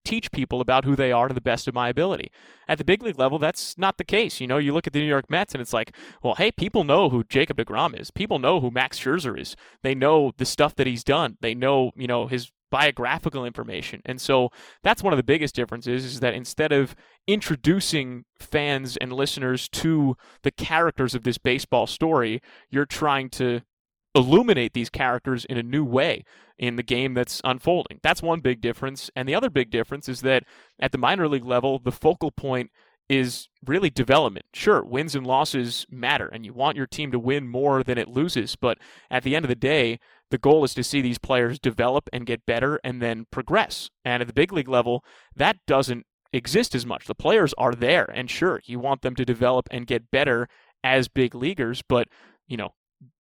teach 0.06 0.32
people 0.32 0.62
about 0.62 0.86
who 0.86 0.96
they 0.96 1.12
are 1.12 1.28
to 1.28 1.34
the 1.34 1.42
best 1.42 1.68
of 1.68 1.74
my 1.74 1.90
ability. 1.90 2.32
At 2.68 2.78
the 2.78 2.84
big 2.84 3.04
league 3.04 3.20
level, 3.20 3.40
that's 3.40 3.78
not 3.78 3.98
the 3.98 4.04
case. 4.04 4.40
You 4.40 4.48
know, 4.48 4.58
you 4.58 4.74
look 4.74 4.88
at 4.88 4.94
the 4.94 5.00
New 5.00 5.08
York 5.08 5.30
Mets 5.30 5.54
and 5.54 5.62
it's 5.62 5.74
like, 5.74 5.96
well, 6.24 6.36
hey, 6.36 6.52
people 6.52 6.84
know 6.84 7.10
who 7.10 7.24
Jacob 7.24 7.58
DeGrom 7.58 8.00
is. 8.00 8.12
People 8.12 8.40
know 8.40 8.60
who 8.60 8.72
Max 8.72 9.00
Scherzer 9.00 9.40
is. 9.40 9.56
They 9.84 9.96
know 9.96 10.32
the 10.38 10.46
stuff 10.46 10.76
that 10.76 10.88
he's 10.88 11.04
done. 11.04 11.38
They 11.42 11.54
know, 11.54 11.92
you 11.96 12.08
know, 12.08 12.28
his 12.28 12.52
biographical 12.72 13.46
information. 13.46 14.02
And 14.06 14.22
so 14.22 14.50
that's 14.84 15.04
one 15.04 15.14
of 15.14 15.18
the 15.18 15.24
biggest 15.24 15.56
differences 15.56 16.06
is 16.06 16.20
that 16.20 16.34
instead 16.34 16.72
of 16.72 16.96
introducing 17.28 18.26
fans 18.40 18.98
and 18.98 19.12
listeners 19.12 19.68
to 19.70 20.16
the 20.44 20.52
characters 20.52 21.16
of 21.16 21.24
this 21.24 21.38
baseball 21.38 21.88
story, 21.88 22.42
you're 22.70 22.86
trying 22.86 23.30
to 23.32 23.62
illuminate 24.16 24.74
these 24.74 24.90
characters 24.90 25.46
in 25.46 25.58
a 25.58 25.64
new 25.64 25.84
way 25.84 26.24
in 26.58 26.76
the 26.76 26.84
game 26.84 27.14
that's 27.14 27.42
unfolding. 27.44 28.00
That's 28.04 28.22
one 28.22 28.42
big 28.42 28.62
difference. 28.62 29.10
And 29.16 29.28
the 29.28 29.36
other 29.36 29.50
big 29.50 29.70
difference 29.70 30.10
is 30.10 30.22
that 30.22 30.44
at 30.80 30.92
the 30.92 30.98
minor 30.98 31.28
league 31.28 31.46
level, 31.46 31.80
the 31.80 31.92
focal 31.92 32.32
point 32.32 32.72
is 33.08 33.48
really 33.66 33.90
development. 33.90 34.46
Sure, 34.54 34.84
wins 34.84 35.16
and 35.16 35.26
losses 35.26 35.86
matter, 35.90 36.28
and 36.28 36.46
you 36.46 36.54
want 36.54 36.78
your 36.78 36.86
team 36.86 37.12
to 37.12 37.18
win 37.20 37.48
more 37.48 37.84
than 37.84 37.98
it 37.98 38.08
loses. 38.08 38.56
But 38.56 38.78
at 39.10 39.24
the 39.24 39.36
end 39.36 39.46
of 39.46 39.50
the 39.50 39.56
day, 39.56 40.00
the 40.30 40.38
goal 40.38 40.64
is 40.64 40.76
to 40.76 40.84
see 40.84 41.02
these 41.02 41.18
players 41.18 41.60
develop 41.60 42.08
and 42.14 42.26
get 42.26 42.46
better 42.46 42.80
and 42.84 43.02
then 43.02 43.26
progress. 43.32 43.90
And 44.06 44.22
at 44.22 44.28
the 44.28 44.34
big 44.34 44.54
league 44.54 44.70
level, 44.70 45.04
that 45.36 45.58
doesn't 45.66 46.06
exist 46.32 46.76
as 46.76 46.86
much. 46.86 47.06
The 47.06 47.16
players 47.16 47.54
are 47.58 47.74
there, 47.74 48.06
and 48.06 48.30
sure, 48.30 48.62
you 48.66 48.80
want 48.80 49.02
them 49.02 49.16
to 49.16 49.26
develop 49.26 49.68
and 49.72 49.88
get 49.88 50.12
better 50.12 50.48
as 50.84 51.08
big 51.08 51.34
leaguers, 51.34 51.82
but 51.88 52.08
you 52.48 52.58
know, 52.58 52.74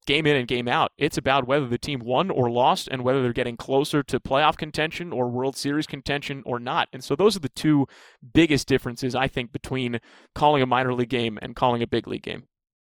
game 0.05 0.25
in 0.25 0.35
and 0.35 0.47
game 0.47 0.67
out. 0.67 0.91
It's 0.97 1.17
about 1.17 1.47
whether 1.47 1.67
the 1.67 1.77
team 1.77 1.99
won 1.99 2.29
or 2.29 2.49
lost 2.49 2.87
and 2.91 3.03
whether 3.03 3.21
they're 3.21 3.33
getting 3.33 3.57
closer 3.57 4.01
to 4.03 4.19
playoff 4.19 4.57
contention 4.57 5.13
or 5.13 5.29
World 5.29 5.55
Series 5.55 5.87
contention 5.87 6.41
or 6.45 6.59
not. 6.59 6.89
And 6.91 7.03
so 7.03 7.15
those 7.15 7.35
are 7.35 7.41
the 7.41 7.49
two 7.49 7.87
biggest 8.33 8.67
differences, 8.67 9.13
I 9.15 9.27
think, 9.27 9.51
between 9.51 9.99
calling 10.33 10.63
a 10.63 10.65
minor 10.65 10.93
league 10.93 11.09
game 11.09 11.37
and 11.41 11.55
calling 11.55 11.83
a 11.83 11.87
big 11.87 12.07
league 12.07 12.23
game. 12.23 12.45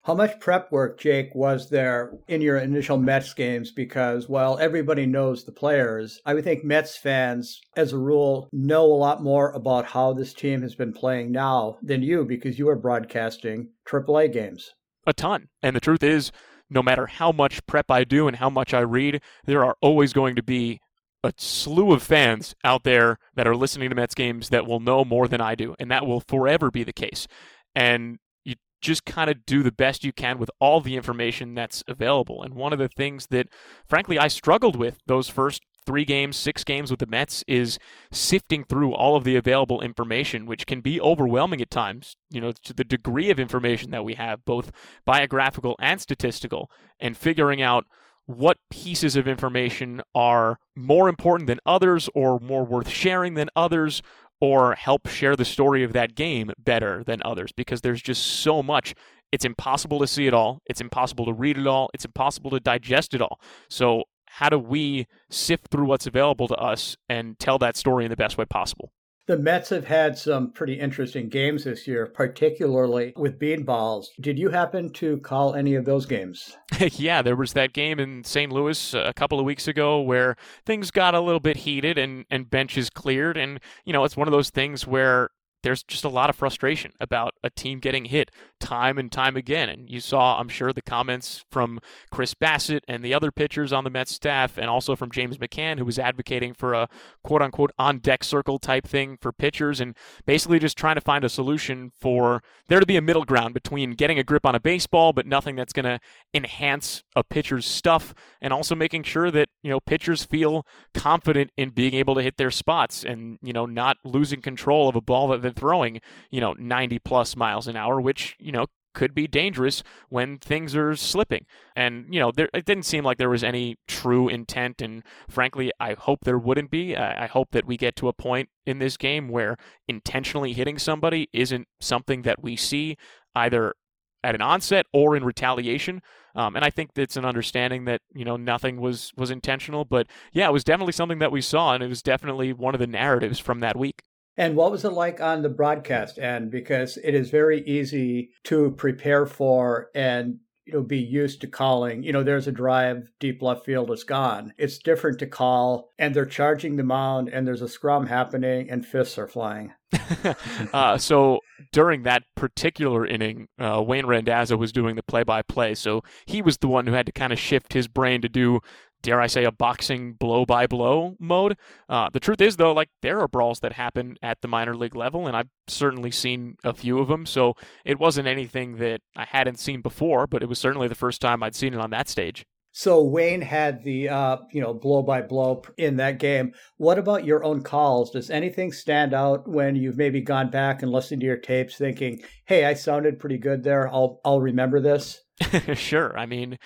How 0.04 0.14
much 0.14 0.40
prep 0.40 0.72
work, 0.72 0.98
Jake, 0.98 1.36
was 1.36 1.70
there 1.70 2.14
in 2.30 2.40
your 2.40 2.60
initial 2.60 2.98
Mets 2.98 3.34
games? 3.34 3.72
Because 3.72 4.30
while 4.30 4.58
everybody 4.58 5.06
knows 5.06 5.44
the 5.44 5.52
players, 5.52 6.22
I 6.26 6.34
would 6.34 6.46
think 6.46 6.64
Mets 6.64 6.96
fans, 6.96 7.60
as 7.76 7.92
a 7.92 7.98
rule, 7.98 8.48
know 8.54 8.86
a 8.86 8.94
lot 8.94 9.22
more 9.22 9.52
about 9.52 9.86
how 9.86 10.14
this 10.14 10.34
team 10.34 10.62
has 10.62 10.76
been 10.76 10.94
playing 10.94 11.34
now 11.34 11.78
than 11.82 12.04
you 12.04 12.24
because 12.24 12.58
you 12.58 12.70
are 12.70 12.78
broadcasting 12.78 13.72
AAA 13.86 14.32
games. 14.32 14.72
A 15.06 15.12
ton. 15.12 15.50
And 15.62 15.76
the 15.76 15.82
truth 15.82 16.04
is, 16.04 16.32
no 16.70 16.84
matter 16.84 17.08
how 17.08 17.32
much 17.32 17.66
prep 17.66 17.90
I 17.90 18.04
do 18.04 18.28
and 18.28 18.38
how 18.38 18.50
much 18.50 18.74
I 18.74 18.80
read, 18.80 19.22
there 19.46 19.64
are 19.64 19.76
always 19.82 20.14
going 20.14 20.36
to 20.36 20.44
be 20.44 20.80
a 21.24 21.34
slew 21.38 21.94
of 21.94 22.04
fans 22.04 22.56
out 22.64 22.84
there 22.84 23.18
that 23.36 23.48
are 23.48 23.56
listening 23.56 23.90
to 23.90 23.96
Mets 23.96 24.16
games 24.16 24.50
that 24.50 24.68
will 24.68 24.80
know 24.80 25.04
more 25.04 25.28
than 25.28 25.42
I 25.42 25.56
do, 25.56 25.76
and 25.80 25.90
that 25.92 26.06
will 26.06 26.22
forever 26.22 26.70
be 26.72 26.84
the 26.84 26.94
case. 26.94 27.28
And 27.76 28.20
you 28.46 28.56
just 28.82 29.06
kind 29.06 29.30
of 29.30 29.46
do 29.46 29.64
the 29.64 29.72
best 29.72 30.04
you 30.04 30.14
can 30.14 30.40
with 30.40 30.52
all 30.60 30.82
the 30.82 30.96
information 30.96 31.56
that's 31.56 31.84
available. 31.88 32.44
And 32.44 32.54
one 32.54 32.74
of 32.74 32.80
the 32.80 32.88
things 32.88 33.28
that, 33.28 33.48
frankly, 33.88 34.20
I 34.20 34.28
struggled 34.28 34.76
with 34.76 35.00
those 35.08 35.28
first 35.28 35.62
three 35.88 36.06
games, 36.06 36.38
six 36.38 36.64
games 36.64 36.92
with 36.92 37.00
the 37.00 37.08
Mets 37.08 37.44
is 37.48 37.80
sifting 38.12 38.64
through 38.64 38.94
all 38.94 39.16
of 39.16 39.24
the 39.24 39.36
available 39.36 39.82
information, 39.82 40.46
which 40.46 40.68
can 40.68 40.82
be 40.82 41.02
overwhelming 41.02 41.62
at 41.62 41.72
times, 41.72 42.16
you 42.30 42.40
know, 42.40 42.52
to 42.52 42.74
the 42.74 42.84
degree 42.84 43.32
of 43.32 43.40
information 43.40 43.90
that 43.92 44.06
we 44.06 44.14
have, 44.14 44.46
both 44.46 44.72
biographical 45.06 45.76
and 45.80 46.00
statistical, 46.00 46.70
and 47.00 47.18
figuring 47.18 47.62
out 47.62 47.86
what 48.28 48.58
pieces 48.70 49.16
of 49.16 49.28
information 49.28 50.02
are 50.14 50.60
more 50.76 51.10
important 51.10 51.48
than 51.48 51.60
others 51.66 52.10
or 52.14 52.40
more 52.40 52.66
worth 52.66 52.90
sharing 52.90 53.34
than 53.34 53.50
others 53.56 54.04
or 54.40 54.76
help 54.76 55.08
share 55.08 55.36
the 55.36 55.46
story 55.46 55.84
of 55.84 55.94
that 55.94 56.14
game 56.14 56.52
better 56.60 57.04
than 57.06 57.22
others 57.24 57.52
because 57.52 57.82
there's 57.82 58.02
just 58.02 58.22
so 58.22 58.62
much 58.62 58.94
it's 59.32 59.46
impossible 59.46 60.00
to 60.00 60.08
see 60.08 60.28
it 60.28 60.34
all. 60.34 60.62
It's 60.68 60.80
impossible 60.80 61.26
to 61.26 61.34
read 61.34 61.58
it 61.58 61.68
all. 61.68 61.90
It's 61.94 62.06
impossible 62.06 62.52
to 62.52 62.60
digest 62.60 63.14
it 63.14 63.22
all. 63.22 63.40
So 63.70 64.04
how 64.28 64.50
do 64.50 64.60
we 64.60 65.08
sift 65.30 65.70
through 65.70 65.86
what's 65.86 66.08
available 66.08 66.48
to 66.48 66.56
us 66.56 66.98
and 67.10 67.38
tell 67.40 67.58
that 67.58 67.76
story 67.76 68.06
in 68.06 68.12
the 68.12 68.18
best 68.18 68.38
way 68.38 68.46
possible? 68.46 68.92
The 69.28 69.38
Mets 69.38 69.72
have 69.72 69.86
had 69.86 70.18
some 70.18 70.52
pretty 70.52 70.76
interesting 70.80 71.28
games 71.28 71.66
this 71.66 71.86
year, 71.86 72.06
particularly 72.06 73.12
with 73.18 73.38
beanballs. 73.38 74.06
Did 74.22 74.40
you 74.40 74.50
happen 74.50 74.90
to 74.94 75.18
call 75.18 75.54
any 75.54 75.76
of 75.76 75.84
those 75.84 76.06
games? 76.06 76.56
yeah, 76.80 77.22
there 77.22 77.36
was 77.36 77.52
that 77.52 77.74
game 77.74 78.00
in 78.00 78.24
St. 78.24 78.54
Louis 78.54 78.94
a 78.94 79.12
couple 79.14 79.38
of 79.38 79.46
weeks 79.46 79.68
ago 79.68 80.00
where 80.00 80.38
things 80.66 80.92
got 80.92 81.14
a 81.14 81.20
little 81.20 81.42
bit 81.42 81.58
heated 81.58 81.98
and, 81.98 82.24
and 82.30 82.50
benches 82.50 82.90
cleared. 82.90 83.36
And, 83.36 83.60
you 83.84 83.92
know, 83.92 84.06
it's 84.06 84.16
one 84.16 84.30
of 84.30 84.32
those 84.32 84.50
things 84.50 84.88
where 84.88 85.30
there's 85.62 85.84
just 85.84 86.06
a 86.06 86.10
lot 86.10 86.30
of 86.30 86.36
frustration 86.38 86.94
about 87.02 87.34
a 87.44 87.50
team 87.50 87.80
getting 87.80 88.06
hit 88.06 88.32
time 88.60 88.98
and 88.98 89.12
time 89.12 89.36
again. 89.36 89.70
And 89.70 89.90
you 89.90 90.00
saw, 90.00 90.40
I'm 90.40 90.50
sure, 90.50 90.74
the 90.74 90.82
comments 90.82 91.46
from 91.52 91.80
Chris 92.12 92.34
Bassitt 92.34 92.82
and 92.88 93.04
the 93.04 93.14
other 93.14 93.32
pitchers 93.32 93.74
on 93.74 93.84
the 93.84 93.90
Mets 93.90 94.14
staff, 94.14 94.58
and 94.58 94.70
also 94.70 94.96
from 94.96 95.12
James 95.12 95.38
McCann, 95.38 95.78
who 95.80 95.86
was 95.86 96.00
advocating 96.00 96.54
for 96.54 96.74
a 96.74 96.88
quote 97.24 97.42
unquote 97.42 97.72
on 97.78 98.00
deck 98.00 98.24
circle 98.24 98.60
type 98.60 98.88
thing 98.88 99.18
for 99.22 99.32
pitchers, 99.32 99.80
and 99.80 99.96
basically 100.26 100.60
just 100.60 100.78
trying 100.78 100.96
to 100.96 101.02
find 101.02 101.24
a 101.24 101.30
solution 101.30 101.92
for 102.00 102.42
there 102.68 102.80
to 102.80 102.86
be 102.86 102.98
a 102.98 103.02
middle 103.02 103.26
ground 103.26 103.54
between 103.54 103.92
getting 103.92 104.20
a 104.20 104.24
grip 104.24 104.46
on 104.46 104.56
a 104.56 104.60
baseball, 104.60 105.14
but 105.14 105.26
nothing 105.26 105.56
that's 105.56 105.74
going 105.74 105.86
to 105.86 106.00
enhance 106.34 107.04
a 107.16 107.24
pitcher's 107.24 107.66
stuff, 107.66 108.14
and 108.42 108.54
also 108.54 108.76
making 108.76 109.04
sure 109.04 109.32
that, 109.32 109.50
you 109.64 109.70
know, 109.70 109.80
pitchers 109.80 110.24
feel 110.24 110.66
confident 110.94 111.52
in 111.58 111.70
being 111.70 111.94
able 111.94 112.16
to 112.16 112.22
hit 112.22 112.38
their 112.38 112.52
spots 112.52 113.04
and, 113.04 113.38
you 113.42 113.54
know, 113.54 113.66
not 113.66 113.98
losing 114.04 114.42
control 114.42 114.90
of 114.90 114.96
a 114.96 115.02
ball 115.02 115.28
that 115.28 115.42
they're 115.42 115.52
throwing, 115.52 116.00
you 116.30 116.42
know, 116.42 116.54
90 116.58 117.00
plus 117.00 117.36
miles 117.36 117.68
an 117.68 117.76
hour, 117.76 118.00
which, 118.00 118.36
you 118.48 118.54
know, 118.54 118.68
could 118.94 119.14
be 119.14 119.28
dangerous 119.28 119.84
when 120.10 120.40
things 120.40 120.76
are 120.76 120.96
slipping. 120.96 121.46
And, 121.76 122.08
you 122.10 122.20
know, 122.20 122.32
there, 122.32 122.50
it 122.54 122.66
didn't 122.66 122.86
seem 122.86 123.04
like 123.04 123.20
there 123.20 123.30
was 123.30 123.44
any 123.44 123.76
true 123.88 124.28
intent. 124.28 124.82
And 124.82 125.04
frankly, 125.30 125.72
I 125.80 125.94
hope 125.94 126.22
there 126.24 126.40
wouldn't 126.40 126.72
be. 126.72 126.96
I, 126.96 127.26
I 127.26 127.28
hope 127.28 127.50
that 127.52 127.66
we 127.66 127.78
get 127.78 127.96
to 127.98 128.08
a 128.08 128.14
point 128.14 128.50
in 128.66 128.80
this 128.80 128.98
game 128.98 129.28
where 129.28 129.58
intentionally 129.88 130.54
hitting 130.54 130.80
somebody 130.80 131.30
isn't 131.32 131.68
something 131.80 132.24
that 132.24 132.42
we 132.42 132.56
see 132.56 132.98
either 133.36 133.76
at 134.24 134.34
an 134.34 134.42
onset 134.42 134.86
or 134.94 135.16
in 135.16 135.24
retaliation. 135.24 136.02
Um, 136.34 136.56
and 136.56 136.66
I 136.66 136.70
think 136.70 136.92
it's 136.96 137.18
an 137.18 137.26
understanding 137.26 137.86
that 137.86 138.02
you 138.14 138.26
know 138.26 138.38
nothing 138.38 138.80
was 138.80 139.12
was 139.16 139.32
intentional, 139.32 139.86
but 139.86 140.08
yeah, 140.34 140.48
it 140.48 140.54
was 140.54 140.64
definitely 140.64 140.94
something 140.94 141.20
that 141.20 141.32
we 141.32 141.42
saw, 141.42 141.74
and 141.74 141.84
it 141.84 141.88
was 141.88 142.04
definitely 142.04 142.54
one 142.54 142.76
of 142.76 142.80
the 142.80 142.88
narratives 142.88 143.40
from 143.40 143.60
that 143.60 143.78
week. 143.78 144.04
And 144.38 144.56
what 144.56 144.72
was 144.72 144.86
it 144.86 144.94
like 144.94 145.20
on 145.20 145.42
the 145.42 145.50
broadcast 145.50 146.20
end? 146.20 146.52
Because 146.52 146.98
it 146.98 147.16
is 147.16 147.30
very 147.30 147.62
easy 147.68 148.32
to 148.44 148.72
prepare 148.72 149.26
for 149.26 149.90
and 149.96 150.40
you 150.68 150.74
know 150.74 150.84
be 150.84 151.00
used 151.00 151.42
to 151.42 151.48
calling. 151.48 152.04
You 152.04 152.12
know, 152.12 152.24
there's 152.24 152.48
a 152.48 152.52
drive, 152.52 153.10
deep 153.20 153.42
left 153.42 153.66
field 153.66 153.90
is 153.90 154.04
gone. 154.04 154.54
It's 154.58 154.78
different 154.78 155.18
to 155.20 155.28
call, 155.28 155.94
and 155.98 156.14
they're 156.14 156.26
charging 156.26 156.76
the 156.76 156.84
mound, 156.84 157.30
and 157.30 157.48
there's 157.48 157.62
a 157.62 157.70
scrum 157.70 158.06
happening, 158.06 158.70
and 158.70 158.86
fists 158.86 159.18
are 159.18 159.28
flying. 159.28 159.74
uh, 160.74 160.98
so 160.98 161.40
during 161.72 162.04
that 162.04 162.24
particular 162.36 163.06
inning, 163.08 163.48
uh, 163.58 163.82
Wayne 163.82 164.06
Randazzo 164.06 164.58
was 164.58 164.74
doing 164.74 164.98
the 164.98 165.04
play-by-play, 165.04 165.76
so 165.76 166.04
he 166.26 166.42
was 166.42 166.58
the 166.58 166.68
one 166.68 166.86
who 166.86 166.94
had 166.94 167.06
to 167.06 167.14
kind 167.14 167.32
of 167.32 167.40
shift 167.40 167.72
his 167.72 167.88
brain 167.88 168.22
to 168.22 168.30
do 168.30 168.60
dare 169.08 169.22
I 169.22 169.28
say, 169.28 169.46
a 169.46 169.54
boxing 169.54 170.14
blow 170.14 170.46
by 170.46 170.68
blow 170.68 171.16
mode. 171.18 171.56
Uh, 171.88 172.10
the 172.12 172.20
truth 172.20 172.42
is, 172.42 172.58
though, 172.58 172.74
like 172.74 172.90
there 173.02 173.22
are 173.22 173.28
brawls 173.30 173.62
that 173.62 173.72
happen 173.72 174.18
at 174.22 174.42
the 174.42 174.50
minor 174.50 174.76
league 174.76 174.98
level, 174.98 175.28
and 175.28 175.38
I've 175.38 175.48
certainly 175.70 176.12
seen 176.12 176.58
a 176.66 176.74
few 176.74 177.00
of 177.00 177.08
them. 177.08 177.26
So 177.26 177.54
it 177.86 178.00
wasn't 178.00 178.28
anything 178.28 178.76
that 178.78 179.00
I 179.16 179.24
hadn't 179.24 179.60
seen 179.60 179.82
before, 179.82 180.28
but 180.28 180.44
it 180.44 180.50
was 180.50 180.60
certainly 180.60 180.90
the 180.90 180.96
first 180.96 181.22
time 181.22 181.42
I'd 181.42 181.56
seen 181.56 181.74
it 181.74 181.80
on 181.80 181.90
that 181.92 182.10
stage. 182.10 182.46
So 182.74 183.02
Wayne 183.02 183.40
had 183.42 183.82
the 183.86 184.10
uh, 184.10 184.38
you 184.52 184.62
know 184.62 184.74
blow 184.74 185.02
by 185.04 185.22
blow 185.22 185.64
in 185.78 185.96
that 185.96 186.20
game. 186.20 186.52
What 186.76 187.00
about 187.00 187.24
your 187.24 187.46
own 187.46 187.64
calls? 187.64 188.12
Does 188.12 188.30
anything 188.30 188.74
stand 188.74 189.14
out 189.14 189.48
when 189.48 189.78
you've 189.78 189.98
maybe 189.98 190.20
gone 190.20 190.50
back 190.50 190.84
and 190.84 190.92
listened 190.92 191.22
to 191.22 191.28
your 191.28 191.38
tapes, 191.38 191.78
thinking, 191.78 192.22
"Hey, 192.46 192.66
I 192.66 192.74
sounded 192.74 193.20
pretty 193.20 193.38
good 193.38 193.64
there. 193.64 193.88
I'll 193.88 194.20
I'll 194.26 194.42
remember 194.42 194.82
this." 194.82 195.24
sure. 195.76 196.18
I 196.18 196.26
mean, 196.26 196.58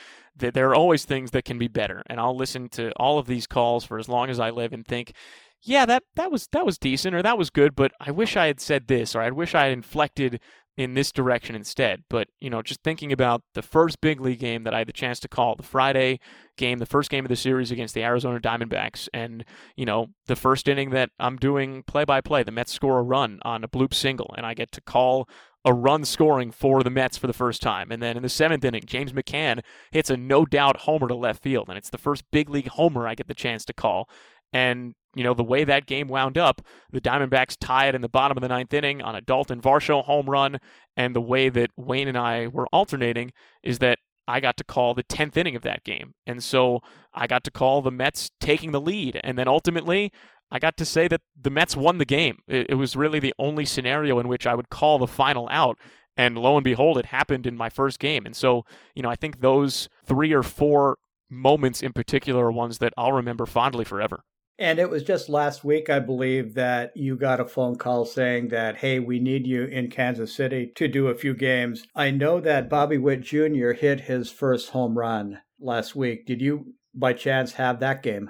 there 0.49 0.69
are 0.69 0.75
always 0.75 1.05
things 1.05 1.31
that 1.31 1.45
can 1.45 1.57
be 1.57 1.67
better, 1.67 2.03
and 2.07 2.19
I'll 2.19 2.35
listen 2.35 2.69
to 2.69 2.91
all 2.93 3.19
of 3.19 3.27
these 3.27 3.47
calls 3.47 3.85
for 3.85 3.99
as 3.99 4.09
long 4.09 4.29
as 4.29 4.39
I 4.39 4.49
live 4.49 4.73
and 4.73 4.85
think, 4.85 5.13
yeah, 5.61 5.85
that 5.85 6.03
that 6.15 6.31
was 6.31 6.47
that 6.53 6.65
was 6.65 6.77
decent 6.77 7.15
or 7.15 7.21
that 7.21 7.37
was 7.37 7.49
good, 7.49 7.75
but 7.75 7.91
I 7.99 8.11
wish 8.11 8.35
I 8.35 8.47
had 8.47 8.59
said 8.59 8.87
this 8.87 9.15
or 9.15 9.21
I 9.21 9.29
wish 9.29 9.53
I 9.53 9.65
had 9.65 9.73
inflected 9.73 10.39
in 10.77 10.93
this 10.93 11.11
direction 11.11 11.55
instead. 11.55 12.03
But, 12.09 12.29
you 12.39 12.49
know, 12.49 12.61
just 12.61 12.81
thinking 12.83 13.11
about 13.11 13.43
the 13.53 13.61
first 13.61 14.01
big 14.01 14.21
league 14.21 14.39
game 14.39 14.63
that 14.63 14.73
I 14.73 14.79
had 14.79 14.87
the 14.87 14.93
chance 14.93 15.19
to 15.21 15.27
call, 15.27 15.55
the 15.55 15.63
Friday 15.63 16.19
game, 16.57 16.79
the 16.79 16.85
first 16.85 17.09
game 17.09 17.25
of 17.25 17.29
the 17.29 17.35
series 17.35 17.71
against 17.71 17.93
the 17.93 18.03
Arizona 18.03 18.39
Diamondbacks, 18.39 19.07
and, 19.13 19.43
you 19.75 19.85
know, 19.85 20.07
the 20.27 20.35
first 20.35 20.67
inning 20.67 20.91
that 20.91 21.09
I'm 21.19 21.37
doing 21.37 21.83
play 21.83 22.05
by 22.05 22.21
play, 22.21 22.43
the 22.43 22.51
Mets 22.51 22.71
score 22.71 22.99
a 22.99 23.03
run 23.03 23.39
on 23.43 23.63
a 23.63 23.67
bloop 23.67 23.93
single, 23.93 24.33
and 24.37 24.45
I 24.45 24.53
get 24.53 24.71
to 24.73 24.81
call 24.81 25.27
a 25.63 25.73
run 25.73 26.05
scoring 26.05 26.51
for 26.51 26.83
the 26.83 26.89
Mets 26.89 27.17
for 27.17 27.27
the 27.27 27.33
first 27.33 27.61
time. 27.61 27.91
And 27.91 28.01
then 28.01 28.17
in 28.17 28.23
the 28.23 28.29
seventh 28.29 28.65
inning, 28.65 28.83
James 28.85 29.13
McCann 29.13 29.61
hits 29.91 30.09
a 30.09 30.17
no 30.17 30.45
doubt 30.45 30.81
homer 30.81 31.07
to 31.07 31.15
left 31.15 31.43
field. 31.43 31.69
And 31.69 31.77
it's 31.77 31.89
the 31.89 31.97
first 31.97 32.23
big 32.31 32.49
league 32.49 32.69
homer 32.69 33.07
I 33.07 33.15
get 33.15 33.27
the 33.27 33.33
chance 33.33 33.65
to 33.65 33.73
call. 33.73 34.09
And 34.53 34.95
you 35.15 35.23
know, 35.23 35.33
the 35.33 35.43
way 35.43 35.63
that 35.63 35.85
game 35.85 36.07
wound 36.07 36.37
up, 36.37 36.61
the 36.91 37.01
Diamondbacks 37.01 37.57
tie 37.59 37.87
it 37.87 37.95
in 37.95 38.01
the 38.01 38.09
bottom 38.09 38.37
of 38.37 38.41
the 38.41 38.47
ninth 38.47 38.73
inning 38.73 39.01
on 39.01 39.15
a 39.15 39.21
Dalton 39.21 39.61
Varsho 39.61 40.03
home 40.03 40.29
run. 40.29 40.57
And 40.95 41.15
the 41.15 41.21
way 41.21 41.49
that 41.49 41.71
Wayne 41.75 42.07
and 42.07 42.17
I 42.17 42.47
were 42.47 42.67
alternating 42.67 43.31
is 43.63 43.79
that 43.79 43.99
I 44.27 44.39
got 44.39 44.55
to 44.57 44.63
call 44.63 44.93
the 44.93 45.03
10th 45.03 45.35
inning 45.35 45.55
of 45.55 45.63
that 45.63 45.83
game. 45.83 46.13
And 46.25 46.43
so 46.43 46.79
I 47.13 47.27
got 47.27 47.43
to 47.45 47.51
call 47.51 47.81
the 47.81 47.91
Mets 47.91 48.31
taking 48.39 48.71
the 48.71 48.79
lead. 48.79 49.19
And 49.23 49.37
then 49.37 49.47
ultimately, 49.47 50.11
I 50.51 50.59
got 50.59 50.77
to 50.77 50.85
say 50.85 51.07
that 51.07 51.21
the 51.39 51.49
Mets 51.49 51.77
won 51.77 51.97
the 51.97 52.05
game. 52.05 52.39
It, 52.47 52.67
it 52.71 52.75
was 52.75 52.95
really 52.95 53.19
the 53.19 53.33
only 53.39 53.65
scenario 53.65 54.19
in 54.19 54.27
which 54.27 54.45
I 54.45 54.55
would 54.55 54.69
call 54.69 54.99
the 54.99 55.07
final 55.07 55.47
out. 55.51 55.77
And 56.17 56.37
lo 56.37 56.57
and 56.57 56.63
behold, 56.63 56.97
it 56.97 57.05
happened 57.05 57.47
in 57.47 57.55
my 57.55 57.69
first 57.69 57.99
game. 57.99 58.25
And 58.25 58.35
so, 58.35 58.65
you 58.95 59.01
know, 59.01 59.09
I 59.09 59.15
think 59.15 59.39
those 59.39 59.87
three 60.05 60.33
or 60.33 60.43
four 60.43 60.97
moments 61.29 61.81
in 61.81 61.93
particular 61.93 62.47
are 62.47 62.51
ones 62.51 62.79
that 62.79 62.93
I'll 62.97 63.13
remember 63.13 63.45
fondly 63.45 63.85
forever. 63.85 64.23
And 64.59 64.77
it 64.77 64.91
was 64.91 65.01
just 65.01 65.29
last 65.29 65.63
week, 65.63 65.89
I 65.89 65.99
believe, 65.99 66.53
that 66.53 66.95
you 66.95 67.15
got 67.15 67.39
a 67.39 67.45
phone 67.45 67.77
call 67.77 68.05
saying 68.05 68.49
that, 68.49 68.77
hey, 68.77 68.99
we 68.99 69.19
need 69.19 69.47
you 69.47 69.63
in 69.63 69.89
Kansas 69.89 70.35
City 70.35 70.71
to 70.75 70.87
do 70.87 71.07
a 71.07 71.15
few 71.15 71.33
games. 71.33 71.83
I 71.95 72.11
know 72.11 72.39
that 72.41 72.69
Bobby 72.69 72.99
Witt 72.99 73.21
Jr. 73.21 73.71
hit 73.71 74.01
his 74.01 74.29
first 74.29 74.69
home 74.69 74.99
run 74.99 75.39
last 75.59 75.95
week. 75.95 76.27
Did 76.27 76.41
you, 76.41 76.75
by 76.93 77.13
chance, 77.13 77.53
have 77.53 77.79
that 77.79 78.03
game? 78.03 78.29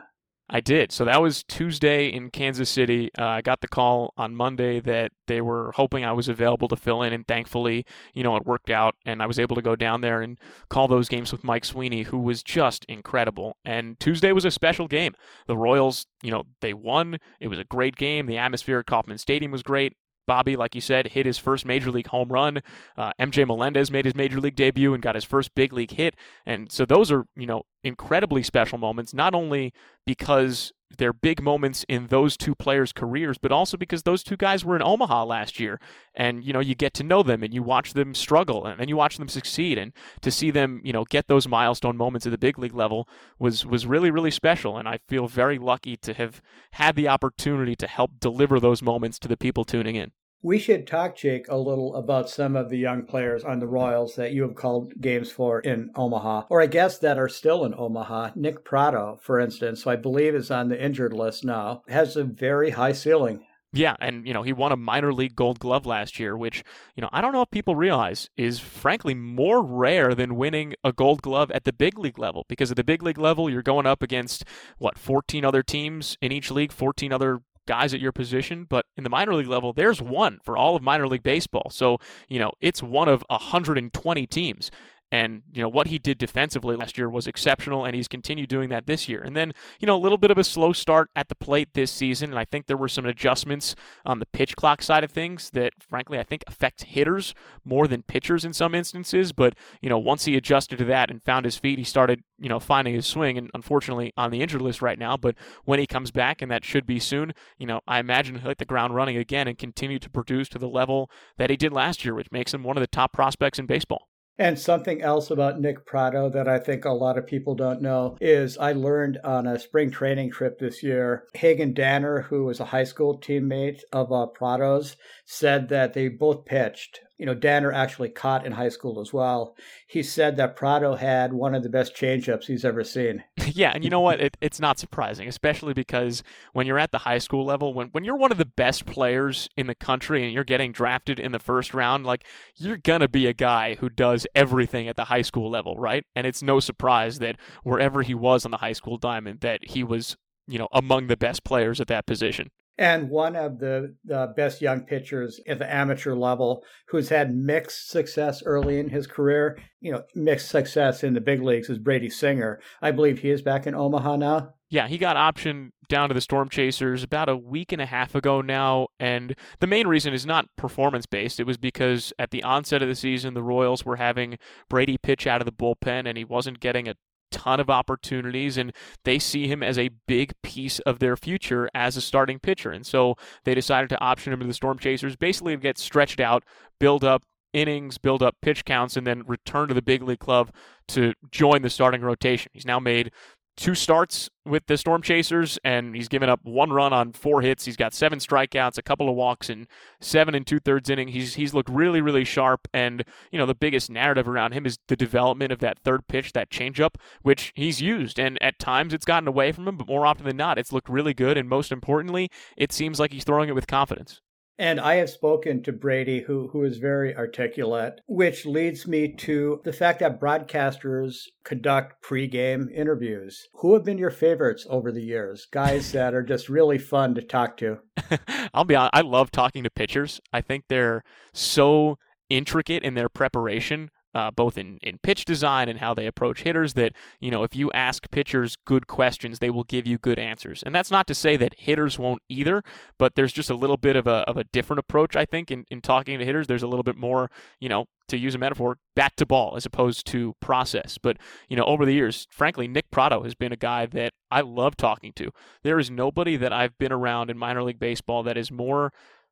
I 0.54 0.60
did. 0.60 0.92
So 0.92 1.06
that 1.06 1.22
was 1.22 1.44
Tuesday 1.44 2.10
in 2.10 2.30
Kansas 2.30 2.70
City. 2.70 3.10
Uh, 3.18 3.26
I 3.26 3.42
got 3.42 3.62
the 3.62 3.70
call 3.70 4.14
on 4.18 4.36
Monday 4.36 4.82
that 4.82 5.14
they 5.28 5.40
were 5.40 5.72
hoping 5.78 6.04
I 6.04 6.12
was 6.12 6.28
available 6.28 6.68
to 6.68 6.76
fill 6.76 7.04
in, 7.04 7.14
and 7.14 7.26
thankfully, 7.26 7.86
you 8.14 8.22
know, 8.22 8.36
it 8.36 8.46
worked 8.46 8.70
out, 8.70 8.96
and 9.06 9.24
I 9.24 9.28
was 9.28 9.40
able 9.40 9.56
to 9.56 9.62
go 9.62 9.78
down 9.78 10.02
there 10.02 10.22
and 10.22 10.38
call 10.70 10.90
those 10.90 11.08
games 11.08 11.32
with 11.32 11.46
Mike 11.46 11.64
Sweeney, 11.64 12.04
who 12.04 12.20
was 12.20 12.44
just 12.44 12.84
incredible. 12.90 13.56
And 13.64 13.98
Tuesday 14.02 14.34
was 14.34 14.44
a 14.44 14.52
special 14.52 14.90
game. 14.90 15.14
The 15.48 15.56
Royals, 15.56 16.06
you 16.22 16.32
know, 16.32 16.44
they 16.60 16.74
won. 16.74 17.18
It 17.40 17.48
was 17.48 17.60
a 17.60 17.64
great 17.64 17.96
game. 17.96 18.26
The 18.26 18.38
atmosphere 18.38 18.80
at 18.80 18.88
Kauffman 18.88 19.20
Stadium 19.20 19.54
was 19.54 19.64
great. 19.64 19.96
Bobby, 20.32 20.56
like 20.56 20.76
you 20.76 20.80
said, 20.80 21.08
hit 21.08 21.26
his 21.26 21.38
first 21.38 21.66
major 21.66 21.92
league 21.92 22.08
home 22.08 22.30
run. 22.30 22.62
Uh, 22.96 23.12
MJ 23.20 23.46
Melendez 23.46 23.92
made 23.92 24.06
his 24.06 24.16
major 24.16 24.40
league 24.40 24.56
debut 24.56 24.94
and 24.94 25.04
got 25.04 25.16
his 25.16 25.26
first 25.26 25.54
big 25.56 25.74
league 25.74 25.92
hit. 25.92 26.16
And 26.46 26.72
so 26.72 26.86
those 26.86 27.12
are, 27.12 27.26
you 27.36 27.46
know, 27.46 27.64
incredibly 27.84 28.42
special 28.42 28.78
moments, 28.78 29.14
not 29.14 29.36
only 29.36 29.74
because 30.06 30.72
they're 30.98 31.12
big 31.12 31.42
moments 31.42 31.84
in 31.90 32.08
those 32.08 32.38
two 32.38 32.56
players' 32.56 32.94
careers, 32.94 33.38
but 33.38 33.52
also 33.52 33.76
because 33.76 34.04
those 34.04 34.24
two 34.24 34.38
guys 34.38 34.64
were 34.64 34.78
in 34.78 34.82
Omaha 34.82 35.26
last 35.26 35.60
year. 35.60 35.82
And, 36.16 36.46
you 36.46 36.54
know, 36.54 36.62
you 36.62 36.76
get 36.76 36.94
to 36.94 37.04
know 37.04 37.24
them 37.24 37.44
and 37.44 37.54
you 37.54 37.62
watch 37.62 37.92
them 37.92 38.16
struggle 38.16 38.66
and 38.66 38.80
then 38.80 38.88
you 38.88 38.96
watch 38.96 39.18
them 39.18 39.28
succeed. 39.28 39.78
And 39.78 39.92
to 40.22 40.32
see 40.32 40.50
them, 40.50 40.80
you 40.86 40.94
know, 40.94 41.04
get 41.04 41.28
those 41.28 41.46
milestone 41.46 41.98
moments 41.98 42.26
at 42.26 42.32
the 42.32 42.38
big 42.38 42.58
league 42.58 42.74
level 42.74 43.06
was, 43.38 43.66
was 43.66 43.86
really, 43.86 44.12
really 44.12 44.32
special. 44.32 44.78
And 44.78 44.88
I 44.88 45.00
feel 45.10 45.28
very 45.28 45.58
lucky 45.58 45.98
to 45.98 46.14
have 46.14 46.42
had 46.72 46.96
the 46.96 47.10
opportunity 47.10 47.76
to 47.76 47.88
help 47.88 48.12
deliver 48.22 48.62
those 48.62 48.82
moments 48.82 49.20
to 49.20 49.28
the 49.28 49.36
people 49.36 49.66
tuning 49.66 49.96
in. 49.96 50.14
We 50.44 50.58
should 50.58 50.88
talk, 50.88 51.16
Jake, 51.16 51.46
a 51.50 51.58
little 51.58 51.96
about 51.96 52.28
some 52.28 52.56
of 52.56 52.72
the 52.72 52.78
young 52.78 53.04
players 53.04 53.44
on 53.44 53.60
the 53.60 53.68
Royals 53.68 54.16
that 54.16 54.32
you 54.32 54.42
have 54.42 54.56
called 54.56 55.00
games 55.00 55.32
for 55.32 55.60
in 55.60 55.92
Omaha, 55.96 56.46
or 56.50 56.64
I 56.64 56.66
guess 56.66 56.98
that 56.98 57.20
are 57.20 57.30
still 57.30 57.64
in 57.64 57.76
Omaha. 57.78 58.32
Nick 58.36 58.66
Pratto, 58.66 59.20
for 59.22 59.40
instance, 59.40 59.84
who 59.84 59.92
I 59.92 59.98
believe 59.98 60.34
is 60.34 60.50
on 60.50 60.70
the 60.70 60.84
injured 60.84 61.14
list 61.14 61.46
now, 61.46 61.84
has 61.90 62.16
a 62.16 62.24
very 62.24 62.72
high 62.72 62.94
ceiling. 62.94 63.46
Yeah, 63.72 63.96
and 64.02 64.28
you 64.28 64.34
know, 64.34 64.42
he 64.42 64.52
won 64.52 64.72
a 64.72 64.78
minor 64.78 65.14
league 65.14 65.36
gold 65.36 65.60
glove 65.60 65.86
last 65.86 66.20
year, 66.20 66.36
which, 66.36 66.64
you 66.96 67.02
know, 67.02 67.10
I 67.14 67.22
don't 67.22 67.34
know 67.34 67.44
if 67.44 67.52
people 67.52 67.76
realize 67.76 68.28
is 68.36 68.60
frankly 68.60 69.14
more 69.14 69.64
rare 69.64 70.16
than 70.16 70.36
winning 70.36 70.74
a 70.84 70.92
gold 70.92 71.22
glove 71.22 71.52
at 71.52 71.66
the 71.66 71.72
big 71.72 72.00
league 72.00 72.18
level 72.18 72.48
because 72.50 72.72
at 72.72 72.78
the 72.78 72.84
big 72.84 73.04
league 73.04 73.20
level 73.20 73.48
you're 73.48 73.62
going 73.62 73.86
up 73.86 74.02
against 74.02 74.44
what, 74.80 74.98
14 74.98 75.46
other 75.46 75.62
teams 75.62 76.18
in 76.20 76.32
each 76.32 76.50
league, 76.50 76.72
14 76.72 77.14
other 77.14 77.42
guys 77.68 77.94
at 77.94 78.00
your 78.00 78.12
position, 78.12 78.66
but 78.70 78.86
in 78.98 79.04
the 79.04 79.10
minor 79.10 79.34
league 79.36 79.48
level, 79.48 79.74
there's 79.74 80.02
one 80.02 80.40
for 80.44 80.58
all 80.58 80.76
of 80.76 80.82
minor 80.82 81.08
league 81.08 81.24
baseball. 81.24 81.70
So, 81.70 81.98
you 82.28 82.40
know, 82.40 82.52
it's 82.62 82.82
one 82.82 83.08
of 83.08 83.24
120 83.30 84.28
teams. 84.28 84.72
And, 85.12 85.42
you 85.52 85.62
know, 85.62 85.68
what 85.68 85.88
he 85.88 86.00
did 86.00 86.18
defensively 86.18 86.78
last 86.78 86.98
year 86.98 87.10
was 87.10 87.28
exceptional, 87.28 87.84
and 87.84 87.94
he's 87.94 88.08
continued 88.08 88.48
doing 88.48 88.70
that 88.70 88.86
this 88.88 89.10
year. 89.10 89.22
And 89.22 89.36
then, 89.36 89.54
you 89.80 89.86
know, 89.86 89.96
a 89.96 90.00
little 90.00 90.18
bit 90.18 90.32
of 90.32 90.38
a 90.38 90.44
slow 90.44 90.72
start 90.72 91.10
at 91.18 91.28
the 91.28 91.36
plate 91.36 91.74
this 91.74 91.92
season, 91.92 92.30
and 92.30 92.40
I 92.40 92.46
think 92.46 92.68
there 92.68 92.78
were 92.78 92.88
some 92.88 93.06
adjustments 93.06 93.76
on 94.06 94.20
the 94.20 94.26
pitch 94.26 94.56
clock 94.56 94.82
side 94.82 95.04
of 95.04 95.12
things 95.12 95.50
that, 95.50 95.74
frankly, 95.80 96.18
I 96.18 96.24
think 96.24 96.44
affect 96.48 96.84
hitters 96.84 97.34
more 97.66 97.88
than 97.88 98.04
pitchers 98.04 98.46
in 98.46 98.54
some 98.54 98.74
instances. 98.74 99.34
But, 99.34 99.56
you 99.82 99.90
know, 99.90 99.98
once 99.98 100.24
he 100.26 100.38
adjusted 100.38 100.78
to 100.78 100.86
that 100.86 101.12
and 101.12 101.22
found 101.22 101.44
his 101.44 101.58
feet, 101.58 101.78
he 101.78 101.84
started, 101.84 102.24
you 102.40 102.48
know, 102.48 102.62
finding 102.62 102.94
his 102.94 103.06
swing, 103.06 103.38
and 103.38 103.52
unfortunately 103.54 104.14
on 104.16 104.32
the 104.32 104.42
injured 104.42 104.62
list 104.62 104.82
right 104.82 104.98
now. 104.98 105.18
But 105.18 105.36
when 105.66 105.80
he 105.80 105.88
comes 105.88 106.12
back, 106.12 106.42
and 106.42 106.50
that 106.52 106.64
should 106.64 106.86
be 106.86 107.00
soon, 107.00 107.34
you 107.58 107.68
know, 107.68 107.82
I 107.86 108.00
imagine 108.00 108.36
he'll 108.36 108.50
hit 108.50 108.60
the 108.60 108.66
ground 108.66 108.96
running 108.96 109.18
again 109.18 109.50
and 109.50 109.58
continue 109.58 110.00
to 110.00 110.10
produce 110.10 110.48
to 110.50 110.58
the 110.58 110.70
level 110.70 111.12
that 111.38 111.50
he 111.50 111.58
did 111.58 111.74
last 111.74 112.06
year, 112.06 112.16
which 112.16 112.32
makes 112.32 112.54
him 112.54 112.64
one 112.64 112.78
of 112.78 112.82
the 112.82 112.88
top 112.88 113.12
prospects 113.12 113.60
in 113.60 113.66
baseball. 113.66 114.08
And 114.38 114.58
something 114.58 115.02
else 115.02 115.30
about 115.30 115.60
Nick 115.60 115.86
Pratto 115.86 116.30
that 116.30 116.48
I 116.48 116.58
think 116.58 116.86
a 116.86 116.92
lot 116.92 117.18
of 117.18 117.28
people 117.28 117.54
don't 117.54 117.82
know 117.82 118.18
is 118.20 118.58
I 118.58 118.72
learned 118.72 119.20
on 119.24 119.46
a 119.46 119.60
spring 119.60 119.92
training 119.92 120.32
trip 120.32 120.58
this 120.58 120.82
year, 120.82 121.26
Hagen 121.34 121.74
Danner, 121.74 122.22
who 122.22 122.46
was 122.46 122.60
a 122.60 122.66
high 122.66 122.86
school 122.86 123.20
teammate 123.20 123.82
of 123.92 124.12
uh, 124.12 124.26
Pratto's, 124.28 124.96
said 125.26 125.70
that 125.70 125.94
they 125.94 126.08
both 126.08 126.46
pitched 126.46 127.02
you 127.22 127.28
know, 127.28 127.36
Danner 127.36 127.72
actually 127.72 128.10
caught 128.10 128.48
in 128.48 128.52
high 128.52 128.70
school 128.70 129.00
as 129.00 129.14
well. 129.14 129.56
He 129.86 130.02
said 130.02 130.38
that 130.38 130.56
Pratto 130.56 130.96
had 130.96 131.34
one 131.34 131.54
of 131.54 131.62
the 131.62 131.70
best 131.70 131.96
changeups 131.96 132.46
he's 132.46 132.66
ever 132.66 132.84
seen. 132.84 133.24
yeah, 133.46 133.70
and 133.76 133.84
you 133.84 133.92
know 133.92 134.00
what? 134.00 134.20
It, 134.20 134.38
it's 134.42 134.60
not 134.60 134.80
surprising, 134.80 135.28
especially 135.28 135.76
because 135.76 136.24
when 136.54 136.66
you're 136.66 136.80
at 136.80 136.90
the 136.90 136.98
high 136.98 137.20
school 137.20 137.46
level, 137.46 137.76
when, 137.76 137.90
when 137.90 138.04
you're 138.04 138.18
one 138.18 138.32
of 138.32 138.40
the 138.40 138.46
best 138.46 138.88
players 138.88 139.48
in 139.56 139.68
the 139.68 139.76
country 139.76 140.24
and 140.24 140.34
you're 140.34 140.44
getting 140.44 140.72
drafted 140.72 141.20
in 141.20 141.32
the 141.32 141.38
first 141.38 141.76
round, 141.76 142.08
like, 142.08 142.26
you're 142.56 142.78
to 142.78 143.08
be 143.08 143.28
a 143.28 143.34
guy 143.34 143.76
who 143.76 143.88
does 143.88 144.26
everything 144.34 144.88
at 144.88 144.96
the 144.96 145.06
high 145.06 145.22
school 145.22 145.52
level, 145.52 145.76
right? 145.78 146.04
And 146.16 146.26
it's 146.26 146.42
no 146.42 146.60
surprise 146.60 147.20
that 147.20 147.36
wherever 147.62 148.02
he 148.02 148.16
was 148.16 148.46
on 148.46 148.52
the 148.52 148.58
high 148.58 148.74
school 148.74 148.98
diamond, 148.98 149.42
that 149.42 149.60
he 149.70 149.84
was, 149.84 150.18
you 150.48 150.58
know, 150.58 150.70
among 150.72 151.06
the 151.06 151.18
best 151.18 151.44
players 151.44 151.80
at 151.80 151.86
that 151.86 152.08
position 152.08 152.50
and 152.78 153.10
one 153.10 153.36
of 153.36 153.60
the, 153.60 153.96
the 154.06 154.34
best 154.36 154.62
young 154.62 154.82
pitchers 154.82 155.40
at 155.48 155.60
the 155.60 155.74
amateur 155.74 156.16
level 156.16 156.64
who's 156.88 157.10
had 157.10 157.34
mixed 157.34 157.90
success 157.90 158.42
early 158.44 158.80
in 158.80 158.90
his 158.90 159.08
career, 159.08 159.58
you 159.80 159.92
know, 159.92 160.04
mixed 160.16 160.50
success 160.50 161.04
in 161.04 161.14
the 161.14 161.22
big 161.22 161.42
leagues 161.42 161.70
is 161.70 161.78
Brady 161.78 162.10
Singer. 162.10 162.60
I 162.82 162.92
believe 162.92 163.20
he 163.20 163.30
is 163.30 163.42
back 163.42 163.68
in 163.68 163.76
Omaha 163.76 164.16
now. 164.16 164.54
Yeah, 164.70 164.88
he 164.88 164.98
got 164.98 165.18
optioned 165.18 165.72
down 165.90 166.08
to 166.08 166.16
the 166.16 166.22
Storm 166.22 166.48
Chasers 166.48 167.04
about 167.04 167.28
a 167.28 167.36
week 167.36 167.74
and 167.74 167.82
a 167.82 167.86
half 167.86 168.16
ago 168.16 168.40
now. 168.40 168.88
And 169.00 169.36
the 169.60 169.68
main 169.68 169.86
reason 169.86 170.14
is 170.14 170.26
not 170.26 170.46
performance 170.56 171.06
based. 171.06 171.42
It 171.42 171.46
was 171.46 171.58
because 171.58 172.14
at 172.18 172.32
the 172.32 172.42
onset 172.42 172.82
of 172.82 172.88
the 172.88 172.96
season, 172.96 173.34
the 173.34 173.44
Royals 173.44 173.86
were 173.86 173.98
having 173.98 174.38
Brady 174.70 174.98
pitch 174.98 175.28
out 175.28 175.42
of 175.42 175.46
the 175.46 175.52
bullpen 175.52 176.08
and 176.08 176.18
he 176.18 176.24
wasn't 176.24 176.62
getting 176.62 176.88
a 176.88 176.96
ton 177.42 177.60
of 177.60 177.70
opportunities 177.70 178.58
and 178.58 178.72
they 179.04 179.18
see 179.18 179.48
him 179.48 179.64
as 179.64 179.80
a 179.80 179.90
big 180.08 180.34
piece 180.44 180.80
of 180.80 181.00
their 181.00 181.18
future 181.18 181.70
as 181.74 181.98
a 181.98 182.02
starting 182.02 182.40
pitcher. 182.40 182.72
And 182.72 182.86
so 182.86 183.16
they 183.46 183.56
decided 183.56 183.90
to 183.90 184.02
option 184.02 184.32
him 184.32 184.40
to 184.42 184.48
the 184.48 184.54
Storm 184.54 184.78
Chasers, 184.78 185.16
basically 185.16 185.56
to 185.56 185.62
get 185.62 185.78
stretched 185.78 186.20
out, 186.20 186.44
build 186.80 187.04
up 187.04 187.24
innings, 187.54 187.98
build 187.98 188.22
up 188.22 188.36
pitch 188.42 188.64
counts, 188.64 188.96
and 188.96 189.08
then 189.08 189.24
return 189.26 189.68
to 189.68 189.74
the 189.74 189.82
big 189.82 190.04
league 190.04 190.20
club 190.20 190.52
to 190.90 191.14
join 191.32 191.64
the 191.64 191.70
starting 191.70 192.02
rotation. 192.02 192.52
He's 192.54 192.66
now 192.66 192.80
made 192.80 193.12
two 193.58 193.76
starts 193.76 194.30
with 194.46 194.66
the 194.68 194.78
Storm 194.78 195.02
Chasers, 195.02 195.60
and 195.64 195.96
he's 195.96 196.08
given 196.08 196.30
up 196.30 196.40
one 196.44 196.72
run 196.72 196.94
on 196.94 197.14
four 197.14 197.42
hits. 197.42 197.66
He's 197.66 197.76
got 197.76 197.94
seven 197.94 198.20
strikeouts, 198.20 198.78
a 198.78 198.82
couple 198.82 199.10
of 199.10 199.16
walks, 199.16 199.50
and 199.50 199.68
seven 200.00 200.36
and 200.36 200.46
two 200.46 200.60
thirds 200.60 200.90
inning. 200.90 201.10
He's 201.10 201.36
he's 201.36 201.54
looked 201.54 201.70
really 201.70 202.02
really 202.02 202.24
sharp, 202.24 202.68
and 202.74 203.04
you 203.32 203.38
know 203.38 203.46
the 203.46 203.56
biggest 203.56 203.90
narrative 203.90 204.28
around 204.28 204.54
him 204.54 204.66
is 204.66 204.78
the 204.88 204.96
development 204.96 205.52
of 205.52 205.60
that 205.60 205.80
third 205.80 206.08
pitch, 206.08 206.34
that 206.34 206.50
changeup, 206.50 206.96
which 207.22 207.52
he's 207.56 207.82
used, 207.82 208.20
and 208.20 208.42
at 208.42 208.60
times 208.60 208.94
it's 208.94 209.06
gotten 209.06 209.28
away 209.28 209.52
from 209.52 209.68
him, 209.68 209.78
but 209.78 209.88
more 209.88 210.06
often 210.06 210.26
than 210.26 210.38
not, 210.38 210.58
it's 210.58 210.74
looked 210.74 210.90
really 210.90 211.14
good, 211.14 211.38
and 211.38 211.48
most 211.48 211.72
importantly, 211.72 212.30
it 212.58 212.72
seems 212.72 213.00
like 213.00 213.12
he's 213.12 213.24
throwing 213.24 213.50
it 213.50 213.56
with 213.56 213.68
confidence. 213.68 214.22
And 214.62 214.80
I 214.80 214.98
have 214.98 215.10
spoken 215.10 215.64
to 215.64 215.72
Brady, 215.72 216.22
who, 216.22 216.50
who 216.50 216.64
is 216.66 216.78
very 216.78 217.16
articulate, 217.16 218.00
which 218.06 218.46
leads 218.46 218.88
me 218.88 219.12
to 219.14 219.60
the 219.64 219.74
fact 219.74 220.02
that 220.02 220.22
broadcasters 220.22 221.24
conduct 221.44 222.06
pregame 222.06 222.72
interviews. 222.72 223.48
Who 223.54 223.74
have 223.74 223.84
been 223.84 223.98
your 223.98 224.12
favorites 224.12 224.68
over 224.70 224.92
the 224.92 225.02
years? 225.02 225.48
Guys 225.52 225.92
that 225.94 226.14
are 226.14 226.22
just 226.22 226.48
really 226.48 226.78
fun 226.78 227.16
to 227.16 227.24
talk 227.24 227.58
to. 227.58 227.80
I'll 228.54 228.64
be 228.64 228.76
honest, 228.76 228.92
I 228.94 229.02
love 229.02 229.32
talking 229.32 229.64
to 229.64 229.72
pitchers. 229.72 230.22
I 230.32 230.42
think 230.42 230.66
they're 230.70 231.04
so 231.34 231.98
intricate 232.30 232.84
in 232.84 232.94
their 232.94 233.10
preparation 233.10 233.90
uh, 234.14 234.32
both 234.32 234.58
in, 234.58 234.78
in 234.82 234.98
pitch 234.98 235.26
design 235.26 235.70
and 235.70 235.80
how 235.80 235.94
they 235.94 236.06
approach 236.06 236.42
hitters 236.42 236.74
that, 236.74 236.94
you 237.20 237.32
know, 237.32 237.44
if 237.44 237.56
you 237.56 237.72
ask 237.72 238.10
pitchers 238.12 238.58
good 238.66 238.88
questions, 238.88 239.40
they 239.40 239.50
will 239.50 239.64
give 239.64 239.88
you 239.88 239.98
good 239.98 240.20
answers. 240.20 240.64
And 240.64 240.76
that's 240.76 240.92
not 240.92 241.08
to 241.08 241.16
say 241.16 241.38
that 241.38 241.56
hitters 241.58 241.98
won't 241.98 242.22
either, 242.30 242.64
but 242.98 243.16
there's 243.16 243.34
just 243.34 243.50
a 243.50 243.56
little 243.56 243.78
bit 243.78 243.96
of 243.96 244.08
a, 244.08 244.28
of 244.28 244.38
a 244.38 244.44
different 244.44 244.80
approach, 244.80 245.16
I 245.16 245.26
think, 245.26 245.52
in, 245.52 245.66
in 245.70 245.82
talking 245.82 246.20
to 246.20 246.26
hitters. 246.26 246.48
There's 246.48 246.64
a 246.64 246.68
little 246.68 246.84
bit 246.84 246.98
more, 246.98 247.32
you 247.60 247.70
know, 247.70 247.86
to 248.10 248.18
use 248.18 248.36
a 248.36 248.38
metaphor, 248.38 248.78
bat 248.96 249.14
to 249.18 249.26
ball 249.26 249.56
as 249.56 249.66
opposed 249.66 250.06
to 250.08 250.36
process. 250.42 250.98
But, 251.02 251.18
you 251.48 251.56
know, 251.56 251.64
over 251.64 251.86
the 251.86 251.94
years, 251.94 252.28
frankly, 252.30 252.68
Nick 252.68 252.92
Pratto 252.92 253.24
has 253.24 253.36
been 253.36 253.54
a 253.54 253.58
guy 253.58 253.86
that 253.86 254.12
I 254.30 254.42
love 254.42 254.76
talking 254.76 255.14
to. 255.14 255.32
There 255.64 255.80
is 255.80 255.90
nobody 255.90 256.36
that 256.36 256.52
I've 256.52 256.78
been 256.78 256.92
around 256.92 257.30
in 257.30 257.38
minor 257.38 257.64
league 257.64 257.80
baseball 257.80 258.24
that 258.24 258.38
is 258.38 258.52
more 258.52 258.92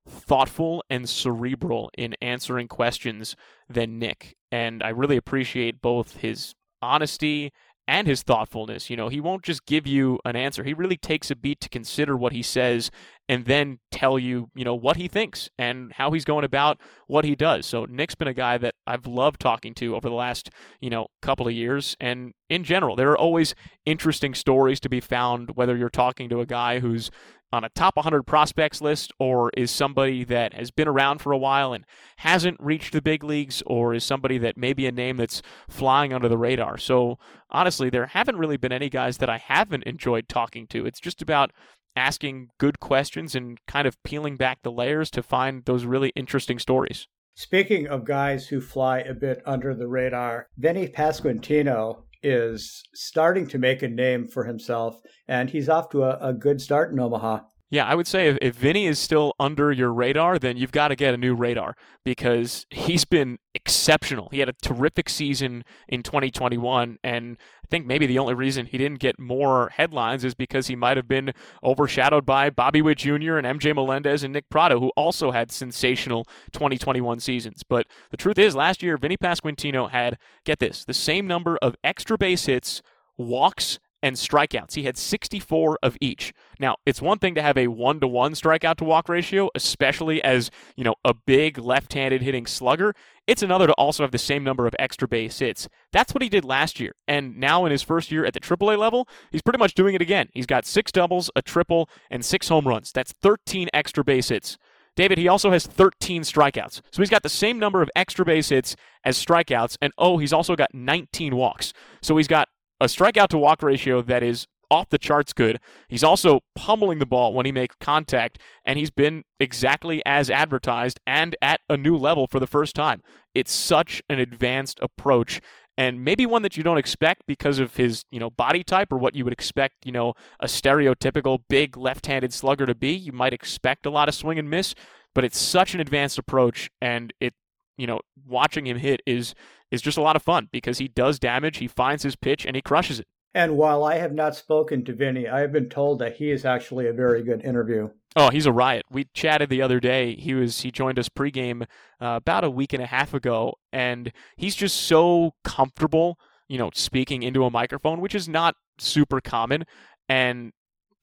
thoughtful 0.10 0.84
and 0.89 1.07
cerebral 1.07 1.89
in 1.97 2.16
answering 2.22 2.68
questions 2.68 3.36
than 3.70 3.99
Nick. 3.99 4.36
And 4.51 4.84
I 4.84 4.89
really 4.89 5.18
appreciate 5.18 5.82
both 5.82 6.18
his 6.18 6.53
honesty 6.82 7.51
and 7.89 8.07
his 8.07 8.22
thoughtfulness. 8.22 8.91
You 8.91 8.97
know, 8.97 9.10
he 9.10 9.20
won't 9.20 9.41
just 9.41 9.66
give 9.66 9.88
you 9.88 10.20
an 10.24 10.36
answer. 10.36 10.64
He 10.64 10.76
really 10.76 10.95
takes 10.95 11.32
a 11.32 11.36
beat 11.36 11.60
to 11.62 11.70
consider 11.70 12.16
what 12.16 12.34
he 12.34 12.43
says 12.43 12.91
and 13.28 13.45
then 13.45 13.80
tell 13.91 14.20
you, 14.20 14.49
you 14.53 14.64
know, 14.64 14.76
what 14.76 14.97
he 14.97 15.07
thinks 15.07 15.49
and 15.57 15.91
how 15.93 16.12
he's 16.12 16.24
going 16.24 16.45
about 16.45 16.80
what 17.07 17.26
he 17.26 17.36
does. 17.36 17.66
So 17.66 17.86
Nick's 17.86 18.14
been 18.14 18.28
a 18.28 18.34
guy 18.34 18.60
that 18.60 18.76
I've 18.86 19.07
loved 19.07 19.39
talking 19.39 19.74
to 19.76 19.95
over 19.95 20.07
the 20.07 20.16
last, 20.16 20.51
you 20.80 20.91
know, 20.91 21.07
couple 21.24 21.47
of 21.47 21.53
years. 21.53 21.97
And 21.99 22.34
in 22.47 22.64
general, 22.64 22.95
there 22.95 23.10
are 23.10 23.18
always 23.18 23.55
interesting 23.88 24.36
stories 24.36 24.80
to 24.82 24.89
be 24.89 24.99
found, 24.99 25.55
whether 25.55 25.76
you're 25.76 25.89
talking 25.89 26.30
to 26.30 26.41
a 26.41 26.45
guy 26.45 26.80
who's 26.80 27.10
on 27.52 27.64
a 27.64 27.70
top 27.70 27.95
100 27.95 28.24
prospects 28.24 28.82
list 28.82 29.12
or 29.20 29.50
is 29.58 29.72
somebody 29.72 30.24
that 30.24 30.54
has 30.54 30.72
been 30.72 30.88
around 30.88 31.20
for 31.20 31.32
a 31.32 31.38
while 31.38 31.74
and 31.74 31.86
hasn't 32.18 32.58
reached 32.60 32.93
the 32.93 33.02
big 33.02 33.24
leagues 33.24 33.64
or 33.66 33.93
is 33.93 34.04
somebody 34.04 34.38
that 34.38 34.58
may 34.58 34.74
be 34.74 34.86
a 34.86 34.91
name 34.91 35.18
that's 35.18 35.41
flying 35.68 36.14
under 36.14 36.30
the 36.30 36.38
radar. 36.38 36.78
So 36.78 37.18
honestly, 37.50 37.89
there 37.89 38.08
haven't 38.08 38.38
really 38.38 38.58
been 38.58 38.72
any 38.72 38.89
guys 38.89 39.18
that 39.18 39.30
I 39.30 39.38
haven't 39.38 39.84
enjoyed 39.84 40.28
talking 40.28 40.68
to. 40.68 40.86
It's 40.86 41.00
just 41.00 41.22
about 41.22 41.52
asking 41.95 42.50
good 42.60 42.80
questions 42.80 43.36
and 43.36 43.58
kind 43.68 43.88
of 43.88 44.02
peeling 44.04 44.38
back 44.38 44.60
the 44.62 44.72
layers 44.72 45.10
to 45.12 45.24
find 45.24 45.66
those 45.66 45.86
really 45.86 46.12
interesting 46.16 46.60
stories. 46.60 47.08
Speaking 47.36 47.88
of 47.88 48.04
guys 48.04 48.47
who 48.47 48.60
fly 48.60 49.00
a 49.00 49.14
bit 49.14 49.41
under 49.45 49.74
the 49.74 49.88
radar, 49.88 50.50
Vinny 50.58 50.88
Pasquantino 50.88 52.04
is 52.22 52.84
starting 52.93 53.47
to 53.47 53.57
make 53.57 53.82
a 53.82 53.88
name 53.88 54.28
for 54.28 54.43
himself, 54.43 55.01
and 55.28 55.49
he's 55.49 55.70
off 55.70 55.89
to 55.89 56.03
a, 56.03 56.17
a 56.30 56.34
good 56.34 56.61
start 56.61 56.91
in 56.91 56.99
Omaha. 56.99 57.39
Yeah, 57.72 57.86
I 57.86 57.93
would 57.93 58.07
say 58.07 58.30
if, 58.30 58.38
if 58.41 58.55
Vinny 58.55 58.88
is 58.88 58.97
still 58.97 59.36
under 59.39 59.72
your 59.72 59.93
radar, 59.93 60.39
then 60.39 60.57
you've 60.57 60.72
got 60.72 60.88
to 60.88 60.95
get 60.95 61.13
a 61.13 61.17
new 61.17 61.36
radar 61.36 61.76
because 62.03 62.65
he's 62.72 63.05
been 63.05 63.38
exceptional. 63.53 64.30
He 64.32 64.39
had 64.39 64.49
a 64.49 64.53
terrific 64.53 65.07
season 65.07 65.63
in 65.88 66.01
2021, 66.01 66.97
and 67.03 67.38
I 67.63 67.67
think 67.70 67.86
maybe 67.86 68.07
the 68.07 68.17
only 68.17 68.34
reason 68.34 68.65
he 68.65 68.80
didn't 68.80 68.99
get 68.99 69.20
more 69.20 69.70
headlines 69.70 70.24
is 70.24 70.34
because 70.34 70.65
he 70.65 70.76
might 70.76 70.97
have 70.97 71.07
been 71.07 71.32
overshadowed 71.63 72.26
by 72.26 72.49
Bobby 72.49 72.82
Witt 72.82 72.97
Jr. 72.97 73.38
and 73.38 73.45
MJ 73.45 73.76
Melendez 73.76 74.24
and 74.24 74.34
Nick 74.34 74.49
Pratto, 74.49 74.80
who 74.80 74.89
also 74.95 75.30
had 75.30 75.51
sensational 75.51 76.26
2021 76.51 77.20
seasons. 77.20 77.61
But 77.67 77.86
the 78.09 78.17
truth 78.17 78.39
is, 78.39 78.55
last 78.55 78.82
year, 78.82 78.97
Vinny 78.97 79.17
Pasquantino 79.17 79.91
had, 79.91 80.17
get 80.43 80.57
this, 80.57 80.84
the 80.86 80.93
same 80.95 81.28
number 81.28 81.59
of 81.61 81.76
extra 81.84 82.17
base 82.17 82.47
hits, 82.47 82.82
walks, 83.15 83.78
and 84.02 84.16
strikeouts. 84.16 84.76
He 84.76 84.84
had 84.84 84.97
64 84.97 85.80
of 85.84 85.97
each. 86.00 86.34
Now, 86.60 86.76
it's 86.86 87.02
one 87.02 87.20
thing 87.20 87.36
to 87.36 87.41
have 87.41 87.58
a 87.58 87.68
1 87.68 88.00
to 88.00 88.08
1 88.08 88.34
strikeout 88.34 88.76
to 88.78 88.84
walk 88.84 89.10
ratio, 89.10 89.50
especially 89.56 90.24
as, 90.24 90.50
you 90.76 90.84
know, 90.84 90.95
a 91.04 91.14
big 91.14 91.58
left-handed 91.58 92.22
hitting 92.22 92.45
slugger. 92.45 92.93
It's 93.28 93.43
another 93.43 93.68
to 93.68 93.74
also 93.74 94.04
have 94.04 94.12
the 94.12 94.18
same 94.18 94.43
number 94.43 94.66
of 94.66 94.76
extra 94.80 95.08
base 95.08 95.39
hits. 95.39 95.68
That's 95.91 96.14
what 96.14 96.22
he 96.22 96.30
did 96.30 96.45
last 96.45 96.80
year. 96.80 96.93
And 97.08 97.38
now 97.38 97.66
in 97.66 97.72
his 97.72 97.84
first 97.84 98.12
year 98.12 98.26
at 98.26 98.34
the 98.34 98.39
AAA 98.39 98.78
level, 98.78 99.08
he's 99.32 99.41
pretty 99.41 99.60
much 99.60 99.76
doing 99.76 99.95
it 99.95 100.02
again. 100.02 100.30
He's 100.34 100.45
got 100.45 100.66
6 100.66 100.91
doubles, 100.91 101.30
a 101.36 101.41
triple, 101.41 101.89
and 102.10 102.26
6 102.26 102.47
home 102.47 102.68
runs. 102.68 102.91
That's 102.91 103.14
13 103.22 103.70
extra 103.74 104.04
base 104.04 104.30
hits. 104.30 104.58
David, 104.95 105.18
he 105.18 105.28
also 105.28 105.52
has 105.52 105.66
13 105.66 106.24
strikeouts. 106.24 106.82
So 106.91 107.02
he's 107.02 107.10
got 107.10 107.24
the 107.24 107.30
same 107.30 107.58
number 107.58 107.82
of 107.82 107.89
extra 107.95 108.26
base 108.26 108.50
hits 108.50 108.76
as 109.06 109.24
strikeouts. 109.24 109.78
And 109.82 109.93
oh, 109.97 110.18
he's 110.18 110.34
also 110.34 110.56
got 110.56 110.74
19 110.74 111.36
walks. 111.36 111.72
So 112.02 112.18
he's 112.18 112.28
got 112.28 112.50
a 112.80 112.86
strikeout 112.86 113.27
to 113.30 113.38
walk 113.38 113.61
ratio 113.61 114.01
that 114.01 114.23
is 114.23 114.47
off 114.71 114.89
the 114.89 114.97
charts 114.97 115.34
good. 115.34 115.59
He's 115.88 116.03
also 116.03 116.41
pummeling 116.55 116.99
the 116.99 117.05
ball 117.05 117.34
when 117.34 117.45
he 117.45 117.51
makes 117.51 117.75
contact, 117.80 118.39
and 118.63 118.77
he's 118.77 118.91
been 118.91 119.23
exactly 119.39 120.03
as 120.05 120.30
advertised 120.30 120.99
and 121.07 121.36
at 121.41 121.61
a 121.69 121.75
new 121.75 121.97
level 121.97 122.27
for 122.27 122.39
the 122.39 122.47
first 122.47 122.75
time. 122.75 123.01
It's 123.34 123.51
such 123.51 124.01
an 124.09 124.19
advanced 124.19 124.80
approach. 124.82 125.41
And 125.77 126.03
maybe 126.03 126.25
one 126.25 126.41
that 126.41 126.57
you 126.57 126.63
don't 126.63 126.77
expect 126.77 127.23
because 127.25 127.57
of 127.57 127.77
his, 127.77 128.03
you 128.11 128.19
know, 128.19 128.30
body 128.30 128.63
type 128.63 128.91
or 128.91 128.97
what 128.97 129.15
you 129.15 129.23
would 129.23 129.34
expect, 129.34 129.86
you 129.86 129.93
know, 129.93 130.13
a 130.39 130.45
stereotypical 130.45 131.39
big 131.47 131.77
left-handed 131.77 132.34
slugger 132.34 132.65
to 132.65 132.75
be. 132.75 132.91
You 132.91 133.13
might 133.13 133.34
expect 133.34 133.86
a 133.86 133.89
lot 133.89 134.09
of 134.09 134.13
swing 134.13 134.38
and 134.38 134.49
miss, 134.49 134.75
but 135.15 135.23
it's 135.23 135.39
such 135.39 135.73
an 135.73 135.80
advanced 135.80 136.17
approach, 136.17 136.69
and 136.82 137.13
it, 137.19 137.34
you 137.77 137.88
know, 137.88 138.01
watching 138.27 138.67
him 138.67 138.77
hit 138.77 139.01
is 139.07 139.34
is 139.72 139.82
just 139.82 139.97
a 139.97 140.01
lot 140.01 140.15
of 140.15 140.24
fun 140.24 140.49
because 140.51 140.78
he 140.78 140.88
does 140.88 141.20
damage, 141.20 141.57
he 141.57 141.67
finds 141.67 142.03
his 142.03 142.15
pitch, 142.15 142.45
and 142.45 142.55
he 142.55 142.61
crushes 142.61 142.99
it. 142.99 143.07
And 143.34 143.57
while 143.57 143.84
I 143.84 143.97
have 143.97 144.13
not 144.13 144.36
spoken 144.36 144.84
to 144.86 144.93
Vinny, 144.93 145.28
I 145.28 145.41
have 145.41 145.51
been 145.51 145.70
told 145.70 145.99
that 145.99 146.15
he 146.15 146.32
is 146.32 146.45
actually 146.45 146.88
a 146.88 146.93
very 146.93 147.22
good 147.22 147.43
interview. 147.43 147.89
Oh, 148.15 148.30
he's 148.30 148.47
a 148.47 148.51
riot. 148.51 148.86
We 148.89 149.05
chatted 149.13 149.49
the 149.49 149.61
other 149.61 149.80
day. 149.80 150.15
He 150.15 150.34
was 150.34 150.61
he 150.61 150.72
joined 150.72 150.97
us 150.97 151.09
pregame 151.09 151.63
uh, 152.01 152.17
about 152.17 152.43
a 152.43 152.49
week 152.49 152.74
and 152.74 152.82
a 152.82 152.88
half 152.88 153.13
ago, 153.13 153.53
and 153.72 154.11
he's 154.36 154.55
just 154.55 154.78
so 154.78 155.36
comfortable, 155.43 156.17
you 156.47 156.57
know, 156.57 156.72
speaking 156.74 157.22
into 157.22 157.45
a 157.45 157.51
microphone, 157.51 158.01
which 158.01 158.15
is 158.15 158.28
not 158.28 158.55
super 158.80 159.22
common. 159.22 159.63
And 160.07 160.51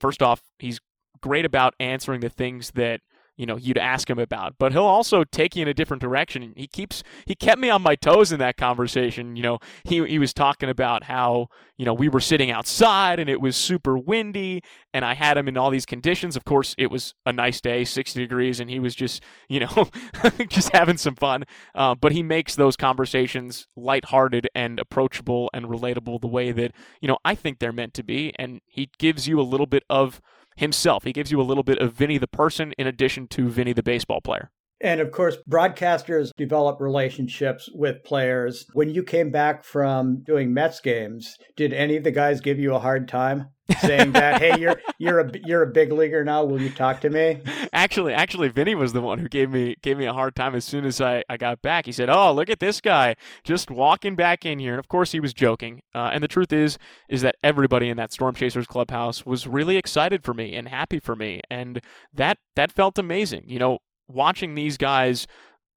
first 0.01 0.21
off, 0.21 0.41
he's 0.59 0.81
great 1.21 1.45
about 1.45 1.75
answering 1.79 2.19
the 2.19 2.29
things 2.29 2.71
that 2.71 2.99
you 3.37 3.45
know 3.45 3.55
you'd 3.55 3.77
ask 3.77 4.09
him 4.09 4.19
about 4.19 4.55
but 4.57 4.71
he'll 4.71 4.83
also 4.83 5.23
take 5.23 5.55
you 5.55 5.61
in 5.61 5.67
a 5.67 5.73
different 5.73 6.01
direction. 6.01 6.53
He 6.55 6.67
keeps 6.67 7.03
he 7.25 7.35
kept 7.35 7.59
me 7.59 7.69
on 7.69 7.81
my 7.81 7.95
toes 7.95 8.31
in 8.31 8.39
that 8.39 8.57
conversation. 8.57 9.35
You 9.35 9.43
know 9.43 9.59
he 9.83 10.05
he 10.05 10.19
was 10.19 10.33
talking 10.33 10.69
about 10.69 11.03
how 11.03 11.47
you 11.77 11.85
know 11.85 11.93
we 11.93 12.09
were 12.09 12.19
sitting 12.19 12.51
outside 12.51 13.19
and 13.19 13.29
it 13.29 13.39
was 13.39 13.55
super 13.55 13.97
windy 13.97 14.61
and 14.93 15.05
I 15.05 15.13
had 15.13 15.37
him 15.37 15.47
in 15.47 15.57
all 15.57 15.69
these 15.69 15.85
conditions. 15.85 16.35
Of 16.35 16.45
course 16.45 16.75
it 16.77 16.91
was 16.91 17.13
a 17.25 17.31
nice 17.31 17.61
day 17.61 17.85
60 17.85 18.19
degrees 18.19 18.59
and 18.59 18.69
he 18.69 18.79
was 18.79 18.95
just 18.95 19.23
you 19.47 19.61
know 19.61 19.89
just 20.47 20.71
having 20.73 20.97
some 20.97 21.15
fun. 21.15 21.43
Uh, 21.75 21.95
but 21.95 22.11
he 22.11 22.23
makes 22.23 22.55
those 22.55 22.75
conversations 22.75 23.67
lighthearted 23.75 24.49
and 24.55 24.79
approachable 24.79 25.49
and 25.53 25.67
relatable 25.67 26.19
the 26.19 26.27
way 26.27 26.51
that 26.51 26.71
you 27.01 27.07
know 27.07 27.17
I 27.23 27.35
think 27.35 27.59
they're 27.59 27.71
meant 27.71 27.93
to 27.95 28.03
be. 28.03 28.33
And 28.39 28.61
he 28.65 28.89
gives 28.97 29.27
you 29.27 29.39
a 29.39 29.43
little 29.43 29.67
bit 29.67 29.83
of 29.89 30.21
himself. 30.57 31.03
He 31.03 31.13
gives 31.13 31.31
you 31.31 31.39
a 31.39 31.43
little 31.43 31.63
bit 31.63 31.79
of 31.79 31.93
Vinny 31.93 32.17
the 32.17 32.27
person 32.27 32.73
in 32.77 32.87
addition 32.87 33.27
to 33.29 33.47
Vinny 33.47 33.73
the 33.73 33.83
baseball 33.83 34.21
player. 34.21 34.51
And 34.79 35.01
of 35.01 35.11
course, 35.11 35.37
broadcasters 35.49 36.29
develop 36.37 36.79
relationships 36.79 37.69
with 37.73 38.03
players. 38.03 38.65
When 38.73 38.89
you 38.89 39.03
came 39.03 39.31
back 39.31 39.63
from 39.63 40.21
doing 40.23 40.53
Mets 40.53 40.81
games, 40.81 41.35
did 41.55 41.73
any 41.73 41.95
of 41.97 42.03
the 42.03 42.11
guys 42.11 42.41
give 42.41 42.59
you 42.59 42.75
a 42.75 42.79
hard 42.79 43.07
time? 43.07 43.49
Saying 43.79 44.11
that, 44.13 44.41
"Hey, 44.41 44.59
you're 44.59 44.79
you're 44.97 45.19
a 45.19 45.31
you're 45.45 45.63
a 45.63 45.67
big 45.67 45.91
leaguer 45.91 46.23
now. 46.23 46.43
Will 46.43 46.61
you 46.61 46.69
talk 46.69 47.01
to 47.01 47.09
me?" 47.09 47.41
Actually, 47.73 48.13
actually, 48.13 48.49
Vinny 48.49 48.75
was 48.75 48.93
the 48.93 49.01
one 49.01 49.19
who 49.19 49.27
gave 49.27 49.49
me 49.51 49.75
gave 49.81 49.97
me 49.97 50.05
a 50.05 50.13
hard 50.13 50.35
time 50.35 50.55
as 50.55 50.65
soon 50.65 50.85
as 50.85 51.01
I, 51.01 51.23
I 51.29 51.37
got 51.37 51.61
back. 51.61 51.85
He 51.85 51.91
said, 51.91 52.09
"Oh, 52.09 52.33
look 52.33 52.49
at 52.49 52.59
this 52.59 52.81
guy 52.81 53.15
just 53.43 53.69
walking 53.69 54.15
back 54.15 54.45
in 54.45 54.59
here." 54.59 54.73
And 54.73 54.79
of 54.79 54.87
course, 54.87 55.11
he 55.11 55.19
was 55.19 55.33
joking. 55.33 55.81
Uh, 55.93 56.11
and 56.13 56.23
the 56.23 56.27
truth 56.27 56.53
is, 56.53 56.77
is 57.09 57.21
that 57.21 57.35
everybody 57.43 57.89
in 57.89 57.97
that 57.97 58.11
Storm 58.11 58.35
Chasers 58.35 58.67
clubhouse 58.67 59.25
was 59.25 59.47
really 59.47 59.77
excited 59.77 60.23
for 60.23 60.33
me 60.33 60.55
and 60.55 60.67
happy 60.67 60.99
for 60.99 61.15
me, 61.15 61.41
and 61.49 61.81
that 62.13 62.37
that 62.55 62.71
felt 62.71 62.97
amazing. 62.97 63.43
You 63.47 63.59
know, 63.59 63.79
watching 64.07 64.55
these 64.55 64.77
guys, 64.77 65.27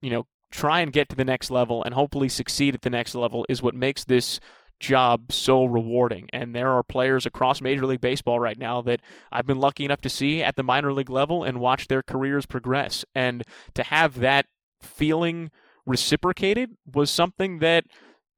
you 0.01 0.11
know, 0.11 0.26
try 0.51 0.80
and 0.80 0.93
get 0.93 1.09
to 1.09 1.16
the 1.16 1.24
next 1.24 1.51
level 1.51 1.82
and 1.84 1.95
hopefully 1.95 2.28
succeed 2.28 2.74
at 2.74 2.82
the 2.82 2.91
next 2.91 3.14
level 3.14 3.47
is 3.49 3.62
what 3.62 3.74
makes 3.74 4.05
this 4.05 4.41
job 4.81 5.31
so 5.31 5.64
rewarding. 5.64 6.28
And 6.33 6.55
there 6.55 6.70
are 6.70 6.83
players 6.83 7.26
across 7.26 7.61
Major 7.61 7.87
League 7.87 8.01
Baseball 8.01 8.41
right 8.41 8.59
now 8.59 8.83
that 8.83 9.01
I've 9.31 9.47
been 9.47 9.61
lucky 9.61 9.85
enough 9.85 10.01
to 10.01 10.09
see 10.09 10.43
at 10.43 10.57
the 10.57 10.62
minor 10.62 10.93
league 10.93 11.11
level 11.11 11.45
and 11.45 11.61
watch 11.61 11.87
their 11.87 12.03
careers 12.03 12.47
progress. 12.47 13.05
And 13.14 13.45
to 13.74 13.83
have 13.85 14.18
that 14.20 14.47
feeling 14.83 15.51
reciprocated 15.87 16.76
was 16.93 17.11
something 17.11 17.59
that 17.61 17.85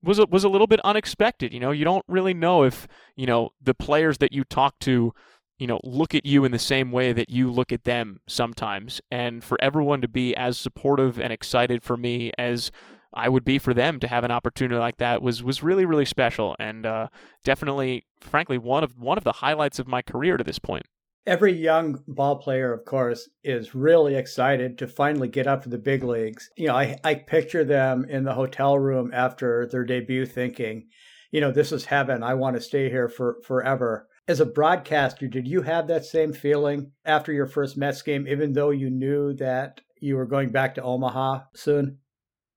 was 0.03 0.19
a, 0.19 0.27
was 0.27 0.45
a 0.45 0.49
little 0.49 0.67
bit 0.67 0.81
unexpected. 0.85 1.55
You 1.55 1.61
know, 1.61 1.71
you 1.71 1.85
don't 1.85 2.05
really 2.09 2.35
know 2.35 2.65
if, 2.65 2.87
you 3.17 3.27
know, 3.27 3.51
the 3.63 3.75
players 3.75 4.19
that 4.19 4.33
you 4.33 4.45
talk 4.45 4.79
to 4.81 5.15
you 5.59 5.69
know, 5.69 5.79
look 5.85 6.13
at 6.13 6.27
you 6.27 6.45
in 6.45 6.51
the 6.51 6.59
same 6.59 6.91
way 6.91 7.13
that 7.13 7.31
you 7.31 7.49
look 7.49 7.71
at 7.71 7.85
them 7.85 8.19
sometimes. 8.27 9.01
And 9.13 9.45
for 9.45 9.57
everyone 9.63 10.01
to 10.01 10.09
be 10.09 10.35
as 10.35 10.59
supportive 10.59 11.21
and 11.21 11.33
excited 11.33 11.85
for 11.85 11.97
me 11.97 12.33
as 12.37 12.73
I 13.15 13.29
would 13.29 13.45
be 13.45 13.59
for 13.59 13.75
them 13.75 14.01
to 14.01 14.09
have 14.09 14.25
an 14.25 14.31
opportunity 14.31 14.79
like 14.79 14.99
that 14.99 15.23
was 15.23 15.43
was 15.43 15.63
really 15.63 15.85
really 15.85 16.05
special 16.05 16.57
and 16.59 16.87
uh, 16.87 17.09
definitely, 17.45 18.05
frankly, 18.21 18.59
one 18.59 18.85
of 18.85 18.99
one 18.99 19.19
of 19.19 19.25
the 19.25 19.33
highlights 19.33 19.79
of 19.79 19.87
my 19.87 20.03
career 20.03 20.37
to 20.37 20.45
this 20.45 20.59
point. 20.59 20.87
Every 21.25 21.53
young 21.53 22.03
ball 22.09 22.37
player, 22.37 22.73
of 22.73 22.85
course, 22.85 23.29
is 23.45 23.77
really 23.77 24.17
excited 24.17 24.77
to 24.79 24.89
finally 24.89 25.29
get 25.29 25.47
up 25.47 25.63
to 25.63 25.69
the 25.69 25.79
big 25.79 26.03
leagues. 26.03 26.51
You 26.57 26.67
know, 26.67 26.75
I, 26.75 26.99
I 27.05 27.15
picture 27.15 27.63
them 27.63 28.05
in 28.09 28.25
the 28.25 28.35
hotel 28.35 28.77
room 28.77 29.13
after 29.15 29.69
their 29.71 29.85
debut 29.85 30.27
thinking, 30.27 30.89
you 31.31 31.41
know, 31.41 31.53
this 31.53 31.71
is 31.71 31.85
heaven. 31.85 32.25
I 32.25 32.35
want 32.35 32.57
to 32.57 32.61
stay 32.61 32.91
here 32.91 33.09
for 33.09 33.37
forever. 33.45 34.09
As 34.27 34.41
a 34.41 34.47
broadcaster, 34.47 35.29
did 35.29 35.47
you 35.47 35.63
have 35.63 35.87
that 35.87 36.05
same 36.05 36.33
feeling 36.33 36.91
after 37.05 37.33
your 37.33 37.47
first 37.47 37.77
Mets 37.77 38.03
game, 38.03 38.27
even 38.27 38.53
though 38.53 38.71
you 38.71 38.91
knew 38.91 39.33
that 39.35 39.81
you 40.01 40.17
were 40.17 40.27
going 40.27 40.51
back 40.51 40.75
to 40.75 40.83
Omaha 40.83 41.41
soon? 41.55 41.99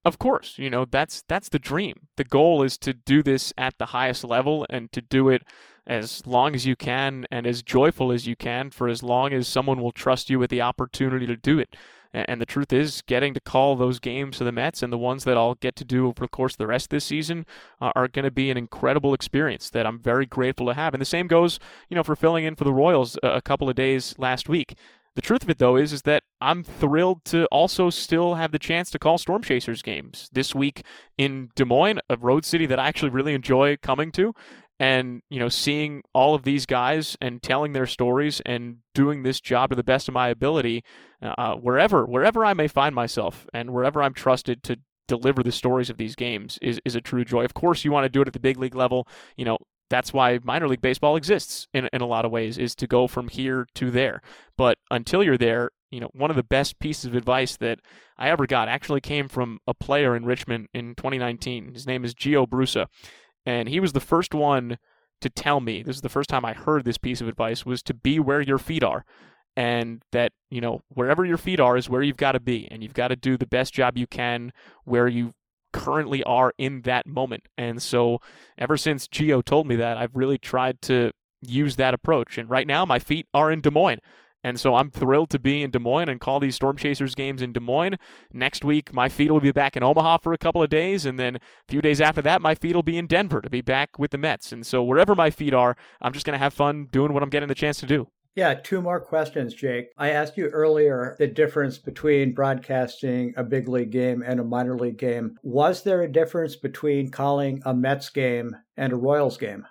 Of 0.06 0.20
course, 0.20 0.60
you 0.60 0.70
know, 0.70 0.86
that's 0.86 1.24
that's 1.28 1.50
the 1.50 1.58
dream. 1.58 2.08
The 2.16 2.24
goal 2.24 2.62
is 2.62 2.78
to 2.80 2.94
do 2.94 3.24
this 3.24 3.52
at 3.58 3.78
the 3.80 3.88
highest 3.88 4.24
level 4.24 4.66
and 4.70 4.92
to 4.92 5.02
do 5.02 5.30
it 5.30 5.42
as 5.88 6.26
long 6.28 6.54
as 6.54 6.66
you 6.66 6.76
can 6.76 7.26
and 7.32 7.48
as 7.48 7.64
joyful 7.64 8.12
as 8.12 8.28
you 8.28 8.36
can 8.36 8.70
for 8.70 8.88
as 8.88 9.02
long 9.02 9.34
as 9.34 9.48
someone 9.48 9.82
will 9.82 9.92
trust 9.92 10.30
you 10.30 10.38
with 10.38 10.52
the 10.52 10.62
opportunity 10.62 11.26
to 11.26 11.36
do 11.36 11.58
it. 11.58 11.76
And 12.14 12.40
the 12.40 12.46
truth 12.46 12.72
is, 12.72 13.02
getting 13.02 13.34
to 13.34 13.42
call 13.42 13.76
those 13.76 14.00
games 14.00 14.38
for 14.38 14.46
the 14.46 14.52
Mets 14.52 14.82
and 14.82 14.94
the 14.94 14.98
ones 14.98 15.26
that 15.26 15.36
I'll 15.38 15.56
get 15.56 15.76
to 15.78 15.84
do 15.84 16.08
over 16.08 16.22
the 16.22 16.30
course 16.30 16.54
of 16.54 16.60
the 16.60 16.68
rest 16.68 16.86
of 16.86 16.90
this 16.92 17.04
season 17.04 17.46
uh, 17.82 17.92
are 17.94 18.08
going 18.08 18.24
to 18.24 18.32
be 18.32 18.50
an 18.50 18.58
incredible 18.58 19.14
experience 19.14 19.70
that 19.72 19.86
I'm 19.86 20.00
very 20.00 20.26
grateful 20.26 20.68
to 20.68 20.76
have. 20.76 20.94
And 20.94 21.02
the 21.02 21.06
same 21.06 21.28
goes, 21.28 21.60
you 21.90 21.96
know, 21.96 22.04
for 22.04 22.16
filling 22.16 22.46
in 22.46 22.56
for 22.56 22.64
the 22.64 22.72
Royals 22.72 23.18
a 23.22 23.42
couple 23.42 23.70
of 23.70 23.76
days 23.76 24.16
last 24.18 24.48
week. 24.48 24.76
The 25.16 25.22
truth 25.22 25.44
of 25.44 25.50
it, 25.50 25.60
though, 25.60 25.78
is 25.78 25.94
is 25.94 26.02
that 26.02 26.24
I'm 26.42 26.64
thrilled 26.64 27.24
to 27.26 27.46
also 27.46 27.90
still 27.90 28.36
have 28.36 28.52
the 28.52 28.60
chance 28.60 28.90
to 28.92 29.00
call 29.00 29.18
Storm 29.18 29.42
Chasers 29.42 29.82
games 29.82 30.30
this 30.34 30.54
week 30.54 30.84
in 31.18 31.50
Des 31.56 31.64
Moines, 31.64 32.02
a 32.10 32.18
road 32.18 32.44
city 32.44 32.66
that 32.66 32.80
I 32.80 32.88
actually 32.88 33.12
really 33.12 33.34
enjoy 33.34 33.78
coming 33.78 34.12
to, 34.14 34.34
and 34.78 35.22
you 35.30 35.40
know 35.40 35.48
seeing 35.48 36.04
all 36.14 36.36
of 36.36 36.44
these 36.44 36.66
guys 36.66 37.16
and 37.22 37.42
telling 37.42 37.72
their 37.72 37.86
stories 37.86 38.42
and 38.46 38.78
doing 38.94 39.24
this 39.24 39.40
job 39.40 39.70
to 39.70 39.76
the 39.76 39.84
best 39.84 40.10
of 40.10 40.14
my 40.14 40.28
ability 40.28 40.84
uh, 41.22 41.56
wherever 41.56 42.06
wherever 42.06 42.44
I 42.44 42.54
may 42.54 42.68
find 42.68 42.94
myself 42.94 43.48
and 43.54 43.72
wherever 43.72 44.04
I'm 44.04 44.14
trusted 44.14 44.64
to 44.64 44.78
deliver 45.08 45.44
the 45.44 45.52
stories 45.52 45.90
of 45.90 45.98
these 45.98 46.16
games 46.16 46.58
is, 46.62 46.80
is 46.84 46.96
a 46.96 47.02
true 47.02 47.24
joy. 47.24 47.46
Of 47.46 47.54
course, 47.54 47.86
you 47.86 47.92
want 47.92 48.06
to 48.06 48.10
do 48.10 48.22
it 48.22 48.28
at 48.28 48.34
the 48.34 48.40
big 48.40 48.58
league 48.58 48.76
level. 48.76 49.08
You 49.38 49.46
know, 49.46 49.58
that's 49.90 50.14
why 50.14 50.40
minor 50.44 50.68
league 50.68 50.82
baseball 50.82 51.16
exists 51.16 51.68
in, 51.74 51.90
in 51.94 52.02
a 52.02 52.08
lot 52.08 52.26
of 52.26 52.32
ways 52.32 52.58
is 52.58 52.76
to 52.76 52.88
go 52.88 53.08
from 53.08 53.28
here 53.28 53.68
to 53.76 53.92
there. 53.92 54.22
But 54.58 54.78
until 54.90 55.24
you're 55.24 55.38
there, 55.38 55.72
you 55.92 56.00
know, 56.00 56.10
one 56.14 56.30
of 56.30 56.36
the 56.36 56.44
best 56.44 56.80
pieces 56.80 57.06
of 57.06 57.16
advice 57.16 57.56
that 57.58 57.80
I 58.18 58.30
ever 58.30 58.48
got 58.48 58.68
actually 58.68 59.02
came 59.02 59.28
from 59.28 59.60
a 59.68 59.74
player 59.74 60.16
in 60.16 60.26
Richmond 60.26 60.68
in 60.74 60.96
2019. 60.96 61.74
His 61.74 61.86
name 61.86 62.04
is 62.04 62.16
Gio 62.16 62.48
Brusa. 62.48 62.88
And 63.46 63.70
he 63.70 63.80
was 63.80 63.94
the 63.94 64.00
first 64.00 64.34
one 64.34 64.78
to 65.22 65.30
tell 65.30 65.62
me, 65.62 65.84
this 65.84 65.96
is 65.96 66.02
the 66.02 66.10
first 66.10 66.30
time 66.30 66.44
I 66.44 66.54
heard 66.54 66.84
this 66.84 66.98
piece 66.98 67.22
of 67.22 67.28
advice, 67.28 67.66
was 67.66 67.82
to 67.84 67.94
be 67.94 68.20
where 68.20 68.42
your 68.42 68.58
feet 68.58 68.84
are. 68.84 69.06
And 69.56 70.02
that, 70.12 70.34
you 70.50 70.60
know, 70.60 70.82
wherever 70.90 71.24
your 71.24 71.38
feet 71.38 71.60
are 71.60 71.78
is 71.78 71.90
where 71.90 72.02
you've 72.02 72.18
got 72.18 72.34
to 72.34 72.40
be. 72.40 72.68
And 72.70 72.84
you've 72.84 72.94
got 72.94 73.10
to 73.10 73.16
do 73.16 73.38
the 73.38 73.48
best 73.48 73.74
job 73.74 73.98
you 73.98 74.08
can 74.08 74.52
where 74.84 75.08
you 75.08 75.34
currently 75.86 76.24
are 76.24 76.52
in 76.58 76.82
that 76.82 77.06
moment. 77.06 77.44
And 77.58 77.82
so 77.82 78.20
ever 78.58 78.76
since 78.76 79.08
Gio 79.08 79.44
told 79.44 79.68
me 79.68 79.76
that, 79.76 79.98
I've 79.98 80.16
really 80.16 80.38
tried 80.38 80.82
to 80.84 81.12
use 81.42 81.76
that 81.76 81.94
approach. 81.94 82.38
And 82.38 82.50
right 82.50 82.66
now, 82.66 82.86
my 82.86 83.00
feet 83.00 83.28
are 83.34 83.52
in 83.52 83.62
Des 83.62 83.70
Moines. 83.70 84.00
And 84.44 84.60
so 84.60 84.76
I'm 84.76 84.92
thrilled 84.92 85.32
to 85.32 85.40
be 85.40 85.64
in 85.64 85.72
Des 85.72 85.80
Moines 85.80 86.10
and 86.10 86.20
call 86.20 86.40
these 86.40 86.56
Storm 86.56 86.78
Chasers 86.78 87.16
games 87.16 87.42
in 87.42 87.52
Des 87.52 87.60
Moines. 87.60 87.98
Next 88.32 88.64
week, 88.64 88.94
my 88.94 89.10
feet 89.10 89.32
will 89.32 89.40
be 89.40 89.52
back 89.52 89.76
in 89.76 89.82
Omaha 89.82 90.20
for 90.20 90.34
a 90.34 90.38
couple 90.38 90.62
of 90.62 90.70
days. 90.70 91.06
And 91.06 91.20
then 91.20 91.36
a 91.38 91.40
few 91.68 91.82
days 91.82 92.02
after 92.02 92.22
that, 92.24 92.42
my 92.42 92.54
feet 92.54 92.76
will 92.76 92.84
be 92.84 92.98
in 92.98 93.08
Denver 93.08 93.42
to 93.42 93.50
be 93.50 93.62
back 93.62 93.98
with 93.98 94.12
the 94.12 94.20
Mets. 94.20 94.52
And 94.52 94.66
so 94.66 94.84
wherever 94.84 95.16
my 95.16 95.30
feet 95.32 95.54
are, 95.54 95.76
I'm 96.02 96.14
just 96.14 96.26
going 96.26 96.38
to 96.38 96.44
have 96.44 96.54
fun 96.54 96.88
doing 96.92 97.14
what 97.14 97.24
I'm 97.24 97.30
getting 97.30 97.50
the 97.50 97.56
chance 97.56 97.80
to 97.80 97.88
do. 97.88 98.08
Yeah, 98.36 98.54
two 98.54 98.82
more 98.82 99.00
questions, 99.00 99.54
Jake. 99.54 99.92
I 99.98 100.10
asked 100.10 100.36
you 100.36 100.48
earlier 100.48 101.16
the 101.18 101.28
difference 101.28 101.78
between 101.78 102.34
broadcasting 102.34 103.34
a 103.38 103.44
big 103.44 103.70
league 103.70 103.92
game 103.92 104.24
and 104.26 104.42
a 104.42 104.44
minor 104.44 104.78
league 104.78 104.98
game. 104.98 105.38
Was 105.42 105.84
there 105.84 106.02
a 106.02 106.12
difference 106.12 106.58
between 106.58 107.12
calling 107.12 107.62
a 107.66 107.74
Mets 107.74 108.10
game 108.10 108.54
and 108.76 108.92
a 108.92 108.98
Royals 108.98 109.38
game? 109.38 109.66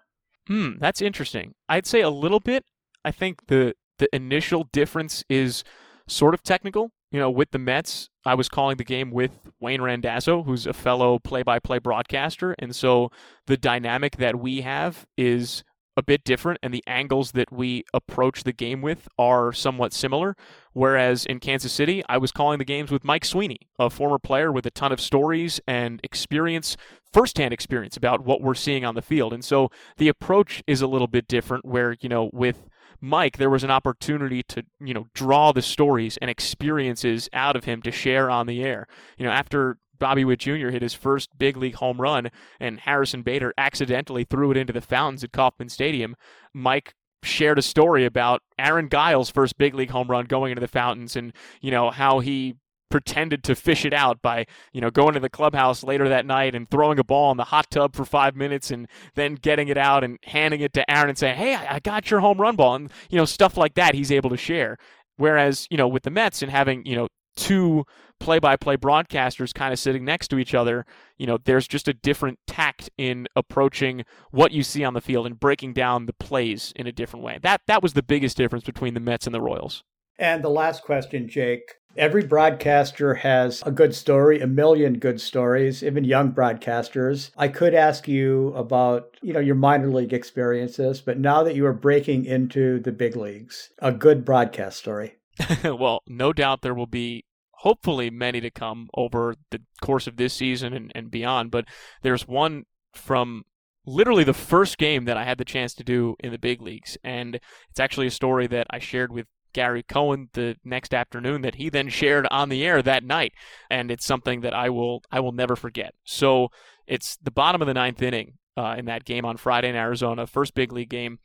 Hmm, 0.46 0.72
that's 0.78 1.02
interesting. 1.02 1.54
I'd 1.68 1.86
say 1.86 2.00
a 2.00 2.10
little 2.10 2.40
bit. 2.40 2.64
I 3.04 3.10
think 3.10 3.46
the 3.48 3.74
the 3.98 4.08
initial 4.14 4.64
difference 4.72 5.22
is 5.28 5.62
sort 6.08 6.34
of 6.34 6.42
technical. 6.42 6.90
You 7.10 7.20
know, 7.20 7.30
with 7.30 7.52
the 7.52 7.58
Mets, 7.58 8.08
I 8.24 8.34
was 8.34 8.48
calling 8.48 8.76
the 8.76 8.84
game 8.84 9.10
with 9.10 9.30
Wayne 9.60 9.82
Randazzo, 9.82 10.42
who's 10.42 10.66
a 10.66 10.72
fellow 10.72 11.18
play 11.18 11.42
by 11.42 11.58
play 11.58 11.78
broadcaster. 11.78 12.56
And 12.58 12.74
so 12.74 13.10
the 13.46 13.56
dynamic 13.56 14.16
that 14.16 14.40
we 14.40 14.62
have 14.62 15.06
is 15.16 15.62
a 15.96 16.02
bit 16.02 16.24
different, 16.24 16.58
and 16.62 16.74
the 16.74 16.82
angles 16.86 17.32
that 17.32 17.52
we 17.52 17.84
approach 17.92 18.42
the 18.42 18.52
game 18.52 18.82
with 18.82 19.08
are 19.18 19.52
somewhat 19.52 19.92
similar. 19.92 20.36
Whereas 20.72 21.24
in 21.24 21.38
Kansas 21.38 21.72
City, 21.72 22.02
I 22.08 22.18
was 22.18 22.32
calling 22.32 22.58
the 22.58 22.64
games 22.64 22.90
with 22.90 23.04
Mike 23.04 23.24
Sweeney, 23.24 23.60
a 23.78 23.88
former 23.88 24.18
player 24.18 24.50
with 24.50 24.66
a 24.66 24.70
ton 24.70 24.90
of 24.90 25.00
stories 25.00 25.60
and 25.68 26.00
experience, 26.02 26.76
firsthand 27.12 27.54
experience 27.54 27.96
about 27.96 28.24
what 28.24 28.40
we're 28.40 28.54
seeing 28.54 28.84
on 28.84 28.96
the 28.96 29.02
field. 29.02 29.32
And 29.32 29.44
so 29.44 29.70
the 29.96 30.08
approach 30.08 30.62
is 30.66 30.82
a 30.82 30.88
little 30.88 31.06
bit 31.06 31.28
different, 31.28 31.64
where, 31.64 31.96
you 32.00 32.08
know, 32.08 32.28
with 32.32 32.68
Mike, 33.00 33.36
there 33.36 33.50
was 33.50 33.62
an 33.62 33.70
opportunity 33.70 34.42
to, 34.44 34.64
you 34.80 34.94
know, 34.94 35.06
draw 35.14 35.52
the 35.52 35.62
stories 35.62 36.16
and 36.18 36.30
experiences 36.30 37.28
out 37.32 37.54
of 37.54 37.64
him 37.64 37.82
to 37.82 37.92
share 37.92 38.30
on 38.30 38.46
the 38.46 38.64
air. 38.64 38.86
You 39.18 39.26
know, 39.26 39.32
after 39.32 39.78
Bobby 39.98 40.24
Witt 40.24 40.40
Jr. 40.40 40.68
hit 40.68 40.82
his 40.82 40.94
first 40.94 41.30
big 41.38 41.56
league 41.56 41.76
home 41.76 42.00
run 42.00 42.30
and 42.60 42.80
Harrison 42.80 43.22
Bader 43.22 43.52
accidentally 43.58 44.24
threw 44.24 44.50
it 44.50 44.56
into 44.56 44.72
the 44.72 44.80
fountains 44.80 45.24
at 45.24 45.32
Kauffman 45.32 45.68
Stadium, 45.68 46.16
Mike 46.52 46.94
shared 47.22 47.58
a 47.58 47.62
story 47.62 48.04
about 48.04 48.42
Aaron 48.58 48.88
Guiel's 48.88 49.30
first 49.30 49.58
big 49.58 49.74
league 49.74 49.90
home 49.90 50.08
run 50.08 50.26
going 50.26 50.52
into 50.52 50.60
the 50.60 50.68
fountains 50.68 51.16
and, 51.16 51.32
you 51.60 51.70
know, 51.70 51.90
how 51.90 52.20
he 52.20 52.54
pretended 52.90 53.42
to 53.42 53.56
fish 53.56 53.84
it 53.84 53.92
out 53.92 54.22
by, 54.22 54.46
you 54.72 54.80
know, 54.80 54.90
going 54.90 55.14
to 55.14 55.20
the 55.20 55.28
clubhouse 55.28 55.82
later 55.82 56.08
that 56.08 56.26
night 56.26 56.54
and 56.54 56.70
throwing 56.70 56.98
a 56.98 57.04
ball 57.04 57.30
in 57.32 57.36
the 57.36 57.44
hot 57.44 57.68
tub 57.70 57.94
for 57.94 58.04
five 58.04 58.36
minutes 58.36 58.70
and 58.70 58.86
then 59.14 59.34
getting 59.34 59.68
it 59.68 59.76
out 59.76 60.04
and 60.04 60.18
handing 60.24 60.60
it 60.60 60.72
to 60.74 60.88
Aaron 60.88 61.08
and 61.08 61.18
saying, 61.18 61.36
Hey, 61.36 61.54
I 61.54 61.80
got 61.80 62.10
your 62.10 62.20
home 62.20 62.40
run 62.40 62.56
ball. 62.56 62.76
And, 62.76 62.92
you 63.10 63.18
know, 63.18 63.24
stuff 63.24 63.56
like 63.56 63.74
that 63.74 63.94
he's 63.94 64.12
able 64.12 64.30
to 64.30 64.36
share. 64.36 64.78
Whereas, 65.16 65.66
you 65.70 65.76
know, 65.76 65.88
with 65.88 66.04
the 66.04 66.10
Mets 66.10 66.42
and 66.42 66.50
having, 66.50 66.84
you 66.86 66.94
know, 66.94 67.08
two 67.36 67.84
play 68.20 68.38
by 68.38 68.56
play 68.56 68.76
broadcasters 68.76 69.52
kind 69.52 69.72
of 69.72 69.78
sitting 69.78 70.04
next 70.04 70.28
to 70.28 70.38
each 70.38 70.54
other, 70.54 70.86
you 71.18 71.26
know, 71.26 71.38
there's 71.44 71.68
just 71.68 71.88
a 71.88 71.94
different 71.94 72.38
tact 72.46 72.90
in 72.96 73.26
approaching 73.36 74.04
what 74.30 74.52
you 74.52 74.62
see 74.62 74.84
on 74.84 74.94
the 74.94 75.00
field 75.00 75.26
and 75.26 75.38
breaking 75.38 75.72
down 75.72 76.06
the 76.06 76.12
plays 76.12 76.72
in 76.76 76.86
a 76.86 76.92
different 76.92 77.24
way. 77.24 77.38
That 77.42 77.62
that 77.66 77.82
was 77.82 77.92
the 77.92 78.02
biggest 78.02 78.36
difference 78.36 78.64
between 78.64 78.94
the 78.94 79.00
Mets 79.00 79.26
and 79.26 79.34
the 79.34 79.40
Royals. 79.40 79.82
And 80.18 80.42
the 80.42 80.50
last 80.50 80.82
question, 80.82 81.28
Jake. 81.28 81.74
Every 81.96 82.24
broadcaster 82.24 83.14
has 83.14 83.62
a 83.64 83.70
good 83.70 83.94
story, 83.94 84.40
a 84.40 84.48
million 84.48 84.98
good 84.98 85.20
stories, 85.20 85.84
even 85.84 86.02
young 86.02 86.32
broadcasters. 86.32 87.30
I 87.36 87.46
could 87.46 87.72
ask 87.72 88.08
you 88.08 88.48
about, 88.56 89.16
you 89.22 89.32
know, 89.32 89.38
your 89.38 89.54
minor 89.54 89.92
league 89.92 90.12
experiences, 90.12 91.00
but 91.00 91.20
now 91.20 91.44
that 91.44 91.54
you 91.54 91.64
are 91.66 91.72
breaking 91.72 92.24
into 92.24 92.80
the 92.80 92.90
big 92.90 93.14
leagues, 93.14 93.70
a 93.78 93.92
good 93.92 94.24
broadcast 94.24 94.78
story. 94.78 95.18
well, 95.64 96.02
no 96.06 96.32
doubt 96.32 96.62
there 96.62 96.74
will 96.74 96.86
be 96.86 97.24
hopefully 97.58 98.10
many 98.10 98.40
to 98.40 98.50
come 98.50 98.88
over 98.94 99.34
the 99.50 99.60
course 99.80 100.06
of 100.06 100.16
this 100.16 100.34
season 100.34 100.72
and, 100.72 100.92
and 100.94 101.10
beyond, 101.10 101.50
but 101.50 101.64
there's 102.02 102.28
one 102.28 102.64
from 102.92 103.44
literally 103.86 104.24
the 104.24 104.34
first 104.34 104.78
game 104.78 105.04
that 105.04 105.16
I 105.16 105.24
had 105.24 105.38
the 105.38 105.44
chance 105.44 105.74
to 105.74 105.84
do 105.84 106.16
in 106.20 106.32
the 106.32 106.38
big 106.38 106.62
leagues. 106.62 106.96
And 107.04 107.38
it's 107.70 107.80
actually 107.80 108.06
a 108.06 108.12
story 108.12 108.46
that 108.48 108.66
I 108.70 108.78
shared 108.78 109.12
with 109.12 109.26
Gary 109.52 109.82
Cohen 109.82 110.28
the 110.32 110.56
next 110.64 110.92
afternoon 110.92 111.42
that 111.42 111.54
he 111.54 111.70
then 111.70 111.88
shared 111.88 112.26
on 112.30 112.48
the 112.48 112.64
air 112.64 112.82
that 112.82 113.04
night, 113.04 113.32
and 113.70 113.90
it's 113.90 114.04
something 114.04 114.42
that 114.42 114.52
I 114.52 114.68
will 114.68 115.02
I 115.10 115.20
will 115.20 115.32
never 115.32 115.56
forget. 115.56 115.94
So 116.04 116.48
it's 116.86 117.16
the 117.22 117.30
bottom 117.30 117.62
of 117.62 117.68
the 117.68 117.74
ninth 117.74 118.02
inning 118.02 118.34
uh, 118.58 118.74
in 118.76 118.84
that 118.86 119.04
game 119.04 119.24
on 119.24 119.36
Friday 119.38 119.68
in 119.68 119.76
Arizona, 119.76 120.26
first 120.26 120.54
big 120.54 120.72
league 120.72 120.90
game, 120.90 121.18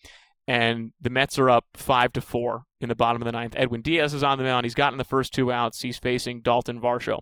and 0.49 0.93
the 0.99 1.11
Mets 1.11 1.37
are 1.37 1.47
up 1.47 1.65
five 1.75 2.11
to 2.13 2.21
four 2.21 2.63
in 2.81 2.89
the 2.89 2.95
bottom 2.95 3.21
of 3.21 3.27
the 3.27 3.31
ninth. 3.31 3.53
Edwin 3.55 3.83
Diaz 3.83 4.15
is 4.15 4.23
on 4.23 4.39
the 4.39 4.43
mound. 4.43 4.65
He's 4.65 4.73
gotten 4.73 4.97
the 4.97 5.03
first 5.03 5.31
two 5.31 5.51
outs. 5.51 5.83
He's 5.83 5.99
facing 5.99 6.41
Dalton 6.41 6.81
Varsho. 6.81 7.19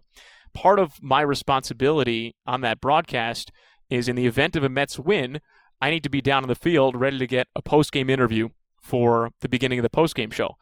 Part 0.53 0.79
of 0.79 1.03
my 1.03 1.19
responsibility 1.19 2.37
on 2.45 2.61
that 2.61 2.79
broadcast 2.79 3.51
is 3.89 4.07
in 4.07 4.15
the 4.15 4.27
event 4.27 4.55
of 4.55 4.63
a 4.63 4.69
Mets 4.69 4.97
win, 4.97 5.41
I 5.81 5.89
need 5.89 6.03
to 6.03 6.09
be 6.09 6.21
down 6.21 6.45
in 6.45 6.47
the 6.47 6.55
field 6.55 6.95
ready 6.95 7.19
to 7.19 7.27
get 7.27 7.47
a 7.53 7.61
post 7.61 7.91
game 7.91 8.09
interview 8.09 8.47
for 8.81 9.31
the 9.41 9.49
beginning 9.49 9.79
of 9.79 9.83
the 9.83 9.89
post 9.89 10.15
game 10.15 10.31
show. 10.31 10.55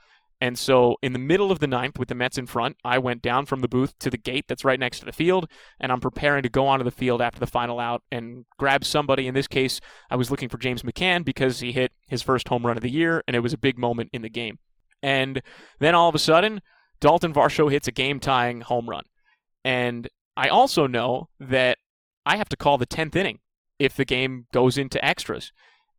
And 0.46 0.60
so, 0.60 0.98
in 1.02 1.14
the 1.14 1.18
middle 1.18 1.52
of 1.52 1.58
the 1.58 1.66
ninth, 1.66 1.98
with 1.98 2.08
the 2.08 2.14
Mets 2.14 2.38
in 2.38 2.46
front, 2.46 2.78
I 2.86 3.00
went 3.00 3.24
down 3.24 3.48
from 3.48 3.62
the 3.62 3.68
booth 3.68 3.98
to 3.98 4.12
the 4.12 4.18
gate 4.18 4.46
that's 4.48 4.64
right 4.64 4.80
next 4.80 5.00
to 5.00 5.06
the 5.06 5.12
field, 5.12 5.50
and 5.80 5.92
I'm 5.92 6.00
preparing 6.00 6.44
to 6.44 6.50
go 6.50 6.68
onto 6.68 6.84
the 6.84 6.92
field 6.92 7.20
after 7.20 7.40
the 7.40 7.48
final 7.48 7.80
out 7.80 8.04
and 8.12 8.46
grab 8.60 8.86
somebody. 8.86 9.26
In 9.26 9.34
this 9.34 9.48
case, 9.48 9.82
I 10.12 10.16
was 10.16 10.30
looking 10.30 10.48
for 10.48 10.60
James 10.60 10.84
McCann 10.84 11.26
because 11.26 11.62
he 11.62 11.72
hit 11.72 11.94
his 12.08 12.22
first 12.22 12.48
home 12.48 12.64
run 12.64 12.78
of 12.78 12.84
the 12.84 12.92
year, 12.92 13.24
and 13.28 13.36
it 13.36 13.40
was 13.40 13.54
a 13.54 13.58
big 13.58 13.80
moment 13.80 14.12
in 14.14 14.22
the 14.22 14.30
game. 14.30 14.60
And 15.02 15.42
then 15.80 15.96
all 15.96 16.10
of 16.10 16.14
a 16.14 16.20
sudden, 16.20 16.62
Dalton 17.02 17.34
Varsho 17.34 17.72
hits 17.72 17.88
a 17.88 17.92
game 17.92 18.20
tying 18.20 18.62
home 18.62 18.88
run. 18.88 19.06
And 19.64 20.08
I 20.38 20.50
also 20.50 20.86
know 20.86 21.28
that 21.40 21.80
I 22.24 22.38
have 22.38 22.50
to 22.50 22.58
call 22.58 22.78
the 22.78 22.86
10th 22.86 23.16
inning 23.16 23.40
if 23.80 23.96
the 23.96 24.06
game 24.06 24.46
goes 24.54 24.78
into 24.78 25.04
extras. 25.04 25.52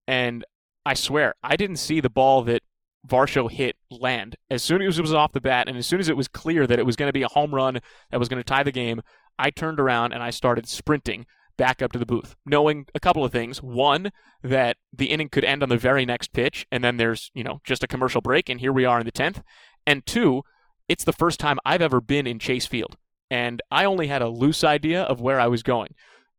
And 0.07 0.45
I 0.85 0.95
swear, 0.95 1.35
I 1.43 1.57
didn't 1.57 1.79
see 1.79 1.99
the 1.99 2.09
ball 2.09 2.45
that 2.45 2.63
Varsho 3.07 3.51
hit 3.51 3.77
land. 3.91 4.37
As 4.51 4.63
soon 4.63 4.83
as 4.83 4.99
it 4.99 5.03
was 5.03 5.15
off 5.15 5.33
the 5.33 5.41
bat, 5.41 5.69
and 5.69 5.77
as 5.77 5.87
soon 5.87 6.01
as 6.01 6.09
it 6.09 6.17
was 6.17 6.29
clear 6.29 6.67
that 6.67 6.79
it 6.79 6.87
was 6.87 6.97
going 6.97 7.09
to 7.09 7.13
be 7.13 7.23
a 7.23 7.29
home 7.29 7.55
run 7.55 7.81
that 8.11 8.19
was 8.19 8.29
going 8.29 8.41
to 8.41 8.45
tie 8.45 8.63
the 8.63 8.73
game, 8.73 9.03
I 9.39 9.51
turned 9.51 9.81
around 9.81 10.13
and 10.13 10.23
I 10.23 10.31
started 10.31 10.69
sprinting 10.69 11.27
back 11.57 11.81
up 11.81 11.93
to 11.93 11.99
the 11.99 12.07
booth, 12.07 12.37
knowing 12.45 12.87
a 12.95 13.01
couple 13.01 13.25
of 13.25 13.33
things. 13.33 13.63
One, 13.63 14.11
that 14.43 14.77
the 14.93 15.07
inning 15.07 15.29
could 15.29 15.45
end 15.45 15.63
on 15.63 15.69
the 15.69 15.77
very 15.77 16.05
next 16.05 16.33
pitch, 16.33 16.67
and 16.71 16.85
then 16.85 16.97
there's, 16.97 17.31
you 17.35 17.45
know, 17.45 17.61
just 17.65 17.83
a 17.83 17.89
commercial 17.89 18.21
break, 18.21 18.49
and 18.49 18.61
here 18.61 18.73
we 18.73 18.85
are 18.85 19.01
in 19.01 19.07
the 19.07 19.13
10th. 19.13 19.43
And 19.87 20.05
two, 20.05 20.43
it's 20.89 21.05
the 21.05 21.13
first 21.13 21.41
time 21.41 21.59
I've 21.65 21.83
ever 21.83 22.01
been 22.01 22.27
in 22.27 22.39
Chase 22.39 22.67
Field, 22.67 22.97
and 23.31 23.63
I 23.71 23.85
only 23.85 24.07
had 24.07 24.23
a 24.23 24.29
loose 24.29 24.65
idea 24.65 25.03
of 25.03 25.21
where 25.21 25.41
I 25.41 25.47
was 25.47 25.63
going. 25.63 25.95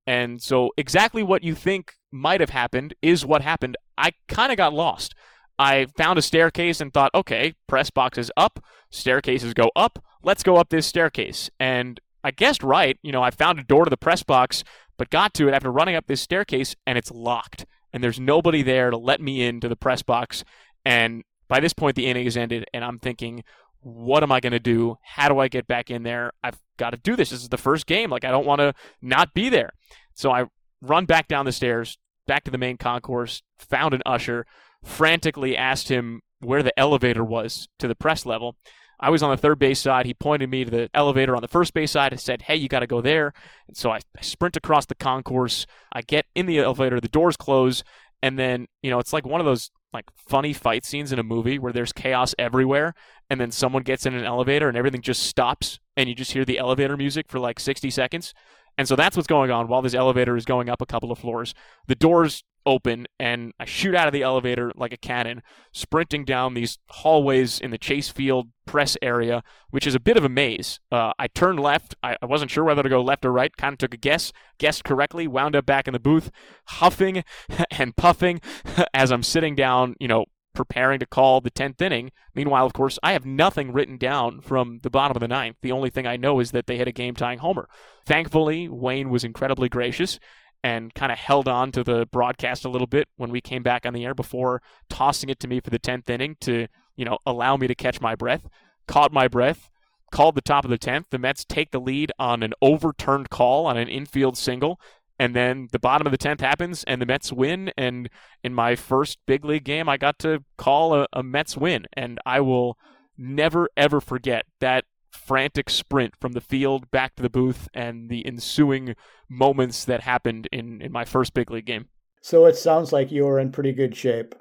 And 0.05 0.41
so, 0.41 0.71
exactly 0.77 1.21
what 1.21 1.43
you 1.43 1.53
think 1.53 1.93
might 2.11 2.39
have 2.39 2.51
happened 2.51 2.93
is 3.01 3.25
what 3.25 3.41
happened. 3.41 3.75
I 3.97 4.11
kind 4.29 4.51
of 4.51 4.57
got 4.57 4.73
lost. 4.73 5.13
I 5.59 5.87
found 5.97 6.19
a 6.19 6.21
staircase 6.21 6.81
and 6.81 6.93
thought, 6.93 7.11
okay, 7.15 7.55
press 7.67 7.89
box 7.89 8.17
is 8.17 8.31
up, 8.37 8.63
staircases 8.89 9.53
go 9.53 9.71
up, 9.75 10.03
let's 10.23 10.43
go 10.43 10.57
up 10.57 10.69
this 10.69 10.85
staircase. 10.85 11.49
And 11.59 11.99
I 12.23 12.31
guessed 12.31 12.63
right. 12.63 12.97
You 13.01 13.11
know, 13.11 13.23
I 13.23 13.31
found 13.31 13.59
a 13.59 13.63
door 13.63 13.85
to 13.85 13.89
the 13.89 13.97
press 13.97 14.23
box, 14.23 14.63
but 14.97 15.09
got 15.09 15.33
to 15.35 15.47
it 15.47 15.53
after 15.53 15.71
running 15.71 15.95
up 15.95 16.07
this 16.07 16.21
staircase 16.21 16.75
and 16.85 16.97
it's 16.97 17.11
locked. 17.11 17.65
And 17.93 18.03
there's 18.03 18.19
nobody 18.19 18.61
there 18.61 18.91
to 18.91 18.97
let 18.97 19.21
me 19.21 19.41
into 19.41 19.67
the 19.67 19.75
press 19.75 20.03
box. 20.03 20.43
And 20.85 21.23
by 21.47 21.59
this 21.59 21.73
point, 21.73 21.95
the 21.95 22.05
inning 22.05 22.25
has 22.25 22.37
ended, 22.37 22.65
and 22.73 22.83
I'm 22.83 22.99
thinking, 22.99 23.43
what 23.79 24.23
am 24.23 24.31
I 24.31 24.39
going 24.39 24.51
to 24.51 24.59
do? 24.59 24.97
How 25.01 25.29
do 25.29 25.39
I 25.39 25.47
get 25.47 25.67
back 25.67 25.89
in 25.89 26.03
there? 26.03 26.33
I've 26.43 26.59
got 26.77 26.89
to 26.91 26.97
do 26.97 27.15
this. 27.15 27.29
This 27.29 27.41
is 27.41 27.49
the 27.49 27.57
first 27.57 27.85
game. 27.85 28.09
Like, 28.09 28.25
I 28.25 28.31
don't 28.31 28.45
want 28.45 28.59
to 28.59 28.73
not 29.01 29.33
be 29.33 29.49
there. 29.49 29.71
So 30.13 30.31
I 30.31 30.45
run 30.81 31.05
back 31.05 31.27
down 31.27 31.45
the 31.45 31.51
stairs, 31.51 31.97
back 32.25 32.43
to 32.43 32.51
the 32.51 32.57
main 32.57 32.77
concourse, 32.77 33.41
found 33.57 33.93
an 33.93 34.01
usher, 34.05 34.45
frantically 34.83 35.57
asked 35.57 35.89
him 35.89 36.21
where 36.39 36.63
the 36.63 36.77
elevator 36.79 37.23
was 37.23 37.67
to 37.79 37.87
the 37.87 37.95
press 37.95 38.25
level. 38.25 38.55
I 38.99 39.09
was 39.09 39.21
on 39.21 39.29
the 39.29 39.37
third 39.37 39.59
base 39.59 39.79
side. 39.79 40.05
He 40.05 40.13
pointed 40.13 40.49
me 40.49 40.65
to 40.65 40.71
the 40.71 40.89
elevator 40.93 41.35
on 41.35 41.41
the 41.41 41.47
first 41.47 41.73
base 41.73 41.91
side 41.91 42.11
and 42.11 42.19
said, 42.19 42.43
Hey, 42.43 42.55
you 42.55 42.67
got 42.67 42.79
to 42.79 42.87
go 42.87 43.01
there. 43.01 43.33
And 43.67 43.77
so 43.77 43.91
I, 43.91 43.99
I, 44.17 44.21
sprint 44.21 44.57
across 44.57 44.85
the 44.87 44.95
concourse. 44.95 45.67
I 45.93 46.01
get 46.01 46.25
in 46.33 46.47
the 46.47 46.59
elevator, 46.59 46.99
the 46.99 47.07
doors 47.07 47.37
close. 47.37 47.83
And 48.23 48.39
then, 48.39 48.67
you 48.81 48.89
know, 48.89 48.97
it's 48.97 49.13
like 49.13 49.25
one 49.25 49.39
of 49.39 49.45
those 49.45 49.69
like 49.93 50.05
funny 50.15 50.51
fight 50.51 50.83
scenes 50.83 51.11
in 51.11 51.19
a 51.19 51.23
movie 51.23 51.59
where 51.59 51.71
there's 51.71 51.93
chaos 51.93 52.33
everywhere. 52.39 52.93
And 53.29 53.39
then 53.39 53.51
someone 53.51 53.83
gets 53.83 54.05
in 54.05 54.15
an 54.15 54.25
elevator 54.25 54.67
and 54.67 54.77
everything 54.77 55.01
just 55.01 55.23
stops. 55.23 55.79
And 55.95 56.09
you 56.09 56.15
just 56.15 56.31
hear 56.31 56.45
the 56.45 56.57
elevator 56.57 56.97
music 56.97 57.27
for 57.29 57.39
like 57.39 57.59
60 57.59 57.91
seconds. 57.91 58.33
And 58.79 58.87
so 58.87 58.95
that's 58.95 59.15
what's 59.15 59.27
going 59.27 59.51
on 59.51 59.67
while 59.67 59.81
this 59.81 59.95
elevator 59.95 60.35
is 60.35 60.45
going 60.45 60.69
up 60.69 60.81
a 60.81 60.85
couple 60.85 61.11
of 61.11 61.19
floors. 61.19 61.53
The 61.87 61.95
doors 61.95 62.43
open 62.67 63.07
and 63.17 63.53
I 63.59 63.65
shoot 63.65 63.95
out 63.95 64.07
of 64.07 64.13
the 64.13 64.21
elevator 64.21 64.71
like 64.75 64.91
a 64.91 64.97
cannon, 64.97 65.41
sprinting 65.71 66.25
down 66.25 66.53
these 66.53 66.77
hallways 66.89 67.59
in 67.59 67.71
the 67.71 67.77
Chase 67.77 68.09
Field 68.09 68.49
press 68.65 68.97
area, 69.01 69.41
which 69.71 69.87
is 69.87 69.95
a 69.95 69.99
bit 69.99 70.17
of 70.17 70.25
a 70.25 70.29
maze. 70.29 70.79
Uh, 70.91 71.13
I 71.17 71.27
turned 71.27 71.59
left. 71.59 71.95
I, 72.03 72.17
I, 72.21 72.25
wasn't 72.25 72.51
sure 72.51 72.65
whether 72.65 72.83
to 72.83 72.89
go 72.89 73.01
left 73.01 73.25
or 73.25 73.31
right. 73.31 73.55
Kind 73.55 73.73
of 73.73 73.79
took 73.79 73.93
a 73.93 73.97
guess, 73.97 74.33
guessed 74.59 74.83
correctly, 74.83 75.27
wound 75.27 75.55
up 75.55 75.65
back 75.65 75.87
in 75.87 75.93
the 75.93 75.99
booth, 75.99 76.29
huffing 76.65 77.23
and 77.71 77.95
puffing 77.95 78.41
as 78.93 79.11
I'm 79.11 79.23
sitting 79.23 79.55
down, 79.55 79.95
you 79.99 80.09
know, 80.09 80.25
preparing 80.53 80.99
to 80.99 81.05
call 81.05 81.39
the 81.39 81.51
10th 81.51 81.81
inning. 81.81 82.11
Meanwhile, 82.35 82.65
of 82.65 82.73
course, 82.73 82.99
I 83.01 83.13
have 83.13 83.25
nothing 83.25 83.71
written 83.71 83.97
down 83.97 84.41
from 84.41 84.79
the 84.83 84.89
bottom 84.89 85.15
of 85.15 85.21
the 85.21 85.27
ninth. 85.27 85.55
The 85.61 85.71
only 85.71 85.89
thing 85.89 86.05
I 86.05 86.17
know 86.17 86.39
is 86.41 86.51
that 86.51 86.67
they 86.67 86.77
hit 86.77 86.87
a 86.87 86.91
game 86.91 87.15
tying 87.15 87.39
homer. 87.39 87.69
Thankfully, 88.05 88.67
Wayne 88.67 89.09
was 89.09 89.23
incredibly 89.23 89.69
gracious 89.69 90.19
and 90.63 90.93
kind 90.93 91.11
of 91.11 91.17
held 91.17 91.47
on 91.47 91.71
to 91.71 91.83
the 91.83 92.07
broadcast 92.11 92.65
a 92.65 92.69
little 92.69 92.87
bit 92.87 93.07
when 93.17 93.31
we 93.31 93.41
came 93.41 93.63
back 93.63 93.85
on 93.85 93.93
the 93.93 94.05
air 94.05 94.13
before 94.13 94.61
tossing 94.89 95.29
it 95.29 95.39
to 95.39 95.47
me 95.47 95.59
for 95.59 95.69
the 95.69 95.79
10th 95.79 96.09
inning 96.09 96.35
to, 96.41 96.67
you 96.95 97.05
know, 97.05 97.17
allow 97.25 97.57
me 97.57 97.67
to 97.67 97.75
catch 97.75 98.01
my 98.01 98.15
breath. 98.15 98.47
Caught 98.87 99.11
my 99.11 99.27
breath, 99.27 99.69
called 100.11 100.35
the 100.35 100.41
top 100.41 100.63
of 100.63 100.69
the 100.69 100.77
10th. 100.77 101.05
The 101.09 101.19
Mets 101.19 101.45
take 101.45 101.71
the 101.71 101.79
lead 101.79 102.11
on 102.17 102.43
an 102.43 102.53
overturned 102.61 103.29
call 103.29 103.65
on 103.65 103.77
an 103.77 103.87
infield 103.87 104.37
single. 104.37 104.79
And 105.19 105.35
then 105.35 105.67
the 105.71 105.79
bottom 105.79 106.05
of 106.05 106.11
the 106.11 106.17
10th 106.17 106.41
happens 106.41 106.83
and 106.83 107.01
the 107.01 107.05
Mets 107.05 107.33
win. 107.33 107.71
And 107.77 108.09
in 108.43 108.53
my 108.53 108.75
first 108.75 109.19
big 109.25 109.43
league 109.43 109.63
game, 109.63 109.89
I 109.89 109.97
got 109.97 110.19
to 110.19 110.43
call 110.57 110.93
a, 110.93 111.07
a 111.11 111.23
Mets 111.23 111.57
win. 111.57 111.85
And 111.93 112.19
I 112.25 112.39
will 112.39 112.77
never, 113.17 113.69
ever 113.75 113.99
forget 113.99 114.45
that 114.59 114.85
frantic 115.17 115.69
sprint 115.69 116.15
from 116.15 116.33
the 116.33 116.41
field 116.41 116.89
back 116.91 117.15
to 117.15 117.23
the 117.23 117.29
booth 117.29 117.67
and 117.73 118.09
the 118.09 118.25
ensuing 118.25 118.95
moments 119.29 119.85
that 119.85 120.01
happened 120.01 120.47
in, 120.51 120.81
in 120.81 120.91
my 120.91 121.05
first 121.05 121.33
big 121.33 121.51
league 121.51 121.65
game. 121.65 121.87
So 122.21 122.45
it 122.45 122.55
sounds 122.55 122.91
like 122.91 123.11
you 123.11 123.25
were 123.25 123.39
in 123.39 123.51
pretty 123.51 123.73
good 123.73 123.95
shape. 123.95 124.35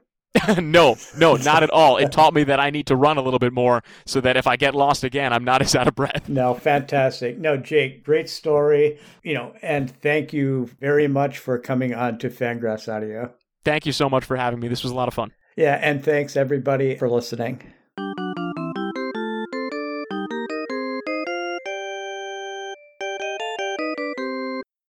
no, 0.58 0.96
no, 1.16 1.36
not 1.36 1.62
at 1.62 1.70
all. 1.70 1.96
It 1.96 2.12
taught 2.12 2.34
me 2.34 2.44
that 2.44 2.60
I 2.60 2.70
need 2.70 2.86
to 2.86 2.96
run 2.96 3.16
a 3.16 3.22
little 3.22 3.38
bit 3.38 3.52
more 3.52 3.82
so 4.04 4.20
that 4.20 4.36
if 4.36 4.46
I 4.46 4.56
get 4.56 4.74
lost 4.74 5.04
again, 5.04 5.32
I'm 5.32 5.44
not 5.44 5.62
as 5.62 5.74
out 5.74 5.88
of 5.88 5.94
breath. 5.94 6.28
No, 6.28 6.54
fantastic. 6.54 7.38
No, 7.38 7.56
Jake, 7.56 8.04
great 8.04 8.28
story. 8.28 8.98
You 9.22 9.34
know, 9.34 9.54
and 9.62 9.90
thank 10.02 10.32
you 10.32 10.68
very 10.80 11.08
much 11.08 11.38
for 11.38 11.58
coming 11.58 11.94
on 11.94 12.18
to 12.18 12.30
Fangraphs 12.30 12.92
Audio. 12.92 13.32
Thank 13.64 13.86
you 13.86 13.92
so 13.92 14.08
much 14.08 14.24
for 14.24 14.36
having 14.36 14.60
me. 14.60 14.68
This 14.68 14.82
was 14.82 14.92
a 14.92 14.94
lot 14.94 15.08
of 15.08 15.14
fun. 15.14 15.32
Yeah, 15.56 15.78
and 15.80 16.04
thanks 16.04 16.36
everybody 16.36 16.96
for 16.96 17.08
listening. 17.08 17.72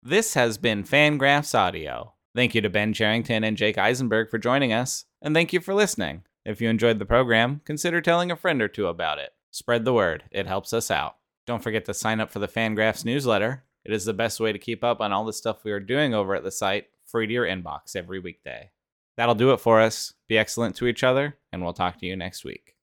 This 0.08 0.36
has 0.36 0.60
been 0.60 0.84
Fangraphs 0.84 1.58
Audio. 1.58 2.14
Thank 2.36 2.53
you 2.53 2.62
to 2.62 2.70
Ben 2.70 2.93
Cherington 2.93 3.43
and 3.43 3.58
Jake 3.58 3.80
Eisenberg 3.80 4.30
for 4.30 4.38
joining 4.38 4.72
us, 4.72 5.06
and 5.20 5.34
thank 5.34 5.51
you 5.51 5.60
for 5.60 5.74
listening. 5.74 6.22
If 6.45 6.62
you 6.62 6.70
enjoyed 6.70 6.99
the 6.99 7.08
program, 7.08 7.62
consider 7.66 8.01
telling 8.01 8.30
a 8.30 8.36
friend 8.36 8.62
or 8.62 8.68
two 8.68 8.86
about 8.86 9.18
it. 9.18 9.32
Spread 9.49 9.84
the 9.84 9.95
word, 9.95 10.26
it 10.30 10.45
helps 10.45 10.74
us 10.74 10.91
out. 10.91 11.16
Don't 11.47 11.64
forget 11.64 11.86
to 11.86 11.93
sign 11.95 12.20
up 12.20 12.32
for 12.32 12.38
the 12.38 12.47
Fangraphs 12.47 13.03
newsletter. 13.03 13.64
It 13.84 13.93
is 13.93 14.06
the 14.06 14.14
best 14.14 14.39
way 14.39 14.51
to 14.51 14.60
keep 14.60 14.84
up 14.84 15.01
on 15.01 15.12
all 15.12 15.26
the 15.26 15.34
stuff 15.34 15.64
we 15.64 15.72
are 15.72 15.80
doing 15.80 16.14
over 16.14 16.36
at 16.36 16.43
the 16.43 16.51
site, 16.51 16.86
free 17.08 17.26
to 17.26 17.34
your 17.34 17.47
inbox 17.47 17.95
every 17.95 18.20
weekday. 18.20 18.70
That'll 19.18 19.34
do 19.34 19.53
it 19.53 19.60
for 19.60 19.82
us. 19.82 20.14
Be 20.28 20.38
excellent 20.38 20.76
to 20.76 20.86
each 20.86 21.03
other, 21.03 21.39
and 21.51 21.64
we'll 21.64 21.74
talk 21.74 21.97
to 21.97 22.06
you 22.06 22.16
next 22.16 22.45
week. 22.45 22.75